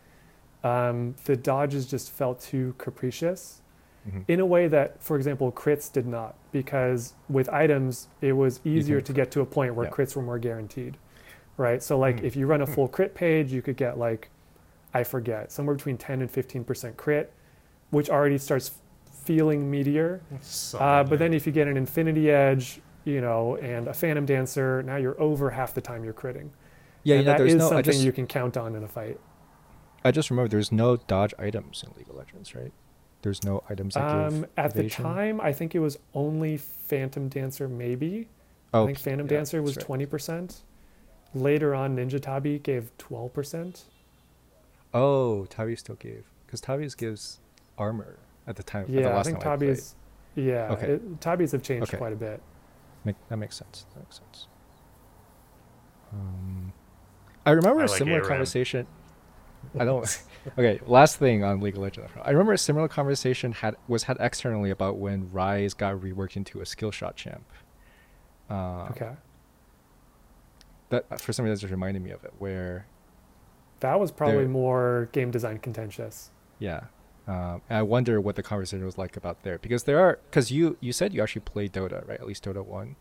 Um, 0.63 1.15
the 1.25 1.35
dodges 1.35 1.85
just 1.85 2.11
felt 2.11 2.41
too 2.41 2.75
capricious 2.77 3.61
mm-hmm. 4.07 4.21
in 4.27 4.39
a 4.39 4.45
way 4.45 4.67
that, 4.67 5.01
for 5.01 5.15
example, 5.15 5.51
crits 5.51 5.91
did 5.91 6.05
not, 6.05 6.35
because 6.51 7.13
with 7.29 7.49
items, 7.49 8.07
it 8.21 8.33
was 8.33 8.59
easier 8.65 9.01
to 9.01 9.13
get 9.13 9.31
to 9.31 9.41
a 9.41 9.45
point 9.45 9.75
where 9.75 9.85
yeah. 9.85 9.91
crits 9.91 10.15
were 10.15 10.21
more 10.21 10.39
guaranteed, 10.39 10.97
right? 11.57 11.81
So, 11.81 11.97
like, 11.97 12.17
mm-hmm. 12.17 12.25
if 12.25 12.35
you 12.35 12.45
run 12.45 12.61
a 12.61 12.67
full 12.75 12.87
crit 12.87 13.15
page, 13.15 13.53
you 13.53 13.61
could 13.61 13.77
get, 13.77 13.97
like, 13.97 14.29
I 14.93 15.03
forget, 15.03 15.51
somewhere 15.51 15.75
between 15.75 15.97
10 15.97 16.21
and 16.21 16.31
15% 16.31 16.97
crit, 16.97 17.31
which 17.91 18.09
already 18.09 18.37
starts 18.37 18.71
feeling 19.23 19.69
meteor. 19.69 20.21
So 20.41 20.79
uh, 20.79 21.03
but 21.03 21.19
then 21.19 21.33
if 21.33 21.45
you 21.45 21.53
get 21.53 21.67
an 21.67 21.77
Infinity 21.77 22.31
Edge, 22.31 22.81
you 23.03 23.21
know, 23.21 23.55
and 23.57 23.87
a 23.87 23.93
Phantom 23.93 24.25
Dancer, 24.25 24.83
now 24.83 24.97
you're 24.97 25.19
over 25.19 25.49
half 25.49 25.73
the 25.73 25.81
time 25.81 26.03
you're 26.03 26.13
critting. 26.13 26.49
Yeah, 27.03 27.15
and 27.15 27.25
you 27.25 27.31
know, 27.31 27.37
that 27.37 27.47
is 27.47 27.55
no, 27.55 27.69
something 27.69 27.83
just, 27.83 28.03
you 28.03 28.11
can 28.11 28.27
count 28.27 28.57
on 28.57 28.75
in 28.75 28.83
a 28.83 28.87
fight. 28.87 29.19
I 30.03 30.11
just 30.11 30.29
remember 30.29 30.49
there's 30.49 30.71
no 30.71 30.97
dodge 30.97 31.33
items 31.39 31.83
in 31.85 31.95
League 31.97 32.09
of 32.09 32.15
Legends, 32.15 32.55
right? 32.55 32.71
There's 33.21 33.43
no 33.43 33.63
items 33.69 33.95
that 33.95 34.03
um, 34.03 34.45
At 34.55 34.71
evasion? 34.71 35.03
the 35.03 35.09
time, 35.09 35.41
I 35.41 35.51
think 35.51 35.75
it 35.75 35.79
was 35.79 35.97
only 36.13 36.57
Phantom 36.57 37.27
Dancer, 37.27 37.67
maybe. 37.67 38.29
Oh, 38.73 38.83
I 38.83 38.85
think 38.87 38.99
Phantom 38.99 39.27
yeah, 39.27 39.37
Dancer 39.37 39.61
was 39.61 39.75
twenty 39.75 40.05
right. 40.05 40.11
percent. 40.11 40.61
Later 41.33 41.75
on, 41.75 41.97
Ninja 41.97 42.21
Tabi 42.21 42.59
gave 42.59 42.95
twelve 42.97 43.33
percent. 43.33 43.85
Oh, 44.93 45.45
Tabi 45.45 45.75
still 45.75 45.95
gave 45.95 46.25
because 46.45 46.61
Tabi's 46.61 46.95
gives 46.95 47.39
armor 47.77 48.17
at 48.47 48.55
the 48.55 48.63
time. 48.63 48.85
Yeah, 48.87 49.01
the 49.01 49.15
I 49.15 49.23
think 49.23 49.39
Tabi's. 49.39 49.95
Yeah, 50.35 50.71
okay. 50.71 50.87
It, 50.93 51.21
Tabi's 51.21 51.51
have 51.51 51.63
changed 51.63 51.89
okay. 51.89 51.97
quite 51.97 52.13
a 52.13 52.15
bit. 52.15 52.41
Make, 53.05 53.15
that 53.29 53.37
makes 53.37 53.55
sense. 53.57 53.85
That 53.93 53.99
makes 54.01 54.17
sense. 54.17 54.47
Um, 56.13 56.73
I 57.45 57.51
remember 57.51 57.81
I 57.81 57.85
a 57.85 57.87
like 57.87 57.97
similar 57.97 58.19
ARAM. 58.19 58.27
conversation. 58.29 58.87
I 59.77 59.85
don't. 59.85 60.23
okay, 60.57 60.79
last 60.87 61.17
thing 61.17 61.43
on 61.43 61.59
League 61.59 61.75
of 61.75 61.81
Legends. 61.81 62.11
I 62.23 62.31
remember 62.31 62.53
a 62.53 62.57
similar 62.57 62.87
conversation 62.87 63.51
had 63.51 63.75
was 63.87 64.03
had 64.03 64.17
externally 64.19 64.69
about 64.71 64.97
when 64.97 65.27
Ryze 65.29 65.75
got 65.75 65.95
reworked 65.95 66.35
into 66.37 66.61
a 66.61 66.65
skill 66.65 66.91
shot 66.91 67.15
champ. 67.15 67.43
Uh, 68.49 68.87
Okay. 68.91 69.11
That 70.89 71.21
for 71.21 71.33
some 71.33 71.45
reason 71.45 71.55
that 71.55 71.59
just 71.61 71.71
reminded 71.71 72.01
me 72.03 72.09
of 72.11 72.23
it. 72.23 72.33
Where 72.39 72.87
That 73.81 73.99
was 73.99 74.11
probably 74.11 74.47
more 74.47 75.09
game 75.11 75.29
design 75.29 75.59
contentious. 75.59 76.31
yeah, 76.57 76.85
um, 77.27 77.61
I 77.69 77.81
wonder 77.83 78.19
what 78.21 78.35
the 78.35 78.43
conversation 78.43 78.85
was 78.85 78.97
like 78.97 79.15
about 79.17 79.43
there 79.43 79.57
because 79.59 79.83
there 79.83 79.99
are 79.99 80.19
because 80.29 80.51
you 80.51 80.77
you 80.79 80.91
said 80.93 81.13
you 81.13 81.21
actually 81.21 81.41
played 81.41 81.73
Dota 81.73 82.07
right 82.07 82.19
at 82.19 82.25
least 82.27 82.43
Dota 82.45 82.65
one. 82.65 82.95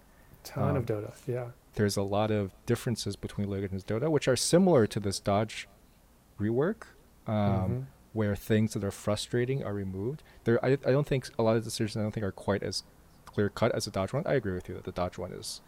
Ton 0.45 0.71
Um, 0.71 0.77
of 0.77 0.87
Dota. 0.87 1.13
Yeah. 1.27 1.49
There's 1.75 1.97
a 1.97 2.03
lot 2.03 2.31
of 2.31 2.53
differences 2.67 3.17
between 3.17 3.49
Legends 3.51 3.85
and 3.91 4.03
Dota, 4.03 4.11
which 4.11 4.27
are 4.29 4.37
similar 4.37 4.87
to 4.87 5.01
this 5.01 5.19
dodge 5.21 5.69
rework. 6.41 6.83
Um, 7.27 7.37
Mhm. 7.37 7.85
where 8.15 8.35
things 8.35 8.73
that 8.73 8.83
are 8.83 8.91
frustrating 8.91 9.63
are 9.63 9.75
removed. 9.75 10.23
There, 10.45 10.65
I, 10.65 10.71
I 10.73 10.91
don't 10.91 11.07
think 11.07 11.29
a 11.39 11.43
lot 11.43 11.57
of 11.57 11.63
decisions 11.63 11.97
I 11.97 12.03
don't 12.03 12.11
think 12.11 12.25
are 12.25 12.33
quite 12.33 12.63
as 12.63 12.83
clear 13.27 13.51
cut 13.51 13.71
as 13.75 13.85
the 13.85 13.91
dodge 13.91 14.13
one. 14.15 14.23
I 14.27 14.33
agree 14.33 14.55
with 14.55 14.67
you 14.69 14.75
that 14.75 14.85
the 14.85 14.93
dodge 14.93 15.19
one 15.19 15.33
is 15.33 15.61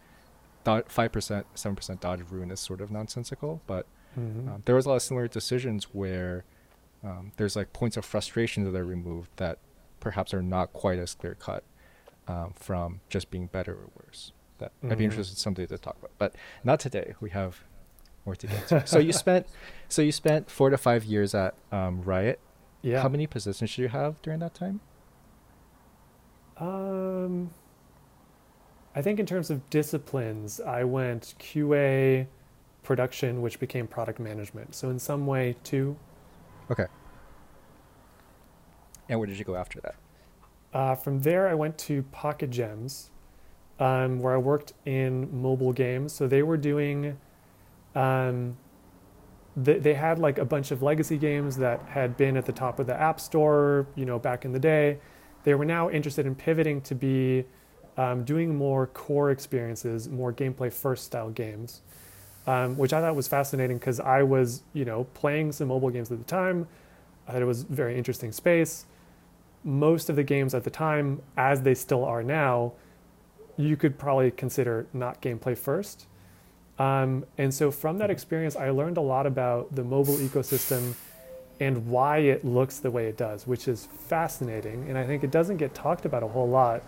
five 0.63 1.11
percent, 1.11 1.45
seven 1.53 1.75
percent 1.75 2.01
dodge 2.01 2.21
rune 2.29 2.49
is 2.51 2.59
sort 2.59 2.81
of 2.81 2.89
nonsensical, 2.91 3.61
but 3.67 3.85
Mhm. 4.19 4.47
um, 4.49 4.61
there 4.65 4.75
was 4.75 4.85
a 4.85 4.89
lot 4.89 4.95
of 4.95 5.01
similar 5.03 5.27
decisions 5.27 5.85
where 5.93 6.43
um, 7.03 7.31
there's 7.37 7.55
like 7.55 7.73
points 7.73 7.97
of 7.97 8.05
frustration 8.05 8.63
that 8.63 8.77
are 8.77 8.85
removed 8.85 9.29
that 9.37 9.57
perhaps 9.99 10.33
are 10.33 10.41
not 10.41 10.71
quite 10.73 10.99
as 10.99 11.13
clear 11.15 11.35
cut 11.35 11.63
um, 12.27 12.53
from 12.55 13.01
just 13.09 13.31
being 13.31 13.47
better 13.47 13.73
or 13.73 13.89
worse. 14.05 14.31
That 14.59 14.71
I'd 14.83 14.89
be 14.89 14.95
Mhm. 14.95 15.01
interested 15.05 15.33
in 15.33 15.37
something 15.37 15.65
to 15.67 15.77
talk 15.77 15.97
about, 15.97 16.11
but 16.17 16.35
not 16.63 16.79
today. 16.79 17.15
We 17.19 17.31
have 17.31 17.63
more 18.25 18.35
to 18.35 18.47
get 18.47 18.67
to. 18.67 18.85
so 18.87 18.99
you 18.99 19.11
spent, 19.23 19.47
so 19.89 20.01
you 20.03 20.11
spent 20.11 20.49
four 20.51 20.69
to 20.69 20.77
five 20.77 21.03
years 21.03 21.33
at 21.33 21.55
um, 21.71 22.03
Riot. 22.03 22.39
yeah. 22.83 23.01
How 23.01 23.09
many 23.09 23.25
positions 23.27 23.75
did 23.75 23.81
you 23.81 23.87
have 23.89 24.21
during 24.21 24.39
that 24.41 24.53
time? 24.53 24.79
Um, 26.57 27.51
I 28.95 29.01
think 29.01 29.19
in 29.19 29.25
terms 29.25 29.49
of 29.49 29.67
disciplines, 29.69 30.59
I 30.61 30.83
went 30.83 31.33
QA, 31.39 32.27
production, 32.83 33.41
which 33.41 33.59
became 33.59 33.87
product 33.87 34.19
management. 34.19 34.75
So 34.75 34.89
in 34.89 34.99
some 34.99 35.25
way, 35.25 35.55
two. 35.63 35.97
Okay. 36.71 36.87
And 39.09 39.19
where 39.19 39.27
did 39.27 39.37
you 39.37 39.45
go 39.45 39.55
after 39.55 39.81
that? 39.81 39.95
Uh, 40.73 40.95
from 40.95 41.21
there, 41.21 41.49
I 41.49 41.53
went 41.53 41.77
to 41.79 42.03
Pocket 42.03 42.49
Gems, 42.49 43.11
um, 43.77 44.19
where 44.21 44.33
I 44.33 44.37
worked 44.37 44.71
in 44.85 45.41
mobile 45.41 45.73
games. 45.73 46.13
So 46.13 46.27
they 46.27 46.43
were 46.43 46.55
doing, 46.55 47.17
um, 47.93 48.55
they, 49.57 49.79
they 49.79 49.93
had 49.93 50.17
like 50.17 50.37
a 50.37 50.45
bunch 50.45 50.71
of 50.71 50.81
legacy 50.81 51.17
games 51.17 51.57
that 51.57 51.81
had 51.89 52.15
been 52.15 52.37
at 52.37 52.45
the 52.45 52.53
top 52.53 52.79
of 52.79 52.87
the 52.87 52.99
App 52.99 53.19
Store, 53.19 53.85
you 53.95 54.05
know, 54.05 54.17
back 54.17 54.45
in 54.45 54.53
the 54.53 54.59
day. 54.59 54.97
They 55.43 55.55
were 55.55 55.65
now 55.65 55.89
interested 55.89 56.25
in 56.25 56.35
pivoting 56.35 56.79
to 56.81 56.95
be 56.95 57.43
um, 57.97 58.23
doing 58.23 58.55
more 58.55 58.87
core 58.87 59.31
experiences, 59.31 60.07
more 60.07 60.31
gameplay 60.31 60.71
first 60.71 61.03
style 61.03 61.31
games, 61.31 61.81
um, 62.47 62.77
which 62.77 62.93
I 62.93 63.01
thought 63.01 63.15
was 63.15 63.27
fascinating 63.27 63.77
because 63.77 63.99
I 63.99 64.23
was, 64.23 64.63
you 64.73 64.85
know, 64.85 65.05
playing 65.13 65.51
some 65.51 65.67
mobile 65.67 65.89
games 65.89 66.11
at 66.11 66.17
the 66.17 66.23
time. 66.23 66.67
I 67.27 67.33
thought 67.33 67.41
it 67.41 67.45
was 67.45 67.63
a 67.63 67.65
very 67.67 67.97
interesting 67.97 68.31
space 68.31 68.85
most 69.63 70.09
of 70.09 70.15
the 70.15 70.23
games 70.23 70.53
at 70.53 70.63
the 70.63 70.69
time, 70.69 71.21
as 71.37 71.61
they 71.61 71.75
still 71.75 72.03
are 72.03 72.23
now, 72.23 72.73
you 73.57 73.75
could 73.75 73.97
probably 73.97 74.31
consider 74.31 74.87
not 74.93 75.21
gameplay 75.21 75.57
first. 75.57 76.07
Um, 76.79 77.25
and 77.37 77.53
so 77.53 77.69
from 77.69 77.99
that 77.99 78.09
experience, 78.09 78.55
I 78.55 78.71
learned 78.71 78.97
a 78.97 79.01
lot 79.01 79.27
about 79.27 79.75
the 79.75 79.83
mobile 79.83 80.15
ecosystem 80.15 80.95
and 81.59 81.87
why 81.87 82.19
it 82.19 82.43
looks 82.43 82.79
the 82.79 82.89
way 82.89 83.05
it 83.05 83.17
does, 83.17 83.45
which 83.45 83.67
is 83.67 83.87
fascinating. 84.07 84.89
And 84.89 84.97
I 84.97 85.05
think 85.05 85.23
it 85.23 85.29
doesn't 85.29 85.57
get 85.57 85.75
talked 85.75 86.05
about 86.05 86.23
a 86.23 86.27
whole 86.27 86.49
lot. 86.49 86.81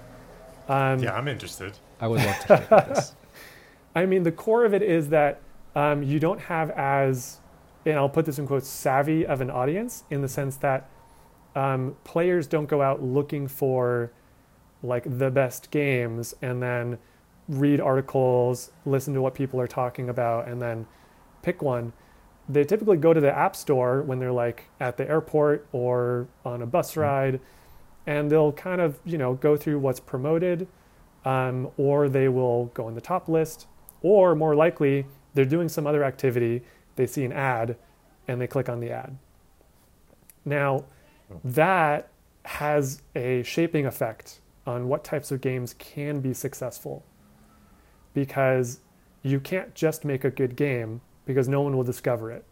Um, 0.67 0.99
Yeah, 0.99 1.13
I'm 1.13 1.27
interested. 1.27 1.73
I 1.99 2.07
would 2.07 2.23
love 2.23 2.39
to 2.47 2.57
hear 2.57 2.95
this. 2.95 3.13
I 3.95 4.07
mean, 4.07 4.23
the 4.23 4.31
core 4.31 4.65
of 4.65 4.73
it 4.73 4.81
is 4.81 5.09
that 5.09 5.41
um, 5.75 6.03
you 6.03 6.19
don't 6.19 6.39
have 6.39 6.69
as, 6.71 7.39
and 7.85 7.95
I'll 7.95 8.09
put 8.09 8.25
this 8.25 8.39
in 8.39 8.47
quotes, 8.47 8.67
savvy 8.67 9.25
of 9.25 9.41
an 9.41 9.49
audience 9.49 10.03
in 10.09 10.21
the 10.21 10.27
sense 10.27 10.57
that 10.57 10.89
um, 11.55 11.95
players 12.03 12.47
don't 12.47 12.67
go 12.67 12.81
out 12.81 13.03
looking 13.03 13.47
for 13.47 14.11
like 14.81 15.03
the 15.17 15.31
best 15.31 15.71
games 15.71 16.35
and 16.41 16.61
then 16.61 16.97
read 17.47 17.79
articles, 17.79 18.71
listen 18.85 19.13
to 19.13 19.21
what 19.21 19.33
people 19.33 19.59
are 19.59 19.67
talking 19.67 20.09
about, 20.09 20.47
and 20.47 20.61
then 20.61 20.85
pick 21.41 21.61
one. 21.61 21.93
They 22.49 22.63
typically 22.63 22.97
go 22.97 23.13
to 23.13 23.21
the 23.21 23.35
app 23.35 23.55
store 23.55 24.01
when 24.01 24.19
they're 24.19 24.31
like 24.31 24.65
at 24.79 24.97
the 24.97 25.09
airport 25.09 25.67
or 25.71 26.27
on 26.43 26.61
a 26.61 26.65
bus 26.65 26.97
ride, 26.97 27.39
and 28.05 28.29
they'll 28.29 28.51
kind 28.51 28.81
of 28.81 28.99
you 29.05 29.17
know 29.17 29.33
go 29.35 29.55
through 29.55 29.79
what's 29.79 29.99
promoted, 29.99 30.67
um, 31.25 31.69
or 31.77 32.09
they 32.09 32.27
will 32.27 32.65
go 32.73 32.87
in 32.87 32.95
the 32.95 33.01
top 33.01 33.29
list, 33.29 33.67
or 34.01 34.35
more 34.35 34.55
likely 34.55 35.05
they're 35.33 35.45
doing 35.45 35.69
some 35.69 35.87
other 35.87 36.03
activity. 36.03 36.63
They 36.95 37.07
see 37.07 37.23
an 37.23 37.31
ad, 37.31 37.77
and 38.27 38.39
they 38.39 38.47
click 38.47 38.69
on 38.69 38.79
the 38.79 38.91
ad. 38.91 39.17
Now, 40.45 40.85
that 41.43 42.09
has 42.45 43.01
a 43.15 43.43
shaping 43.43 43.85
effect 43.85 44.39
on 44.65 44.87
what 44.87 45.03
types 45.03 45.31
of 45.31 45.41
games 45.41 45.75
can 45.77 46.19
be 46.19 46.33
successful 46.33 47.03
because 48.13 48.79
you 49.21 49.39
can't 49.39 49.73
just 49.73 50.05
make 50.05 50.23
a 50.23 50.29
good 50.29 50.55
game 50.55 51.01
because 51.25 51.47
no 51.47 51.61
one 51.61 51.75
will 51.75 51.83
discover 51.83 52.31
it 52.31 52.45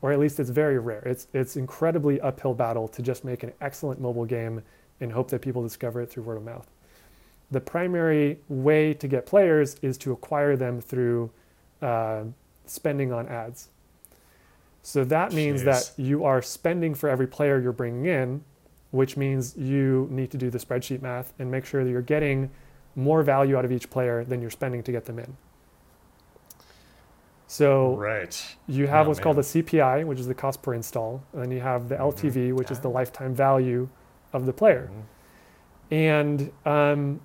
or 0.00 0.12
at 0.12 0.18
least 0.18 0.38
it's 0.40 0.50
very 0.50 0.78
rare 0.78 1.02
it's 1.04 1.26
it's 1.32 1.56
incredibly 1.56 2.20
uphill 2.20 2.54
battle 2.54 2.88
to 2.88 3.02
just 3.02 3.24
make 3.24 3.42
an 3.42 3.52
excellent 3.60 4.00
mobile 4.00 4.24
game 4.24 4.62
and 5.00 5.12
hope 5.12 5.28
that 5.30 5.40
people 5.42 5.62
discover 5.62 6.00
it 6.00 6.08
through 6.10 6.22
word 6.22 6.36
of 6.36 6.44
mouth 6.44 6.68
the 7.50 7.60
primary 7.60 8.38
way 8.48 8.94
to 8.94 9.06
get 9.06 9.26
players 9.26 9.76
is 9.82 9.98
to 9.98 10.12
acquire 10.12 10.56
them 10.56 10.80
through 10.80 11.30
uh, 11.82 12.22
spending 12.64 13.12
on 13.12 13.28
ads 13.28 13.68
so 14.82 15.04
that 15.04 15.32
means 15.32 15.62
Jeez. 15.62 15.64
that 15.64 15.92
you 16.02 16.24
are 16.24 16.42
spending 16.42 16.94
for 16.94 17.08
every 17.08 17.28
player 17.28 17.60
you're 17.60 17.70
bringing 17.72 18.06
in, 18.06 18.42
which 18.90 19.16
means 19.16 19.56
you 19.56 20.08
need 20.10 20.32
to 20.32 20.36
do 20.36 20.50
the 20.50 20.58
spreadsheet 20.58 21.00
math 21.00 21.32
and 21.38 21.48
make 21.50 21.64
sure 21.64 21.84
that 21.84 21.90
you're 21.90 22.02
getting 22.02 22.50
more 22.96 23.22
value 23.22 23.56
out 23.56 23.64
of 23.64 23.70
each 23.70 23.88
player 23.90 24.24
than 24.24 24.40
you're 24.40 24.50
spending 24.50 24.82
to 24.82 24.90
get 24.90 25.04
them 25.04 25.20
in. 25.20 25.36
So 27.46 27.94
Right. 27.96 28.56
you 28.66 28.86
have 28.86 29.06
Oh, 29.06 29.10
what's 29.10 29.20
called 29.20 29.36
man. 29.36 29.42
the 29.42 29.62
CPI, 29.62 30.04
which 30.04 30.18
is 30.18 30.26
the 30.26 30.34
cost 30.34 30.62
per 30.62 30.74
install, 30.74 31.22
and 31.32 31.42
then 31.42 31.50
you 31.50 31.60
have 31.60 31.88
the. 31.88 31.96
LTV, 31.96 32.52
which 32.52 32.70
is 32.70 32.80
the 32.80 32.88
lifetime 32.90 33.34
value 33.34 33.88
of 34.32 34.46
the 34.46 34.52
player. 34.52 34.90
Mhm. 34.92 35.94
And 35.94 36.52
um, 36.64 37.20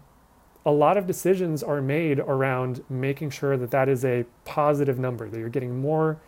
a 0.68 0.72
lot 0.72 0.98
of 0.98 1.08
decisions 1.08 1.64
are 1.64 1.82
made 1.82 2.20
around 2.20 2.84
making 2.90 3.30
sure 3.30 3.56
that 3.56 3.72
that 3.72 3.88
is 3.88 4.04
a 4.04 4.26
positive 4.44 5.00
number, 5.00 5.30
that 5.30 5.40
you're 5.40 5.48
getting 5.48 5.80
more 5.80 6.20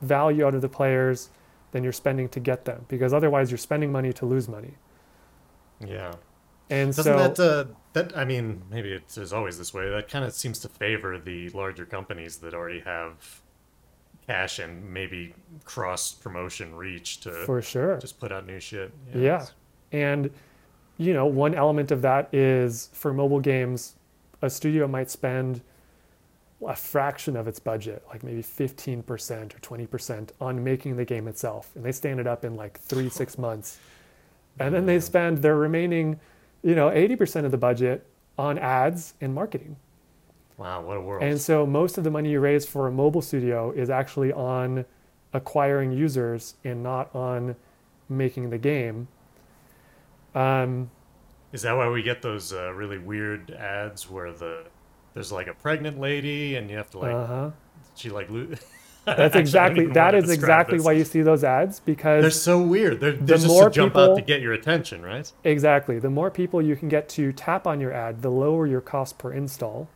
value 0.00 0.46
out 0.46 0.54
of 0.54 0.62
the 0.62 0.68
players 0.68 1.30
than 1.72 1.82
you're 1.82 1.92
spending 1.92 2.28
to 2.28 2.38
get 2.38 2.64
them, 2.64 2.86
because 2.86 3.12
otherwise 3.12 3.50
you're 3.50 3.58
spending 3.58 3.90
money 3.90 4.12
to 4.12 4.24
lose 4.24 4.48
money. 4.48 4.74
Yeah. 5.84 6.12
And 6.70 6.94
Doesn't 6.94 7.12
so, 7.12 7.18
that 7.18 7.40
uh, 7.40 7.64
that 7.94 8.16
I 8.16 8.24
mean 8.24 8.62
maybe 8.70 8.92
it 8.92 9.18
is 9.18 9.32
always 9.32 9.58
this 9.58 9.74
way. 9.74 9.90
That 9.90 10.08
kind 10.08 10.24
of 10.24 10.32
seems 10.32 10.60
to 10.60 10.68
favor 10.68 11.18
the 11.18 11.48
larger 11.50 11.84
companies 11.84 12.36
that 12.36 12.54
already 12.54 12.80
have 12.80 13.42
cash 14.28 14.60
and 14.60 14.92
maybe 14.92 15.34
cross 15.64 16.12
promotion 16.12 16.72
reach 16.76 17.18
to 17.22 17.32
for 17.46 17.60
sure. 17.62 17.96
just 17.96 18.20
put 18.20 18.30
out 18.30 18.46
new 18.46 18.60
shit. 18.60 18.92
Yeah. 19.12 19.46
And, 19.90 20.30
you 20.98 21.14
know, 21.14 21.26
one 21.26 21.54
element 21.54 21.90
of 21.90 22.02
that 22.02 22.32
is 22.34 22.90
for 22.92 23.12
mobile 23.12 23.40
games, 23.40 23.94
a 24.42 24.50
studio 24.50 24.86
might 24.86 25.10
spend 25.10 25.62
a 26.66 26.74
fraction 26.74 27.36
of 27.36 27.46
its 27.46 27.60
budget, 27.60 28.02
like 28.08 28.24
maybe 28.24 28.42
15% 28.42 29.02
or 29.54 29.58
20% 29.86 30.30
on 30.40 30.62
making 30.62 30.96
the 30.96 31.04
game 31.04 31.28
itself. 31.28 31.70
And 31.76 31.84
they 31.84 31.92
stand 31.92 32.18
it 32.18 32.26
up 32.26 32.44
in 32.44 32.56
like 32.56 32.78
three, 32.80 33.08
six 33.20 33.38
months. 33.38 33.78
And 34.58 34.74
then 34.74 34.86
they 34.86 34.98
spend 34.98 35.38
their 35.38 35.56
remaining, 35.56 36.18
you 36.62 36.74
know, 36.74 36.90
80% 36.90 37.44
of 37.44 37.52
the 37.52 37.58
budget 37.58 38.04
on 38.36 38.58
ads 38.58 39.14
and 39.20 39.32
marketing. 39.32 39.76
Wow, 40.56 40.82
what 40.82 40.96
a 40.96 41.00
world. 41.00 41.22
And 41.22 41.40
so 41.40 41.64
most 41.64 41.98
of 41.98 42.04
the 42.04 42.10
money 42.10 42.32
you 42.32 42.40
raise 42.40 42.66
for 42.66 42.88
a 42.88 42.90
mobile 42.90 43.22
studio 43.22 43.70
is 43.70 43.88
actually 43.88 44.32
on 44.32 44.84
acquiring 45.32 45.92
users 45.92 46.54
and 46.64 46.82
not 46.82 47.14
on 47.14 47.54
making 48.08 48.50
the 48.50 48.58
game. 48.58 49.06
Um, 50.34 50.90
Is 51.52 51.62
that 51.62 51.76
why 51.76 51.88
we 51.88 52.02
get 52.02 52.22
those 52.22 52.52
uh, 52.52 52.72
really 52.72 52.98
weird 52.98 53.50
ads 53.50 54.08
where 54.10 54.32
the 54.32 54.64
there's 55.14 55.32
like 55.32 55.46
a 55.48 55.54
pregnant 55.54 55.98
lady 55.98 56.56
and 56.56 56.70
you 56.70 56.76
have 56.76 56.90
to 56.90 56.98
like 56.98 57.14
uh-huh. 57.14 57.50
she 57.96 58.10
like 58.10 58.30
lo- 58.30 58.46
That's 59.06 59.36
exactly 59.36 59.86
that 59.86 60.14
is 60.14 60.28
exactly 60.30 60.78
why 60.80 60.92
you 60.92 61.04
see 61.04 61.22
those 61.22 61.42
ads 61.42 61.80
because 61.80 62.20
They're 62.22 62.30
so 62.30 62.60
weird. 62.60 63.00
They're, 63.00 63.12
they're 63.12 63.36
just 63.38 63.46
more 63.48 63.64
to 63.64 63.74
jump 63.74 63.94
people- 63.94 64.12
out 64.12 64.16
to 64.16 64.22
get 64.22 64.42
your 64.42 64.52
attention, 64.52 65.02
right? 65.02 65.30
exactly 65.44 65.98
the 65.98 66.10
more 66.10 66.30
people 66.30 66.60
you 66.60 66.76
can 66.76 66.88
get 66.88 67.08
to 67.10 67.32
tap 67.32 67.66
on 67.66 67.80
your 67.80 67.92
ad, 67.92 68.20
the 68.22 68.30
lower 68.30 68.66
your 68.66 68.82
cost 68.82 69.16
per 69.18 69.32
install. 69.32 69.88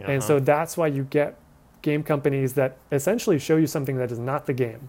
And 0.00 0.22
so 0.22 0.36
Uh-huh. 0.36 0.44
that's 0.46 0.76
why 0.78 0.86
you 0.86 1.04
get 1.04 1.36
game 1.82 2.02
companies 2.02 2.54
that 2.54 2.78
essentially 2.90 3.38
show 3.38 3.56
you 3.56 3.66
something 3.66 3.98
that 3.98 4.10
is 4.10 4.18
not 4.18 4.46
the 4.46 4.54
game. 4.54 4.88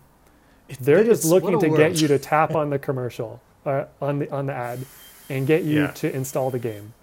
It- 0.69 0.77
They're 0.79 1.03
just 1.03 1.25
looking 1.25 1.59
to 1.59 1.73
a 1.73 1.77
get 1.77 1.99
you 2.01 2.07
to 2.07 2.17
tap 2.17 2.55
on 2.61 2.69
the 2.69 2.79
commercial, 2.79 3.41
uh, 3.65 3.85
on 4.01 4.19
the 4.19 4.31
on 4.31 4.45
the 4.45 4.53
ad, 4.53 4.79
and 5.29 5.47
get 5.47 5.63
you 5.63 5.81
Yeah. 5.83 5.91
to 5.91 6.13
install 6.15 6.49
the 6.51 6.59
game. 6.59 6.93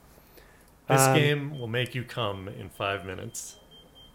This 0.88 1.02
Um, 1.06 1.14
game 1.14 1.58
will 1.58 1.68
make 1.68 1.94
you 1.94 2.02
come 2.04 2.48
in 2.48 2.68
five 2.68 3.04
minutes. 3.04 3.56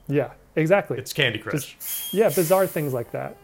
Yeah, 0.08 0.32
exactly. 0.56 0.98
It's 0.98 1.14
Candy 1.14 1.40
Crush. 1.40 1.76
yeah, 2.14 2.30
bizarre 2.30 2.68
things 2.68 2.94
like 2.94 3.12
that. 3.12 3.38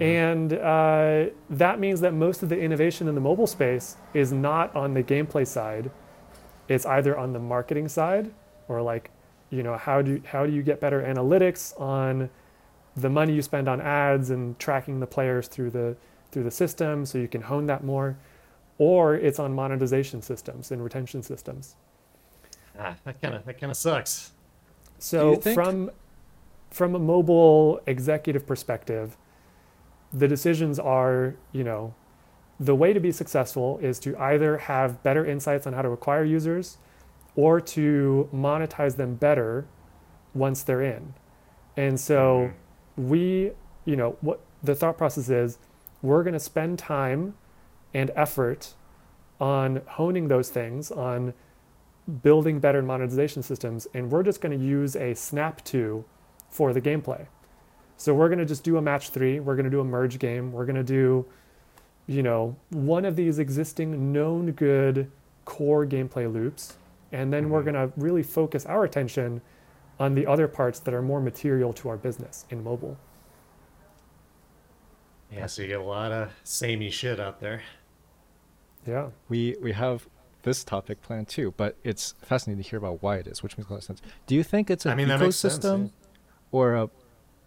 And 0.00 0.52
uh, 0.52 1.30
that 1.48 1.80
means 1.80 2.02
that 2.02 2.12
most 2.12 2.42
of 2.42 2.50
the 2.50 2.58
innovation 2.60 3.08
in 3.08 3.14
the 3.14 3.22
mobile 3.22 3.46
space 3.46 3.96
is 4.12 4.32
not 4.34 4.76
on 4.76 4.92
the 4.92 5.02
gameplay 5.02 5.46
side. 5.46 5.90
It's 6.68 6.84
either 6.84 7.16
on 7.16 7.32
the 7.32 7.38
marketing 7.38 7.88
side, 7.88 8.30
or 8.68 8.82
like, 8.82 9.10
you 9.48 9.62
know, 9.62 9.78
how 9.78 10.02
do 10.02 10.20
how 10.26 10.44
do 10.44 10.52
you 10.52 10.62
get 10.62 10.78
better 10.78 11.00
analytics 11.02 11.72
on 11.80 12.28
the 12.94 13.08
money 13.08 13.32
you 13.32 13.40
spend 13.40 13.66
on 13.66 13.80
ads 13.80 14.28
and 14.28 14.58
tracking 14.58 15.00
the 15.00 15.06
players 15.06 15.48
through 15.48 15.70
the 15.70 15.96
through 16.30 16.44
the 16.44 16.50
system, 16.50 17.06
so 17.06 17.18
you 17.18 17.28
can 17.28 17.42
hone 17.42 17.66
that 17.66 17.84
more, 17.84 18.16
or 18.78 19.14
it's 19.14 19.38
on 19.38 19.54
monetization 19.54 20.22
systems 20.22 20.70
and 20.70 20.82
retention 20.82 21.22
systems. 21.22 21.76
ah, 22.78 22.94
that 23.04 23.20
kind 23.20 23.34
of 23.34 23.44
that 23.44 23.60
kind 23.60 23.70
of 23.70 23.76
sucks. 23.76 24.32
So 24.98 25.36
from 25.36 25.90
from 26.70 26.94
a 26.94 26.98
mobile 26.98 27.80
executive 27.86 28.46
perspective, 28.46 29.16
the 30.12 30.28
decisions 30.28 30.78
are, 30.78 31.34
you 31.52 31.64
know, 31.64 31.94
the 32.60 32.74
way 32.74 32.92
to 32.92 33.00
be 33.00 33.12
successful 33.12 33.78
is 33.80 33.98
to 34.00 34.16
either 34.18 34.58
have 34.58 35.02
better 35.02 35.24
insights 35.24 35.66
on 35.66 35.72
how 35.72 35.82
to 35.82 35.90
acquire 35.90 36.24
users 36.24 36.78
or 37.36 37.60
to 37.60 38.28
monetize 38.34 38.96
them 38.96 39.14
better 39.14 39.66
once 40.34 40.62
they're 40.62 40.82
in. 40.82 41.14
And 41.76 41.98
so 41.98 42.50
we, 42.96 43.52
you 43.84 43.96
know, 43.96 44.16
what 44.20 44.40
the 44.62 44.74
thought 44.74 44.98
process 44.98 45.28
is, 45.28 45.58
we're 46.02 46.22
going 46.22 46.34
to 46.34 46.40
spend 46.40 46.78
time 46.78 47.34
and 47.94 48.10
effort 48.14 48.74
on 49.40 49.82
honing 49.86 50.28
those 50.28 50.48
things, 50.50 50.90
on 50.90 51.32
building 52.22 52.58
better 52.58 52.82
monetization 52.82 53.42
systems, 53.42 53.86
and 53.94 54.10
we're 54.10 54.22
just 54.22 54.40
going 54.40 54.58
to 54.58 54.64
use 54.64 54.96
a 54.96 55.14
snap 55.14 55.62
to 55.64 56.04
for 56.48 56.72
the 56.72 56.80
gameplay. 56.80 57.26
So 57.96 58.14
we're 58.14 58.28
going 58.28 58.38
to 58.38 58.46
just 58.46 58.64
do 58.64 58.76
a 58.76 58.82
match 58.82 59.10
three. 59.10 59.40
We're 59.40 59.56
going 59.56 59.64
to 59.64 59.70
do 59.70 59.80
a 59.80 59.84
merge 59.84 60.18
game. 60.18 60.52
We're 60.52 60.64
going 60.64 60.76
to 60.76 60.84
do, 60.84 61.26
you 62.06 62.22
know, 62.22 62.56
one 62.70 63.04
of 63.04 63.16
these 63.16 63.38
existing 63.38 64.12
known 64.12 64.52
good 64.52 65.10
core 65.44 65.84
gameplay 65.86 66.32
loops, 66.32 66.76
and 67.12 67.32
then 67.32 67.50
we're 67.50 67.62
Mhm. 67.62 67.72
going 67.72 67.88
to 67.90 67.92
really 67.96 68.22
focus 68.22 68.64
our 68.66 68.84
attention 68.84 69.40
on 69.98 70.14
the 70.14 70.26
other 70.26 70.46
parts 70.46 70.78
that 70.80 70.94
are 70.94 71.02
more 71.02 71.20
material 71.20 71.72
to 71.72 71.88
our 71.88 71.96
business 71.96 72.46
in 72.50 72.62
mobile. 72.62 72.96
Yeah, 75.32 75.46
so 75.46 75.62
you 75.62 75.68
get 75.68 75.80
a 75.80 75.82
lot 75.82 76.12
of 76.12 76.30
samey 76.44 76.90
shit 76.90 77.20
out 77.20 77.40
there. 77.40 77.62
Yeah. 78.86 79.08
we 79.28 79.56
we 79.60 79.72
have 79.72 80.08
this 80.42 80.64
topic 80.64 81.02
planned 81.02 81.28
too, 81.28 81.52
but 81.56 81.76
it's 81.84 82.14
fascinating 82.22 82.62
to 82.62 82.68
hear 82.68 82.78
about 82.78 83.02
why 83.02 83.16
it 83.16 83.26
is, 83.26 83.42
which 83.42 83.58
makes 83.58 83.68
a 83.68 83.72
lot 83.72 83.78
of 83.78 83.84
sense. 83.84 84.00
Do 84.26 84.34
you 84.34 84.42
think 84.42 84.70
it's 84.70 84.86
an 84.86 84.92
I 84.92 84.94
mean, 84.94 85.08
that 85.08 85.20
makes 85.20 85.36
sense, 85.36 85.58
ecosystem 85.58 85.84
yeah. 85.84 85.90
or 86.52 86.74
a 86.74 86.90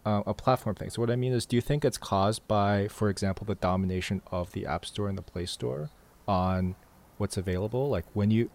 uh, 0.04 0.22
a 0.26 0.34
platform 0.34 0.76
thing? 0.76 0.90
So 0.90 1.00
what 1.00 1.10
I 1.10 1.16
mean 1.16 1.32
is, 1.32 1.46
do 1.46 1.56
you 1.56 1.62
think 1.62 1.84
it's 1.84 1.98
caused 1.98 2.46
by, 2.46 2.88
for 2.88 3.08
example, 3.08 3.44
the 3.44 3.54
domination 3.54 4.22
of 4.30 4.52
the 4.52 4.66
App 4.66 4.84
Store 4.84 5.08
and 5.08 5.16
the 5.16 5.22
Play 5.22 5.46
Store 5.46 5.90
on 6.28 6.76
what's 7.18 7.36
available? 7.36 7.88
Like 7.88 8.04
when 8.12 8.30
you 8.30 8.50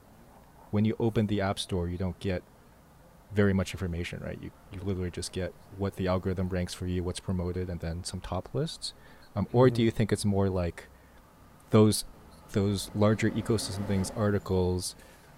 when 0.72 0.86
you 0.86 0.96
open 1.00 1.28
the 1.28 1.42
App 1.42 1.60
Store, 1.60 1.90
you 1.90 1.98
don't 1.98 2.20
get 2.20 2.44
very 3.34 3.54
much 3.54 3.74
information, 3.74 4.22
right? 4.24 4.40
You 4.42 4.52
you 4.72 4.80
literally 4.80 5.12
just 5.12 5.32
get 5.32 5.54
what 5.78 5.96
the 5.98 6.08
algorithm 6.08 6.50
ranks 6.50 6.74
for 6.74 6.88
you, 6.88 7.04
what's 7.04 7.20
promoted, 7.20 7.70
and 7.70 7.82
then 7.82 8.04
some 8.04 8.22
top 8.22 8.50
lists. 8.54 8.94
Um, 9.38 9.48
or 9.54 9.70
do 9.70 9.82
Mhm. 9.82 9.86
you 9.86 9.92
think 9.92 10.12
it's 10.12 10.26
more 10.26 10.50
like 10.50 10.86
those 11.70 12.06
those 12.54 12.90
larger 12.96 13.30
ecosystem 13.30 13.86
things, 13.86 14.10
articles, 14.16 14.96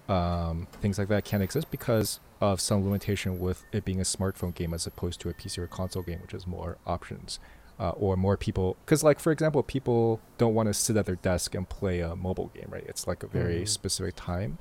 um, 0.08 0.68
things 0.80 0.96
like 0.96 1.08
that 1.08 1.24
can't 1.24 1.42
exist 1.42 1.68
because 1.72 2.20
of 2.40 2.60
some 2.60 2.84
limitation 2.84 3.40
with 3.40 3.64
it 3.72 3.84
being 3.84 3.98
a 3.98 4.04
smartphone 4.04 4.54
game 4.54 4.72
as 4.72 4.86
opposed 4.86 5.20
to 5.20 5.28
a 5.28 5.34
PC 5.34 5.58
or 5.58 5.66
console 5.66 6.04
game, 6.04 6.20
which 6.22 6.32
is 6.32 6.46
more 6.46 6.78
options. 6.86 7.38
Uh, 7.80 7.90
or 7.96 8.14
more 8.14 8.36
people, 8.36 8.76
because 8.84 9.02
like 9.02 9.18
for 9.18 9.32
example, 9.32 9.62
people 9.62 10.20
don't 10.36 10.54
want 10.54 10.66
to 10.68 10.74
sit 10.74 10.96
at 10.98 11.06
their 11.06 11.16
desk 11.16 11.54
and 11.54 11.66
play 11.68 12.00
a 12.00 12.14
mobile 12.14 12.50
game, 12.54 12.66
right? 12.68 12.84
It's 12.86 13.06
like 13.06 13.22
a 13.22 13.26
very 13.26 13.62
Mhm. 13.62 13.68
specific 13.68 14.14
time. 14.16 14.58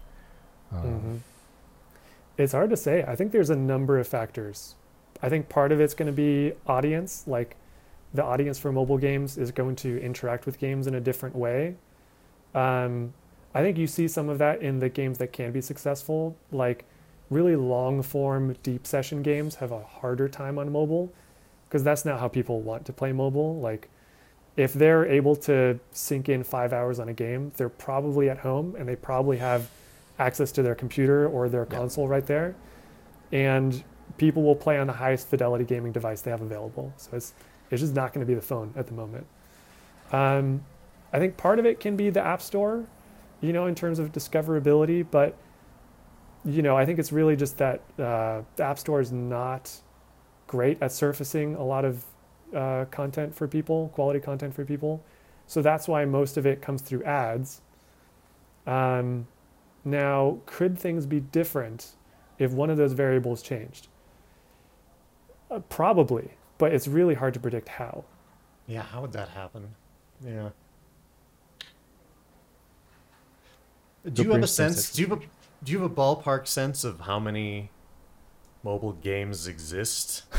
Um, 0.72 0.86
Mhm. 0.86 1.20
It's 2.38 2.54
hard 2.54 2.70
to 2.70 2.78
say. 2.78 3.04
I 3.04 3.16
think 3.18 3.34
there's 3.34 3.50
a 3.50 3.58
number 3.58 4.00
of 4.00 4.08
factors. 4.08 4.76
I 5.22 5.28
think 5.28 5.50
part 5.50 5.74
of 5.74 5.82
it's 5.82 5.94
going 5.94 6.08
to 6.08 6.14
be 6.14 6.54
audience, 6.66 7.28
like 7.28 7.58
the 8.14 8.24
audience 8.24 8.58
for 8.58 8.72
mobile 8.72 8.98
games 8.98 9.38
is 9.38 9.52
going 9.52 9.76
to 9.78 10.02
interact 10.02 10.46
with 10.46 10.58
games 10.60 10.88
in 10.88 10.96
a 10.96 11.02
different 11.02 11.36
way. 11.36 11.76
Um, 12.56 13.14
I 13.54 13.62
think 13.62 13.78
you 13.78 13.88
see 13.88 14.08
some 14.08 14.30
of 14.30 14.38
that 14.40 14.62
in 14.62 14.80
the 14.80 14.90
games 14.90 15.18
that 15.20 15.32
can 15.32 15.52
be 15.52 15.62
successful, 15.62 16.36
like 16.52 16.86
really 17.30 17.56
long 17.56 18.02
form, 18.02 18.56
deep 18.64 18.88
session 18.88 19.22
games 19.22 19.56
have 19.56 19.72
a 19.72 19.84
harder 19.84 20.28
time 20.28 20.58
on 20.58 20.72
mobile 20.72 21.12
because 21.68 21.84
that's 21.84 22.06
not 22.06 22.20
how 22.20 22.28
people 22.28 22.62
want 22.62 22.86
to 22.86 22.94
play 22.94 23.12
mobile. 23.12 23.60
Like, 23.60 23.90
if 24.58 24.74
they're 24.74 25.06
able 25.06 25.36
to 25.36 25.80
sink 25.92 26.28
in 26.28 26.44
five 26.44 26.74
hours 26.74 27.00
on 27.00 27.08
a 27.08 27.14
game, 27.14 27.52
they're 27.56 27.70
probably 27.70 28.30
at 28.30 28.40
home 28.40 28.76
and 28.78 28.90
they 28.90 28.96
probably 28.96 29.38
have 29.38 29.70
access 30.18 30.52
to 30.54 30.64
their 30.64 30.76
computer 30.76 31.28
or 31.28 31.48
their 31.48 31.68
Yeah. 31.70 31.78
console 31.78 32.08
right 32.08 32.26
there. 32.26 32.56
And 33.32 33.84
people 34.18 34.44
will 34.44 34.56
play 34.56 34.78
on 34.78 34.88
the 34.88 34.94
highest 34.94 35.28
fidelity 35.28 35.64
gaming 35.64 35.92
device 35.92 36.22
they 36.22 36.32
have 36.32 36.42
available. 36.42 36.92
So 36.98 37.12
it's, 37.14 37.34
it's 37.72 37.82
just 37.82 37.94
not 37.94 38.14
going 38.14 38.26
to 38.26 38.30
be 38.30 38.36
the 38.36 38.42
phone 38.42 38.74
at 38.76 38.88
the 38.88 38.94
moment. 38.94 39.26
Um, 40.12 40.64
I 41.14 41.20
think 41.20 41.38
part 41.38 41.60
of 41.60 41.66
it 41.66 41.80
can 41.80 41.96
be 41.96 42.10
the 42.10 42.22
App 42.22 42.42
Store, 42.42 42.86
you 43.42 43.54
know, 43.54 43.68
in 43.68 43.76
terms 43.76 44.00
of 44.00 44.12
discoverability, 44.12 45.06
but 45.10 45.36
you 46.46 46.62
know, 46.62 46.78
I 46.78 46.86
think 46.86 47.00
it's 47.00 47.12
really 47.12 47.36
just 47.36 47.58
that 47.58 47.82
uh, 48.00 48.42
the 48.56 48.64
App 48.64 48.80
Store 48.80 49.02
is 49.02 49.12
not 49.12 49.72
great 50.48 50.82
at 50.82 50.92
surfacing 50.92 51.56
a 51.56 51.64
lot 51.64 51.86
of 51.86 52.06
uh, 52.56 52.86
content 52.92 53.36
for 53.36 53.48
people, 53.48 53.90
quality 53.90 54.20
content 54.20 54.54
for 54.54 54.66
people. 54.66 55.04
So 55.48 55.62
that's 55.62 55.88
why 55.88 56.06
most 56.06 56.38
of 56.38 56.46
it 56.46 56.62
comes 56.62 56.82
through 56.82 57.04
ads. 57.04 57.62
Um, 58.66 59.28
now, 59.84 60.40
could 60.46 60.78
things 60.78 61.06
be 61.06 61.20
different 61.20 61.94
if 62.38 62.52
one 62.52 62.70
of 62.70 62.78
those 62.78 62.94
variables 62.94 63.42
changed? 63.42 63.88
Uh, 65.50 65.60
probably, 65.60 66.32
but 66.60 66.72
it's 66.74 66.88
really 66.88 67.16
hard 67.16 67.34
to 67.34 67.40
predict 67.40 67.68
how. 67.70 68.06
Yeah, 68.68 68.84
how 68.84 69.02
would 69.02 69.14
that 69.14 69.30
happen? 69.30 69.74
Yeah. 70.24 70.50
Do 74.06 74.12
The 74.12 74.24
you 74.24 74.32
have 74.34 74.44
a 74.44 74.48
sense? 74.48 74.92
Do 74.92 75.02
you 75.02 75.08
have 75.08 75.22
a, 75.22 75.26
do 75.64 75.72
you 75.72 75.82
have 75.82 75.92
a 75.92 75.94
ballpark 75.94 76.48
sense 76.48 76.84
of 76.84 77.02
how 77.02 77.20
many 77.20 77.72
mobile 78.64 78.94
games 78.94 79.48
exist? 79.48 80.24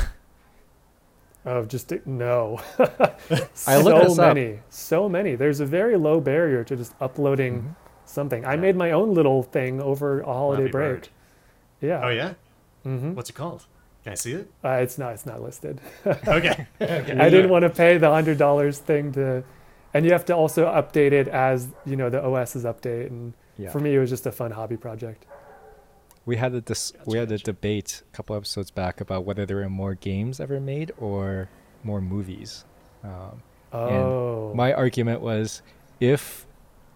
Of 1.43 1.69
just 1.69 1.91
no. 2.05 2.61
I 2.77 2.85
looked 2.85 3.65
so 3.65 3.99
this 4.03 4.19
up. 4.19 4.35
many, 4.35 4.59
so 4.69 5.09
many. 5.09 5.33
There's 5.33 5.59
a 5.59 5.65
very 5.65 5.97
low 5.97 6.21
barrier 6.21 6.63
to 6.63 6.75
just 6.75 6.93
uploading 7.01 7.63
Mhm. 7.63 7.75
something. 8.05 8.45
I 8.45 8.55
made 8.57 8.75
my 8.75 8.91
own 8.91 9.15
little 9.15 9.41
thing 9.41 9.81
over 9.81 10.21
a 10.21 10.25
holiday 10.25 10.65
Flappy 10.65 10.71
break. 10.71 10.91
Bird. 11.01 11.09
Yeah. 11.81 12.01
Oh 12.05 12.09
yeah. 12.09 12.33
Mm-hmm. 12.85 13.15
What's 13.15 13.31
it 13.31 13.33
called? 13.33 13.65
Can 14.03 14.13
I 14.13 14.15
see 14.15 14.31
it? 14.33 14.49
Uh, 14.63 14.69
it's 14.81 14.97
not. 14.97 15.13
It's 15.13 15.25
not 15.25 15.41
listed. 15.41 15.79
Okay. 16.05 16.67
okay. 16.81 17.17
I 17.19 17.29
didn't 17.29 17.49
want 17.51 17.63
to 17.63 17.69
pay 17.69 17.97
the 17.97 18.09
hundred 18.09 18.37
dollars 18.37 18.79
thing 18.79 19.11
to, 19.13 19.43
and 19.93 20.05
you 20.05 20.11
have 20.11 20.25
to 20.25 20.35
also 20.35 20.65
update 20.65 21.11
it 21.11 21.27
as 21.27 21.67
you 21.85 21.95
know 21.95 22.09
the 22.09 22.23
OS 22.23 22.55
is 22.55 22.63
update. 22.65 23.07
And 23.07 23.33
Yeah. 23.57 23.69
for 23.71 23.79
me, 23.79 23.93
it 23.93 23.99
was 23.99 24.09
just 24.09 24.25
a 24.25 24.31
fun 24.31 24.51
hobby 24.51 24.77
project. 24.77 25.25
We 26.25 26.37
had 26.37 26.53
a 26.53 26.61
dis- 26.61 26.93
we 27.05 27.13
Gotcha, 27.15 27.19
had 27.19 27.31
a 27.31 27.37
debate 27.37 28.03
a 28.11 28.15
couple 28.15 28.35
episodes 28.35 28.71
back 28.71 29.01
about 29.01 29.25
whether 29.25 29.45
there 29.45 29.57
were 29.57 29.69
more 29.69 29.95
games 29.95 30.39
ever 30.39 30.59
made 30.59 30.91
or 30.97 31.49
more 31.83 32.01
movies. 32.01 32.65
Um, 33.03 33.41
Oh, 33.73 34.53
my 34.53 34.73
argument 34.73 35.21
was 35.21 35.61
if 36.01 36.45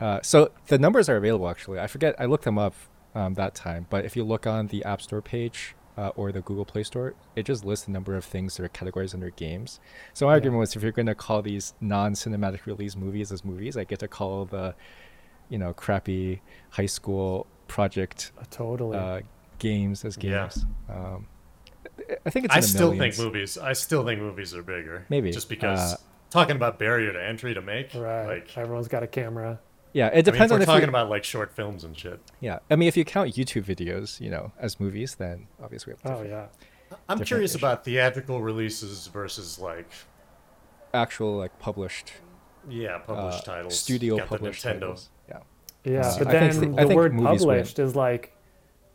uh, 0.01 0.19
so 0.21 0.51
the 0.67 0.77
numbers 0.77 1.07
are 1.07 1.15
available 1.15 1.47
actually 1.47 1.79
i 1.79 1.87
forget 1.87 2.13
i 2.19 2.25
looked 2.25 2.43
them 2.43 2.57
up 2.57 2.73
um, 3.15 3.35
that 3.35 3.55
time 3.55 3.87
but 3.89 4.03
if 4.03 4.17
you 4.17 4.25
look 4.25 4.45
on 4.45 4.67
the 4.67 4.83
app 4.83 5.01
store 5.01 5.21
page 5.21 5.73
uh, 5.97 6.09
or 6.15 6.31
the 6.31 6.41
google 6.41 6.65
play 6.65 6.83
store 6.83 7.13
it 7.35 7.43
just 7.45 7.63
lists 7.65 7.85
the 7.85 7.91
number 7.91 8.15
of 8.15 8.25
things 8.25 8.57
that 8.57 8.63
are 8.63 8.69
categorized 8.69 9.13
under 9.13 9.29
games 9.31 9.79
so 10.13 10.25
my 10.25 10.31
Yeah. 10.31 10.35
argument 10.35 10.59
was 10.59 10.75
if 10.75 10.83
you're 10.83 10.91
going 10.91 11.05
to 11.05 11.15
call 11.15 11.41
these 11.41 11.73
non-cinematic 11.81 12.65
release 12.65 12.95
movies 12.95 13.31
as 13.31 13.45
movies 13.45 13.77
i 13.77 13.83
get 13.83 13.99
to 13.99 14.07
call 14.07 14.45
the 14.45 14.75
you 15.49 15.57
know 15.57 15.73
crappy 15.73 16.41
high 16.71 16.85
school 16.85 17.47
project 17.67 18.31
uh, 18.39 18.43
totally. 18.49 18.97
uh, 18.97 19.21
games 19.59 20.03
as 20.05 20.17
Yeah. 20.21 20.41
games 20.41 20.65
um, 20.89 21.27
I- 22.09 22.17
i 22.25 22.29
think 22.29 22.45
it's 22.45 22.55
I 22.55 22.59
still 22.59 22.91
millions. 22.93 23.15
think 23.17 23.25
movies. 23.27 23.57
I 23.57 23.73
still 23.73 24.05
think 24.05 24.19
movies 24.19 24.53
are 24.53 24.61
bigger. 24.63 25.05
Maybe, 25.09 25.31
just 25.31 25.47
because 25.47 25.93
uh, 25.93 25.97
talking 26.29 26.57
about 26.57 26.77
barrier 26.77 27.13
to 27.13 27.23
entry 27.23 27.53
to 27.53 27.61
make. 27.61 27.93
right. 27.95 28.27
Like, 28.27 28.57
Everyone's 28.57 28.89
got 28.89 29.01
a 29.03 29.07
camera. 29.07 29.59
Yeah 29.95 30.07
it 30.07 30.09
I 30.09 30.11
mean, 30.11 30.19
if 30.19 30.25
depends 30.25 30.51
we're 30.51 30.55
on 30.57 30.61
if 30.61 30.67
talking 30.67 30.89
about 30.89 31.09
like 31.09 31.23
short 31.23 31.51
films 31.53 31.83
and 31.85 31.97
shit. 31.97 32.19
Yeah, 32.41 32.59
I 32.69 32.75
mean, 32.75 32.87
if 32.87 32.95
you 32.97 33.05
count 33.05 33.33
YouTube 33.39 33.63
videos, 33.73 34.19
you 34.19 34.29
know, 34.29 34.51
as 34.59 34.79
movies, 34.79 35.15
then 35.15 35.47
obviously 35.63 35.93
we 35.93 35.97
have 36.11 36.19
Oh 36.19 36.23
yeah. 36.23 36.47
I'm 37.09 37.19
curious 37.23 37.51
issues. 37.51 37.61
about 37.61 37.83
theatrical 37.85 38.41
releases 38.41 39.07
versus 39.07 39.57
like 39.57 39.89
actual 40.93 41.37
like 41.37 41.57
published 41.59 42.11
yeah 42.69 42.97
published 42.99 43.47
uh, 43.47 43.53
titles. 43.53 43.79
studio 43.79 44.17
Got 44.17 44.23
the 44.29 44.29
published 44.37 44.65
Nintendo. 44.65 44.79
titles. 44.79 45.09
Yeah. 45.29 45.39
Yeah, 45.83 45.99
Uh, 46.01 46.17
but 46.19 46.27
I 46.27 46.31
then 46.31 46.51
think- 46.51 46.79
I 46.79 46.83
the 46.85 46.95
word 46.95 47.13
movies 47.13 47.45
win. 47.45 47.57
published 47.57 47.79
is 47.79 47.95
like, 47.95 48.35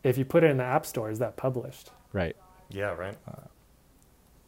if 0.02 0.18
you 0.18 0.24
put 0.24 0.42
it 0.44 0.50
in 0.50 0.56
the 0.56 0.64
app 0.76 0.84
store, 0.86 1.08
is 1.10 1.18
that 1.20 1.36
published? 1.36 1.90
Right. 2.12 2.36
Yeah, 2.68 2.90
right. 2.94 3.16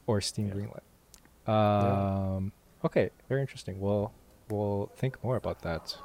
Or 0.09 0.21
Steam 0.21 0.49
Yeah. 0.49 0.55
Greenlit. 0.55 1.53
Um, 1.53 2.53
Okay, 2.85 3.11
very 3.29 3.41
interesting. 3.41 3.81
We'll 3.81 4.13
we'll 4.51 4.91
think 4.97 5.23
more 5.23 5.37
about 5.37 5.63
that. 5.63 5.97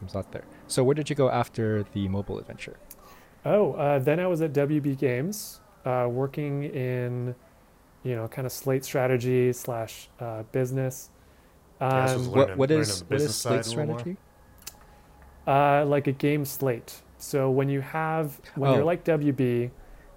Have 0.00 0.30
there. 0.30 0.44
So 0.68 0.82
where 0.84 0.94
did 0.94 1.10
you 1.10 1.16
go 1.16 1.30
after 1.30 1.84
the 1.92 2.08
mobile 2.08 2.38
adventure? 2.38 2.76
Oh, 3.44 3.72
uh, 3.74 3.98
then 3.98 4.20
I 4.20 4.26
was 4.26 4.40
at 4.40 4.52
WB 4.52 4.98
Games, 4.98 5.60
uh, 5.84 6.06
working 6.10 6.64
in, 6.64 7.34
you 8.04 8.14
know, 8.14 8.28
kind 8.28 8.46
of 8.46 8.52
slate 8.52 8.84
strategy 8.84 9.52
slash 9.52 10.08
uh, 10.20 10.44
business. 10.52 11.10
Yeah, 11.80 12.02
this 12.02 12.12
Um, 12.12 12.18
was 12.18 12.28
what 12.28 12.36
learning- 12.36 12.58
what 12.58 12.68
learning 12.70 12.80
is 12.82 12.98
the 13.00 13.04
what 13.14 13.20
is 13.20 13.34
slate 13.36 13.64
side 13.64 13.66
a 13.66 13.76
little 13.80 13.86
more. 13.86 13.98
strategy? 13.98 14.20
Uh, 15.46 15.84
like 15.86 16.06
a 16.06 16.12
game 16.12 16.44
slate. 16.44 17.02
So 17.18 17.50
when 17.50 17.68
you 17.68 17.80
have 17.80 18.40
when 18.54 18.70
Oh. 18.70 18.74
you're 18.76 18.84
like 18.84 19.04
WB, 19.04 19.70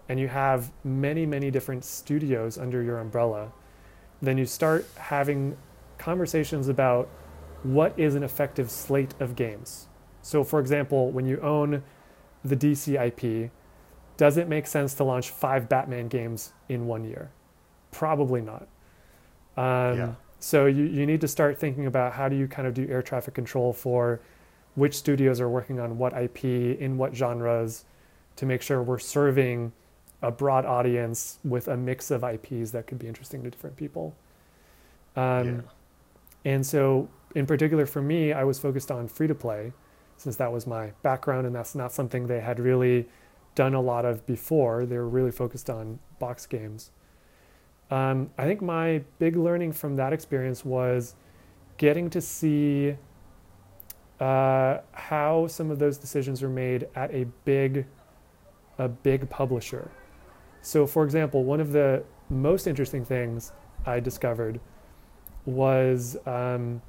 and 0.08 0.20
you 0.20 0.28
have 0.28 0.72
many 0.84 1.26
many 1.26 1.50
different 1.50 1.84
studios 1.84 2.58
under 2.60 2.84
your 2.84 3.00
umbrella, 3.00 3.52
then 4.22 4.38
you 4.38 4.46
start 4.46 4.86
having 4.98 5.58
conversations 5.98 6.68
about 6.68 7.08
what 7.66 7.98
is 7.98 8.16
an 8.16 8.24
effective 8.24 8.70
slate 8.70 9.14
of 9.20 9.36
games. 9.36 9.88
So 10.22 10.44
for 10.44 10.60
example, 10.60 11.12
when 11.12 11.26
you 11.26 11.40
own 11.42 11.84
the 12.44 12.56
DC 12.56 12.96
IP, 12.96 13.52
does 14.18 14.38
it 14.38 14.48
make 14.48 14.68
sense 14.68 14.94
to 14.96 15.04
launch 15.04 15.30
five 15.30 15.68
Batman 15.68 16.08
games 16.08 16.54
in 16.70 16.88
one 16.88 17.04
year? 17.04 17.32
Probably 17.92 18.42
not. 18.42 18.68
Um, 19.58 19.98
Yeah. 19.98 20.14
So 20.40 20.68
you, 20.68 20.84
you 20.84 21.06
need 21.08 21.22
to 21.22 21.28
start 21.28 21.58
thinking 21.60 21.88
about 21.88 22.14
how 22.14 22.30
do 22.30 22.36
you 22.36 22.48
kind 22.48 22.68
of 22.68 22.74
do 22.76 22.88
air 22.88 23.02
traffic 23.02 23.34
control 23.34 23.74
for 23.74 24.20
which 24.76 24.94
studios 24.94 25.42
are 25.42 25.50
working 25.50 25.80
on 25.80 25.98
what 25.98 26.14
IP 26.14 26.44
in 26.44 26.98
what 26.98 27.16
genres 27.16 27.86
to 28.36 28.46
make 28.46 28.62
sure 28.62 28.84
we're 28.84 29.00
serving 29.00 29.72
a 30.22 30.30
broad 30.30 30.66
audience 30.66 31.40
with 31.44 31.68
a 31.68 31.78
mix 31.78 32.12
of 32.12 32.24
IPs 32.24 32.72
that 32.72 32.86
could 32.86 33.00
be 33.00 33.08
interesting 33.08 33.44
to 33.44 33.50
different 33.50 33.76
people. 33.76 34.16
Um, 35.16 35.48
yeah. 35.48 35.62
And 36.44 36.66
so, 36.66 37.10
in 37.36 37.46
particular 37.46 37.86
for 37.86 38.02
me, 38.02 38.34
I 38.34 38.44
was 38.44 38.58
focused 38.58 38.90
on 38.90 39.08
free 39.08 39.28
to 39.28 39.36
play 39.36 39.74
since 40.18 40.38
that 40.38 40.52
was 40.52 40.66
my 40.66 40.92
background 41.04 41.46
and 41.46 41.54
that's 41.54 41.76
not 41.76 41.92
something 41.92 42.28
they 42.28 42.40
had 42.40 42.60
really 42.60 43.08
done 43.54 43.74
a 43.74 43.82
lot 43.82 44.06
of 44.06 44.26
before. 44.26 44.86
They 44.86 44.98
were 44.98 45.08
really 45.08 45.32
focused 45.32 45.70
on 45.70 46.00
box 46.18 46.46
games. 46.46 46.92
Um, 47.92 48.32
I 48.38 48.46
think 48.46 48.62
my 48.62 49.04
big 49.20 49.36
learning 49.36 49.74
from 49.74 49.98
that 49.98 50.14
experience 50.14 50.66
was 50.66 51.16
getting 51.78 52.10
to 52.12 52.22
see 52.22 52.96
uh, 54.20 54.78
how 54.94 55.48
some 55.48 55.70
of 55.70 55.80
those 55.80 55.98
decisions 55.98 56.42
were 56.42 56.50
made 56.50 56.88
at 56.96 57.14
a 57.14 57.26
big, 57.44 57.86
a 58.78 58.88
big 58.88 59.30
publisher. 59.30 59.92
So, 60.62 60.88
for 60.88 61.04
example, 61.04 61.44
one 61.44 61.60
of 61.60 61.74
the 61.74 62.04
most 62.30 62.66
interesting 62.66 63.06
things 63.06 63.52
I 63.86 64.00
discovered 64.00 64.60
was 65.46 66.18
um, 66.26 66.82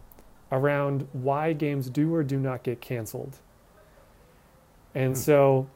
around 0.52 1.08
why 1.12 1.52
games 1.52 1.90
do 1.90 2.14
or 2.14 2.22
do 2.22 2.38
not 2.38 2.62
get 2.62 2.80
canceled. 2.80 3.38
And 4.94 5.14
Hmm. 5.14 5.14
so, 5.14 5.68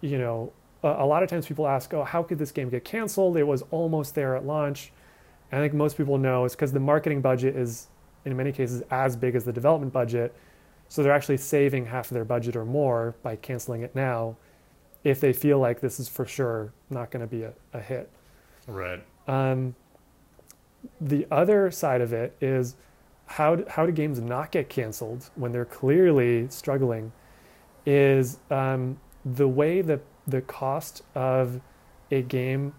you 0.00 0.18
know, 0.18 0.52
a, 0.82 0.88
a 0.88 1.06
lot 1.06 1.22
of 1.22 1.28
times 1.28 1.46
people 1.46 1.66
ask, 1.66 1.92
oh, 1.94 2.04
how 2.04 2.22
could 2.22 2.38
this 2.38 2.52
game 2.52 2.68
get 2.68 2.84
canceled? 2.84 3.36
It 3.36 3.44
was 3.44 3.62
almost 3.70 4.14
there 4.14 4.36
at 4.36 4.44
launch. 4.44 4.92
And 5.50 5.60
I 5.60 5.64
think 5.64 5.74
most 5.74 5.96
people 5.96 6.18
know 6.18 6.44
it's 6.44 6.54
because 6.54 6.72
the 6.72 6.80
marketing 6.80 7.20
budget 7.20 7.56
is, 7.56 7.88
in 8.24 8.36
many 8.36 8.52
cases, 8.52 8.82
as 8.90 9.16
big 9.16 9.34
as 9.36 9.44
the 9.44 9.52
development 9.52 9.92
budget. 9.92 10.34
So 10.88 11.02
they're 11.02 11.12
actually 11.12 11.36
saving 11.38 11.86
half 11.86 12.10
of 12.10 12.14
their 12.14 12.24
budget 12.24 12.56
or 12.56 12.64
more 12.64 13.14
by 13.22 13.36
canceling 13.36 13.82
it 13.82 13.94
now 13.94 14.36
if 15.04 15.20
they 15.20 15.32
feel 15.32 15.58
like 15.58 15.80
this 15.80 16.00
is 16.00 16.08
for 16.08 16.26
sure 16.26 16.72
not 16.90 17.10
going 17.10 17.20
to 17.20 17.26
be 17.28 17.42
a, 17.44 17.52
a 17.72 17.80
hit. 17.80 18.10
Right. 18.66 19.02
Um, 19.28 19.74
the 21.00 21.26
other 21.30 21.70
side 21.70 22.00
of 22.00 22.12
it 22.12 22.36
is 22.40 22.76
how 23.26 23.56
do, 23.56 23.64
how 23.68 23.86
do 23.86 23.92
games 23.92 24.20
not 24.20 24.52
get 24.52 24.68
canceled 24.68 25.30
when 25.34 25.52
they're 25.52 25.64
clearly 25.64 26.48
struggling? 26.48 27.12
Is 27.84 28.38
um, 28.50 28.98
the 29.24 29.48
way 29.48 29.82
that 29.82 30.00
the 30.26 30.40
cost 30.42 31.02
of 31.14 31.60
a 32.10 32.22
game 32.22 32.74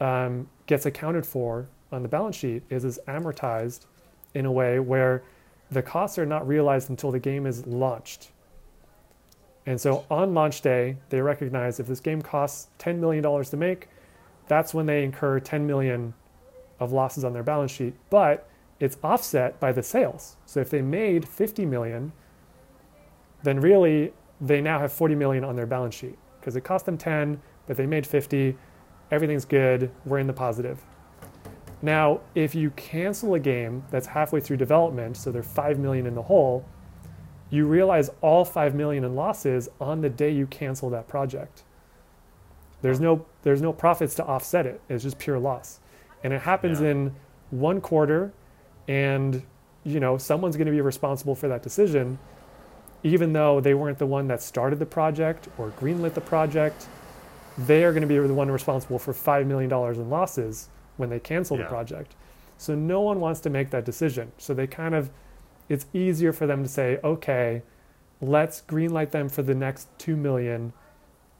um, 0.00 0.48
gets 0.66 0.86
accounted 0.86 1.26
for 1.26 1.68
on 1.92 2.02
the 2.02 2.08
balance 2.08 2.36
sheet 2.36 2.62
is 2.68 2.84
is 2.84 2.98
amortized 3.08 3.86
in 4.34 4.44
a 4.44 4.52
way 4.52 4.78
where 4.78 5.22
the 5.70 5.82
costs 5.82 6.18
are 6.18 6.26
not 6.26 6.46
realized 6.46 6.90
until 6.90 7.10
the 7.10 7.18
game 7.18 7.46
is 7.46 7.66
launched. 7.66 8.30
And 9.66 9.80
so 9.80 10.04
on 10.10 10.34
launch 10.34 10.60
day, 10.60 10.96
they 11.08 11.20
recognize 11.20 11.80
if 11.80 11.86
this 11.88 11.98
game 11.98 12.22
costs 12.22 12.68
$10 12.78 12.98
million 12.98 13.22
to 13.44 13.56
make, 13.56 13.88
that's 14.46 14.72
when 14.72 14.86
they 14.86 15.02
incur 15.02 15.40
10 15.40 15.66
million 15.66 16.14
of 16.78 16.92
losses 16.92 17.24
on 17.24 17.32
their 17.32 17.42
balance 17.42 17.72
sheet, 17.72 17.94
but 18.10 18.48
it's 18.80 18.96
offset 19.02 19.58
by 19.60 19.72
the 19.72 19.82
sales. 19.82 20.36
So 20.44 20.60
if 20.60 20.70
they 20.70 20.82
made 20.82 21.26
50 21.26 21.64
million, 21.66 22.12
then 23.42 23.60
really 23.60 24.12
they 24.40 24.60
now 24.60 24.78
have 24.78 24.92
40 24.92 25.14
million 25.14 25.44
on 25.44 25.56
their 25.56 25.66
balance 25.66 25.94
sheet 25.94 26.18
because 26.40 26.56
it 26.56 26.62
cost 26.62 26.86
them 26.86 26.98
10, 26.98 27.40
but 27.66 27.76
they 27.76 27.86
made 27.86 28.06
50. 28.06 28.56
Everything's 29.10 29.44
good. 29.44 29.90
We're 30.04 30.18
in 30.18 30.26
the 30.26 30.32
positive. 30.32 30.82
Now, 31.82 32.20
if 32.34 32.54
you 32.54 32.70
cancel 32.70 33.34
a 33.34 33.38
game 33.38 33.84
that's 33.90 34.06
halfway 34.06 34.40
through 34.40 34.56
development, 34.56 35.16
so 35.16 35.30
they're 35.30 35.42
5 35.42 35.78
million 35.78 36.06
in 36.06 36.14
the 36.14 36.22
hole, 36.22 36.64
you 37.50 37.66
realize 37.66 38.10
all 38.22 38.44
5 38.44 38.74
million 38.74 39.04
in 39.04 39.14
losses 39.14 39.68
on 39.80 40.00
the 40.00 40.08
day 40.10 40.30
you 40.30 40.46
cancel 40.46 40.90
that 40.90 41.06
project. 41.06 41.62
There's 42.82 43.00
no 43.00 43.24
there's 43.42 43.62
no 43.62 43.72
profits 43.72 44.14
to 44.16 44.24
offset 44.24 44.66
it. 44.66 44.80
It's 44.88 45.02
just 45.04 45.18
pure 45.18 45.38
loss. 45.38 45.80
And 46.24 46.32
it 46.32 46.42
happens 46.42 46.80
Yeah. 46.80 46.88
in 46.88 47.14
one 47.50 47.80
quarter 47.80 48.32
and 48.88 49.42
you 49.84 50.00
know, 50.00 50.18
someone's 50.18 50.56
going 50.56 50.66
to 50.66 50.72
be 50.72 50.80
responsible 50.80 51.34
for 51.34 51.48
that 51.48 51.62
decision 51.62 52.18
even 53.02 53.32
though 53.32 53.60
they 53.60 53.72
weren't 53.74 53.98
the 53.98 54.06
one 54.06 54.26
that 54.26 54.42
started 54.42 54.78
the 54.80 54.86
project 54.86 55.46
or 55.58 55.70
greenlit 55.78 56.14
the 56.14 56.20
project. 56.20 56.88
They 57.56 57.84
are 57.84 57.92
going 57.92 58.00
to 58.00 58.06
be 58.08 58.18
the 58.18 58.34
one 58.34 58.50
responsible 58.50 58.98
for 58.98 59.12
5 59.12 59.46
million 59.46 59.70
dollars 59.70 59.98
in 59.98 60.10
losses 60.10 60.68
when 60.96 61.08
they 61.08 61.20
cancel 61.20 61.56
Yeah. 61.56 61.64
the 61.64 61.68
project. 61.68 62.16
So 62.58 62.74
no 62.74 63.02
one 63.02 63.20
wants 63.20 63.38
to 63.40 63.50
make 63.50 63.70
that 63.70 63.84
decision. 63.84 64.32
So 64.38 64.54
they 64.54 64.66
kind 64.66 64.94
of 64.94 65.10
it's 65.68 65.86
easier 65.92 66.32
for 66.32 66.46
them 66.46 66.62
to 66.62 66.68
say, 66.68 66.98
"Okay, 67.04 67.62
let's 68.20 68.62
greenlight 68.62 69.10
them 69.10 69.28
for 69.28 69.42
the 69.42 69.54
next 69.54 69.88
2 69.98 70.16
million 70.16 70.72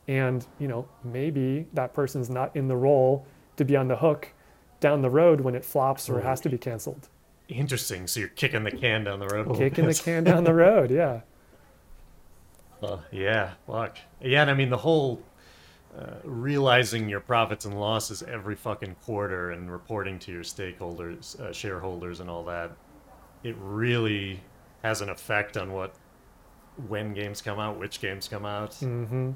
and 0.07 0.47
you 0.59 0.69
know 0.69 0.87
maybe 1.03 1.67
that 1.73 1.95
person's 1.95 2.31
not 2.31 2.55
in 2.55 2.69
the 2.69 2.77
role 2.77 3.27
to 3.57 3.65
be 3.65 3.75
on 3.77 3.89
the 3.89 3.97
hook 3.97 4.29
down 4.79 5.03
the 5.03 5.11
road 5.11 5.41
when 5.41 5.55
it 5.57 5.65
flops 5.65 6.09
or 6.09 6.21
has 6.21 6.41
to 6.41 6.49
be 6.49 6.59
canceled 6.59 7.09
Interesting. 7.49 8.07
So 8.07 8.21
you're 8.21 8.29
kicking 8.31 8.65
the 8.65 8.71
can 8.73 9.05
down 9.05 9.21
the 9.21 9.29
road. 9.29 9.57
kicking 9.57 9.87
the 9.87 9.95
can 9.95 10.25
down 10.31 10.45
the 10.45 10.55
road 10.55 10.91
yeah 10.91 11.21
Uh, 12.83 12.99
yeah, 13.13 13.53
fuck. 13.67 13.99
Yeah, 14.21 14.43
and 14.43 14.51
I 14.51 14.55
mean 14.55 14.71
the 14.71 14.77
whole 14.77 15.23
uh, 15.97 16.17
realizing 16.25 17.09
your 17.09 17.21
profits 17.21 17.65
and 17.65 17.79
losses 17.81 18.23
every 18.23 18.55
fucking 18.55 18.97
quarter 19.05 19.53
and 19.53 19.71
reporting 19.71 20.19
to 20.21 20.33
your 20.33 20.43
stakeholders, 20.43 21.39
uh, 21.41 21.53
shareholders, 21.53 22.21
and 22.21 22.29
all 22.29 22.45
that. 22.45 22.73
It 23.43 23.57
really 23.59 24.41
has 24.83 25.01
an 25.01 25.09
effect 25.09 25.57
on 25.57 25.73
what 25.73 25.95
when 26.89 27.15
games 27.15 27.41
come 27.41 27.59
out, 27.59 27.79
which 27.79 28.01
games 28.01 28.29
come 28.29 28.45
out. 28.45 28.75
hmm 28.75 29.31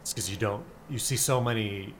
It's 0.00 0.12
because 0.14 0.30
you 0.30 0.36
don't 0.36 0.64
you 0.88 0.98
see 0.98 1.16
so 1.16 1.40
many. 1.40 1.94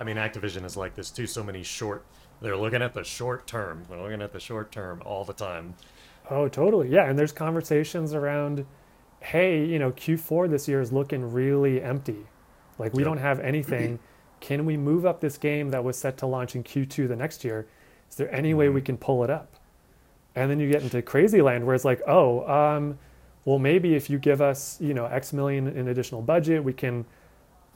I 0.00 0.02
mean, 0.04 0.16
Activision 0.16 0.64
is 0.64 0.76
like 0.76 0.94
this 0.96 1.10
too. 1.10 1.26
So 1.28 1.44
many 1.44 1.62
short. 1.62 2.04
They're 2.44 2.58
looking 2.58 2.82
at 2.82 2.92
the 2.92 3.02
short 3.02 3.46
term. 3.46 3.84
They're 3.88 3.98
looking 4.02 4.20
at 4.20 4.32
the 4.34 4.38
short 4.38 4.70
term 4.70 5.02
all 5.06 5.24
the 5.24 5.32
time. 5.32 5.74
oh 6.30 6.46
totally. 6.46 6.90
Yeah 6.90 7.08
and 7.08 7.18
there's 7.18 7.32
conversations 7.32 8.12
around 8.12 8.66
hey 9.20 9.64
you 9.64 9.78
know 9.78 9.90
q4 9.92 10.50
this 10.50 10.68
year 10.68 10.82
is 10.82 10.92
looking 10.92 11.32
really 11.32 11.80
empty. 11.82 12.26
Like 12.78 12.92
we 12.92 13.02
Yep. 13.02 13.08
don't 13.08 13.18
have 13.18 13.40
anything. 13.40 13.98
Can 14.40 14.66
we 14.66 14.76
move 14.76 15.06
up 15.06 15.20
this 15.22 15.38
game 15.38 15.70
that 15.70 15.82
was 15.82 15.96
set 15.96 16.18
to 16.18 16.26
launch 16.26 16.54
in 16.54 16.62
q2 16.62 17.08
the 17.08 17.16
next 17.16 17.44
year? 17.44 17.66
Is 18.10 18.16
there 18.16 18.30
any 18.34 18.52
way 18.52 18.68
we 18.68 18.82
can 18.82 18.98
pull 18.98 19.24
it 19.24 19.30
up? 19.30 19.54
And 20.34 20.50
then 20.50 20.60
you 20.60 20.70
get 20.70 20.82
into 20.82 21.00
crazy 21.00 21.40
land 21.40 21.64
where 21.64 21.74
it's 21.74 21.84
like 21.86 22.02
oh 22.06 22.46
um, 22.46 22.98
well 23.46 23.58
maybe 23.58 23.94
if 23.94 24.10
you 24.10 24.18
give 24.18 24.42
us 24.42 24.78
you 24.82 24.92
know 24.92 25.06
x 25.06 25.32
million 25.32 25.66
in 25.68 25.88
additional 25.88 26.20
budget 26.20 26.62
we 26.62 26.74
can 26.74 27.06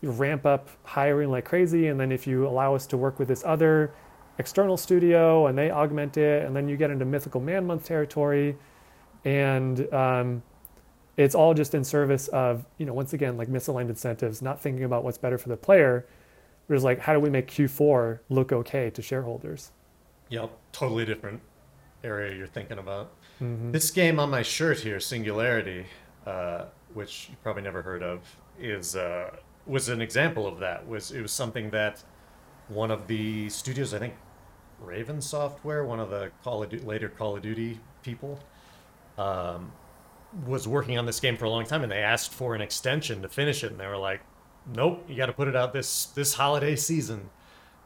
ramp 0.02 0.44
up 0.44 0.68
hiring 0.84 1.30
like 1.30 1.46
crazy. 1.46 1.86
And 1.86 1.98
then 1.98 2.12
if 2.12 2.26
you 2.26 2.46
allow 2.46 2.74
us 2.74 2.86
to 2.88 2.98
work 2.98 3.18
with 3.18 3.28
this 3.28 3.42
other 3.46 3.94
external 4.38 4.76
studio 4.76 5.46
and 5.48 5.58
they 5.58 5.70
augment 5.70 6.16
it 6.16 6.44
and 6.44 6.54
then 6.54 6.68
you 6.68 6.76
get 6.76 6.90
into 6.90 7.04
mythical 7.04 7.40
man 7.40 7.66
month 7.66 7.84
territory 7.84 8.56
and 9.24 9.92
um, 9.92 10.42
it's 11.16 11.34
all 11.34 11.54
just 11.54 11.74
in 11.74 11.82
service 11.84 12.28
of 12.28 12.64
you 12.78 12.86
know 12.86 12.92
once 12.94 13.12
again 13.12 13.36
like 13.36 13.48
misaligned 13.48 13.88
incentives 13.88 14.40
not 14.40 14.60
thinking 14.60 14.84
about 14.84 15.02
what's 15.04 15.18
better 15.18 15.38
for 15.38 15.48
the 15.48 15.56
player 15.56 16.06
It 16.68 16.72
was 16.72 16.84
like, 16.84 16.98
how 17.00 17.12
do 17.14 17.20
we 17.20 17.30
make 17.30 17.48
Q4 17.50 18.20
look 18.28 18.52
okay 18.52 18.90
to 18.90 19.00
shareholders? 19.02 19.72
Yep, 20.28 20.50
totally 20.72 21.04
different 21.06 21.40
area 22.04 22.36
you're 22.36 22.46
thinking 22.58 22.78
about. 22.78 23.06
Mhm. 23.40 23.72
This 23.72 23.90
game 23.90 24.20
on 24.20 24.28
my 24.30 24.42
shirt 24.42 24.80
here, 24.80 25.00
Singularity, 25.00 25.86
uh, 26.26 26.66
which 26.94 27.28
you 27.30 27.36
probably 27.42 27.62
never 27.62 27.80
heard 27.82 28.02
of, 28.02 28.18
is 28.60 28.94
uh, 28.94 29.30
was 29.66 29.88
an 29.88 30.00
example 30.02 30.46
of 30.46 30.58
that. 30.60 30.86
Was 30.86 31.10
it 31.10 31.22
was 31.22 31.32
something 31.32 31.70
that 31.70 32.04
one 32.68 32.90
of 32.90 33.06
the 33.06 33.48
studios, 33.48 33.94
I 33.94 33.98
think, 33.98 34.14
Raven 34.80 35.20
Software, 35.20 35.84
one 35.84 36.00
of 36.00 36.10
the 36.10 36.30
Call 36.44 36.62
of 36.62 36.70
Du- 36.70 36.80
later 36.80 37.08
Call 37.08 37.36
of 37.36 37.42
Duty 37.42 37.80
people, 38.02 38.38
um, 39.16 39.72
was 40.46 40.68
working 40.68 40.98
on 40.98 41.06
this 41.06 41.20
game 41.20 41.36
for 41.36 41.46
a 41.46 41.50
long 41.50 41.64
time, 41.64 41.82
and 41.82 41.90
they 41.90 42.02
asked 42.02 42.32
for 42.32 42.54
an 42.54 42.60
extension 42.60 43.22
to 43.22 43.28
finish 43.28 43.64
it, 43.64 43.70
and 43.72 43.80
they 43.80 43.86
were 43.86 43.96
like, 43.96 44.20
"Nope, 44.74 45.04
you 45.08 45.16
got 45.16 45.26
to 45.26 45.32
put 45.32 45.48
it 45.48 45.56
out 45.56 45.72
this 45.72 46.06
this 46.06 46.34
holiday 46.34 46.76
season," 46.76 47.30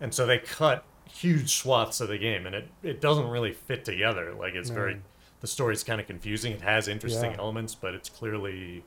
and 0.00 0.12
so 0.14 0.26
they 0.26 0.38
cut 0.38 0.84
huge 1.08 1.54
swaths 1.54 2.00
of 2.00 2.08
the 2.08 2.18
game, 2.18 2.46
and 2.46 2.54
it 2.54 2.68
it 2.82 3.00
doesn't 3.00 3.28
really 3.28 3.52
fit 3.52 3.84
together. 3.84 4.34
Like 4.34 4.54
it's 4.54 4.70
very 4.70 5.00
the 5.40 5.46
story's 5.46 5.82
kind 5.84 6.00
of 6.00 6.06
confusing. 6.06 6.52
It 6.52 6.60
has 6.62 6.88
interesting 6.88 7.32
Yeah. 7.32 7.38
elements, 7.38 7.74
but 7.74 7.94
it's 7.94 8.08
clearly 8.08 8.84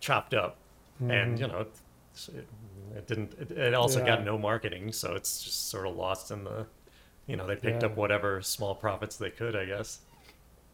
chopped 0.00 0.34
up, 0.34 0.56
and 1.00 1.36
Mhm. 1.36 1.40
you 1.40 1.46
know. 1.48 1.66
It's, 2.12 2.28
it, 2.28 2.46
it 2.94 3.06
didn't. 3.08 3.32
It, 3.40 3.50
it 3.50 3.74
also 3.74 3.98
Yeah. 3.98 4.06
got 4.06 4.24
no 4.24 4.38
marketing, 4.38 4.92
so 4.92 5.14
it's 5.16 5.42
just 5.42 5.68
sort 5.68 5.86
of 5.88 5.96
lost 5.96 6.30
in 6.30 6.44
the. 6.44 6.66
You 7.26 7.36
know, 7.36 7.46
they 7.46 7.56
picked 7.56 7.82
up 7.84 7.96
whatever 7.96 8.42
small 8.42 8.74
profits 8.74 9.16
they 9.16 9.30
could, 9.30 9.56
I 9.56 9.64
guess. 9.64 10.00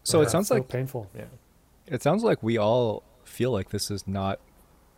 So 0.03 0.20
Yeah, 0.20 0.26
it 0.26 0.30
sounds 0.30 0.48
so 0.48 0.55
like 0.55 0.68
painful. 0.68 1.09
Yeah. 1.16 1.24
it 1.86 2.03
sounds 2.03 2.24
like 2.24 2.42
we 2.42 2.59
all 2.59 3.03
feel 3.24 3.53
like 3.53 3.70
this 3.70 3.90
is 3.90 4.09
not 4.09 4.40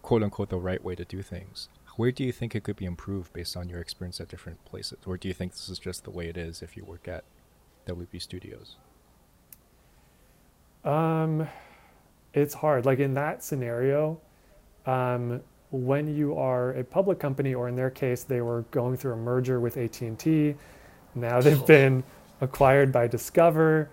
quote 0.00 0.22
unquote 0.22 0.48
the 0.48 0.58
right 0.58 0.82
way 0.82 0.94
to 0.94 1.04
do 1.04 1.22
things. 1.22 1.68
Where 1.96 2.10
do 2.10 2.24
you 2.24 2.32
think 2.32 2.54
it 2.54 2.64
could 2.64 2.76
be 2.76 2.86
improved 2.86 3.32
based 3.32 3.56
on 3.56 3.68
your 3.68 3.80
experience 3.80 4.20
at 4.20 4.28
different 4.28 4.64
places? 4.64 4.98
Or 5.06 5.18
do 5.18 5.28
you 5.28 5.34
think 5.34 5.52
this 5.52 5.68
is 5.68 5.78
just 5.78 6.04
the 6.04 6.10
way 6.10 6.28
it 6.28 6.38
is 6.38 6.62
if 6.62 6.76
you 6.76 6.84
work 6.84 7.06
at 7.06 7.24
WB 7.86 8.20
Studios? 8.22 8.76
Um, 10.84 11.46
it's 12.32 12.54
hard. 12.54 12.86
Like 12.86 12.98
in 12.98 13.12
that 13.14 13.44
scenario, 13.44 14.18
um, 14.86 15.42
when 15.70 16.14
you 16.14 16.36
are 16.36 16.72
a 16.72 16.84
public 16.84 17.18
company, 17.18 17.54
or 17.54 17.68
in 17.68 17.76
their 17.76 17.90
case, 17.90 18.24
they 18.24 18.40
were 18.40 18.62
going 18.70 18.96
through 18.96 19.12
a 19.12 19.16
merger 19.16 19.60
with 19.60 19.76
AT 19.76 20.00
and 20.00 20.18
T. 20.18 20.54
Now 21.14 21.40
they've 21.40 21.64
been 21.66 22.04
acquired 22.40 22.92
by 22.92 23.06
Discover. 23.06 23.90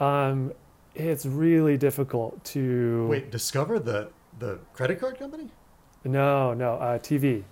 Um, 0.00 0.52
it's 0.94 1.26
really 1.26 1.76
difficult 1.76 2.42
to. 2.46 3.06
Wait, 3.08 3.30
Discover 3.30 3.78
the 3.80 4.10
the 4.38 4.58
credit 4.72 5.00
card 5.00 5.18
company? 5.18 5.48
No, 6.04 6.54
no. 6.54 6.74
Uh, 6.74 6.98
TV. 6.98 7.42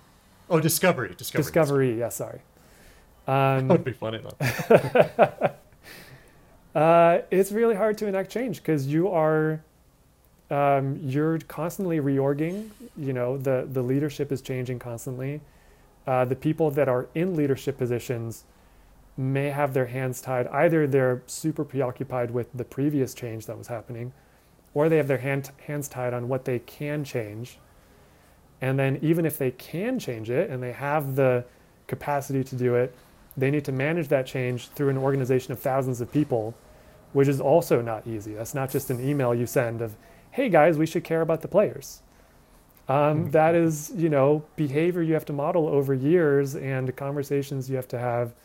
Oh, 0.49 0.59
Discovery. 0.59 1.13
Discovery. 1.17 1.43
Discovery. 1.43 1.99
Yeah, 1.99 2.09
sorry. 2.09 2.39
That 3.25 3.59
Um, 3.59 3.67
would 3.69 3.83
be 3.83 3.93
funny 3.93 4.19
though. 4.19 5.51
Uh, 6.75 7.21
it's 7.31 7.53
really 7.53 7.73
hard 7.73 7.97
to 7.97 8.05
enact 8.05 8.29
change 8.29 8.57
because 8.57 8.85
you 8.85 9.07
are 9.07 9.63
um, 10.51 10.99
you're 11.01 11.39
constantly 11.47 11.99
reorging. 12.01 12.69
You 12.97 13.13
know 13.13 13.37
the 13.37 13.65
the 13.71 13.81
leadership 13.81 14.29
is 14.29 14.41
changing 14.41 14.79
constantly. 14.79 15.39
Uh, 16.05 16.25
the 16.25 16.35
people 16.35 16.69
that 16.71 16.89
are 16.89 17.07
in 17.15 17.33
leadership 17.33 17.77
positions 17.77 18.43
may 19.17 19.49
have 19.49 19.73
their 19.73 19.85
hands 19.85 20.21
tied. 20.21 20.47
Either 20.47 20.87
they're 20.87 21.21
super 21.25 21.63
preoccupied 21.63 22.31
with 22.31 22.47
the 22.53 22.65
previous 22.65 23.13
change 23.13 23.45
that 23.45 23.57
was 23.57 23.67
happening, 23.67 24.11
or 24.73 24.89
they 24.89 24.97
have 24.97 25.07
their 25.07 25.19
hand, 25.19 25.51
hands 25.67 25.87
tied 25.87 26.13
on 26.13 26.27
what 26.27 26.45
they 26.45 26.59
can 26.59 27.03
change. 27.03 27.57
And 28.61 28.77
then 28.77 28.99
even 29.01 29.25
if 29.25 29.37
they 29.37 29.51
can 29.51 29.99
change 29.99 30.29
it 30.29 30.49
and 30.49 30.61
they 30.61 30.71
have 30.73 31.15
the 31.15 31.45
capacity 31.87 32.43
to 32.43 32.55
do 32.55 32.75
it, 32.75 32.93
they 33.37 33.51
need 33.51 33.65
to 33.65 33.71
manage 33.71 34.07
that 34.09 34.25
change 34.25 34.69
through 34.69 34.89
an 34.89 34.97
organization 34.97 35.51
of 35.51 35.59
thousands 35.59 36.01
of 36.01 36.11
people, 36.11 36.53
which 37.13 37.27
is 37.27 37.39
also 37.39 37.81
not 37.81 38.07
easy. 38.07 38.33
That's 38.33 38.55
not 38.55 38.69
just 38.69 38.89
an 38.89 39.05
email 39.05 39.35
you 39.35 39.45
send 39.45 39.81
of, 39.81 39.95
"Hey 40.31 40.49
guys, 40.49 40.77
we 40.77 40.85
should 40.85 41.03
care 41.03 41.21
about 41.21 41.41
the 41.41 41.47
players." 41.47 42.01
Um, 42.87 43.31
that 43.31 43.55
is, 43.55 43.91
you 43.95 44.09
know, 44.09 44.43
behavior 44.55 45.01
you 45.01 45.13
have 45.15 45.25
to 45.25 45.33
model 45.33 45.67
over 45.67 45.93
years 45.93 46.55
and 46.55 46.95
conversations 46.95 47.69
you 47.69 47.75
have 47.77 47.87
to 47.89 47.97
have 47.97 48.35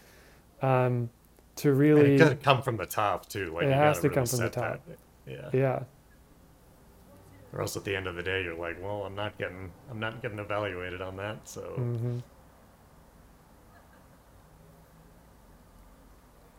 um, 0.63 1.11
to 1.57 1.71
And 1.71 1.79
really, 1.79 2.15
it 2.15 2.19
got 2.19 2.29
to 2.31 2.35
come 2.37 2.63
from 2.63 2.77
the 2.77 2.87
top 2.87 3.29
too. 3.29 3.53
Like 3.53 3.65
It 3.65 3.73
has 3.73 3.97
gotta 3.97 4.09
really 4.09 4.15
come 4.17 4.27
from 4.27 4.39
the 4.39 4.45
set 4.45 4.53
that. 4.55 4.63
top. 4.63 4.99
Yeah. 5.27 5.51
yeah, 5.53 5.83
Or 7.53 7.61
else 7.61 7.77
at 7.77 7.85
the 7.85 7.95
end 7.95 8.07
of 8.07 8.15
the 8.17 8.23
day, 8.23 8.43
you're 8.43 8.55
like, 8.55 8.83
well, 8.83 9.05
I'm 9.05 9.15
not 9.15 9.39
getting, 9.39 9.71
I'm 9.91 10.01
not 10.01 10.23
getting 10.23 10.39
evaluated 10.39 11.01
on 11.01 11.17
that. 11.17 11.49
So 11.49 11.61
hmm 11.77 12.19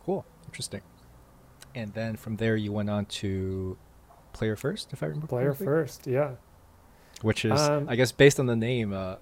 Cool. 0.04 0.24
Interesting. 0.46 0.82
And 1.74 1.94
then 1.94 2.16
from 2.16 2.36
there 2.36 2.56
you 2.56 2.72
went 2.72 2.90
on 2.90 3.06
to 3.06 3.78
Player 4.32 4.56
First, 4.56 4.92
if 4.92 5.02
I 5.02 5.06
remember 5.06 5.26
player 5.26 5.46
correctly? 5.48 5.66
first, 5.66 6.06
yeah. 6.06 6.32
Which 7.22 7.44
is 7.44 7.60
Um, 7.60 7.86
I 7.88 7.96
guess 7.96 8.12
based 8.12 8.40
on 8.40 8.46
the 8.46 8.56
name, 8.56 8.92
uh, 8.92 9.16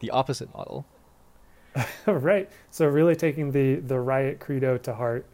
the 0.00 0.10
opposite 0.10 0.52
model. 0.54 0.86
right. 2.06 2.50
So 2.70 2.86
really 2.86 3.16
taking 3.16 3.52
the 3.52 3.76
the 3.76 3.98
riot 3.98 4.40
credo 4.40 4.78
to 4.78 4.94
heart. 4.94 5.26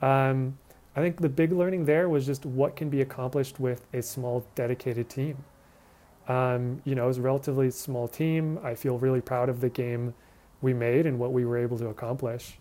Um, 0.00 0.58
I 0.94 1.00
think 1.00 1.20
the 1.20 1.28
big 1.28 1.52
learning 1.52 1.86
there 1.86 2.08
was 2.08 2.26
just 2.26 2.44
what 2.44 2.76
can 2.76 2.90
be 2.90 3.00
accomplished 3.00 3.58
with 3.58 3.86
a 3.94 4.02
small 4.02 4.44
dedicated 4.54 5.08
team. 5.08 5.44
Um, 6.28 6.82
you 6.84 6.94
know, 6.94 7.04
it 7.04 7.08
was 7.08 7.18
a 7.18 7.22
relatively 7.22 7.70
small 7.70 8.06
team. 8.06 8.58
I 8.62 8.74
feel 8.74 8.98
really 8.98 9.20
proud 9.20 9.48
of 9.48 9.60
the 9.60 9.70
game 9.70 10.14
we 10.60 10.74
made 10.74 11.06
and 11.06 11.18
what 11.18 11.32
we 11.32 11.44
were 11.44 11.56
able 11.58 11.78
to 11.78 11.88
accomplish. 11.88 12.58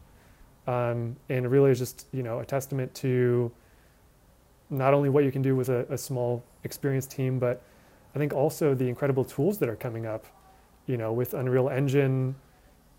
Um, 0.67 1.17
and 1.29 1.45
it 1.45 1.49
really 1.49 1.71
is 1.71 1.79
just 1.79 2.07
you 2.13 2.23
know 2.23 2.39
a 2.39 2.45
testament 2.45 2.93
to 2.95 3.51
not 4.69 4.93
only 4.93 5.09
what 5.09 5.25
you 5.25 5.31
can 5.31 5.41
do 5.41 5.55
with 5.55 5.69
a, 5.69 5.85
a 5.89 5.97
small 5.97 6.43
experienced 6.63 7.11
team, 7.11 7.39
but 7.39 7.61
I 8.15 8.19
think 8.19 8.33
also 8.33 8.73
the 8.73 8.87
incredible 8.87 9.25
tools 9.25 9.57
that 9.59 9.67
are 9.67 9.75
coming 9.75 10.05
up. 10.05 10.25
You 10.87 10.97
know, 10.97 11.13
with 11.13 11.33
Unreal 11.33 11.69
Engine, 11.69 12.35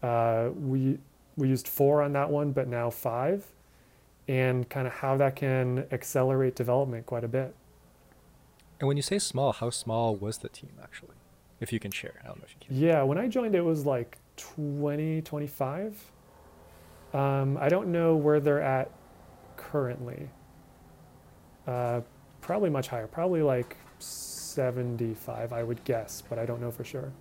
uh, 0.02 0.50
we 0.54 0.98
we 1.36 1.48
used 1.48 1.66
four 1.68 2.02
on 2.02 2.12
that 2.12 2.28
one, 2.28 2.52
but 2.52 2.68
now 2.68 2.90
five, 2.90 3.46
and 4.28 4.68
kind 4.68 4.86
of 4.86 4.92
how 4.92 5.16
that 5.16 5.36
can 5.36 5.86
accelerate 5.92 6.54
development 6.54 7.06
quite 7.06 7.24
a 7.24 7.28
bit. 7.28 7.54
And 8.80 8.88
when 8.88 8.96
you 8.96 9.02
say 9.02 9.18
small, 9.18 9.52
how 9.52 9.70
small 9.70 10.16
was 10.16 10.38
the 10.38 10.48
team 10.48 10.72
actually? 10.82 11.14
If 11.60 11.72
you 11.72 11.78
can 11.78 11.92
share. 11.92 12.14
I 12.24 12.26
don't 12.26 12.38
know 12.38 12.44
if 12.44 12.50
you 12.50 12.66
can. 12.66 12.76
Yeah, 12.76 13.02
when 13.04 13.16
I 13.18 13.28
joined, 13.28 13.54
it 13.54 13.64
was 13.64 13.86
like 13.86 14.18
20, 14.36 15.22
25. 15.22 16.10
Um, 17.14 17.56
I 17.60 17.68
don't 17.68 17.92
know 17.92 18.16
where 18.16 18.40
they're 18.40 18.60
at 18.60 18.90
currently. 19.56 20.28
Uh, 21.66 22.00
probably 22.40 22.70
much 22.70 22.88
higher, 22.88 23.06
probably 23.06 23.42
like 23.42 23.76
75, 24.00 25.52
I 25.52 25.62
would 25.62 25.84
guess, 25.84 26.22
but 26.28 26.38
I 26.38 26.44
don't 26.44 26.60
know 26.60 26.72
for 26.72 26.82
sure. 26.82 27.12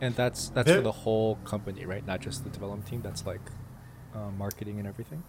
And 0.00 0.14
that's 0.14 0.50
that's 0.50 0.66
There- 0.66 0.76
for 0.76 0.82
the 0.82 0.92
whole 0.92 1.36
company, 1.44 1.86
right? 1.86 2.06
Not 2.06 2.20
just 2.20 2.44
the 2.44 2.50
development 2.50 2.86
team. 2.88 3.00
That's 3.02 3.24
like 3.26 3.40
uh, 4.14 4.30
marketing 4.38 4.78
and 4.78 4.86
everything. 4.86 5.22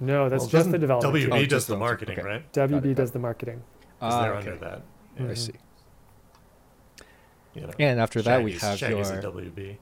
No, 0.00 0.28
that's 0.28 0.42
Well, 0.42 0.50
just 0.50 0.70
the 0.72 0.78
development. 0.78 1.14
WB 1.14 1.20
team. 1.24 1.32
Oh, 1.32 1.38
does 1.38 1.48
just 1.48 1.68
the 1.68 1.76
marketing, 1.76 2.18
okay. 2.18 2.26
right? 2.26 2.52
WB 2.52 2.86
it, 2.86 2.94
does 2.94 3.10
the 3.12 3.18
marketing. 3.18 3.62
Ah, 4.00 4.22
they're 4.22 4.34
okay. 4.36 4.50
under 4.50 4.58
that. 4.64 4.82
I 5.18 5.22
Mhm. 5.22 5.38
see. 5.38 5.52
You 7.54 7.60
know, 7.62 7.70
And 7.78 8.00
after 8.00 8.22
that, 8.22 8.42
we 8.42 8.52
have 8.52 8.78
Shaggy's 8.78 9.10
your 9.10 9.20
WB. 9.22 9.76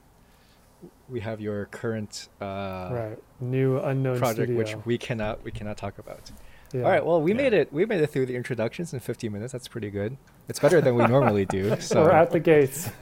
we 1.09 1.21
have 1.21 1.39
your 1.39 1.65
current 1.67 2.27
uh, 2.41 2.89
right. 2.91 3.17
New 3.39 3.79
unknown 3.79 4.17
project, 4.17 4.47
studio. 4.47 4.57
which 4.57 4.75
we 4.85 4.97
cannot 4.97 5.43
we 5.43 5.51
cannot 5.51 5.77
talk 5.77 5.97
about. 5.97 6.31
Yeah. 6.73 6.83
All 6.83 6.89
right. 6.89 7.05
Well, 7.05 7.21
we 7.21 7.31
Yeah. 7.31 7.37
made 7.37 7.53
it. 7.53 7.71
We 7.73 7.85
made 7.85 8.01
it 8.01 8.07
through 8.07 8.25
the 8.27 8.35
introductions 8.35 8.93
in 8.93 8.99
15 8.99 9.31
minutes. 9.31 9.51
That's 9.51 9.67
pretty 9.67 9.89
good. 9.89 10.17
It's 10.47 10.59
better 10.59 10.81
than 10.81 10.95
we 10.95 11.05
normally 11.05 11.45
do. 11.45 11.75
So. 11.81 12.03
We're 12.03 12.11
at 12.11 12.31
the 12.31 12.39
gates. 12.39 12.89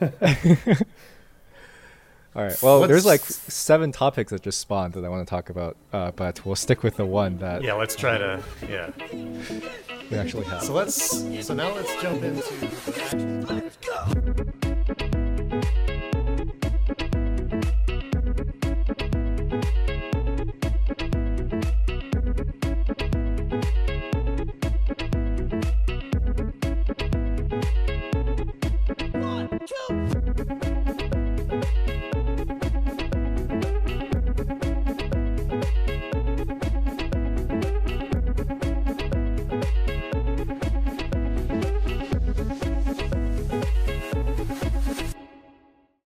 All 2.36 2.44
right. 2.44 2.56
Well, 2.62 2.86
there's 2.86 3.04
like 3.04 3.20
seven 3.22 3.90
topics 3.90 4.30
that 4.30 4.42
just 4.42 4.60
spawned 4.60 4.92
that 4.94 5.04
I 5.04 5.08
want 5.08 5.26
to 5.26 5.30
talk 5.30 5.50
about, 5.50 5.76
uh, 5.92 6.12
but 6.12 6.46
we'll 6.46 6.54
stick 6.54 6.84
with 6.84 6.96
the 6.96 7.04
one 7.04 7.38
that 7.38 7.62
Yeah, 7.62 7.74
let's 7.74 7.96
try 7.96 8.18
to. 8.18 8.40
Yeah. 8.68 8.90
we 10.10 10.16
actually 10.16 10.44
have. 10.46 10.62
So 10.62 10.72
let's. 10.72 10.94
So 11.44 11.54
now 11.54 11.74
let's 11.74 11.92
jump 12.00 12.22
into. 12.22 13.64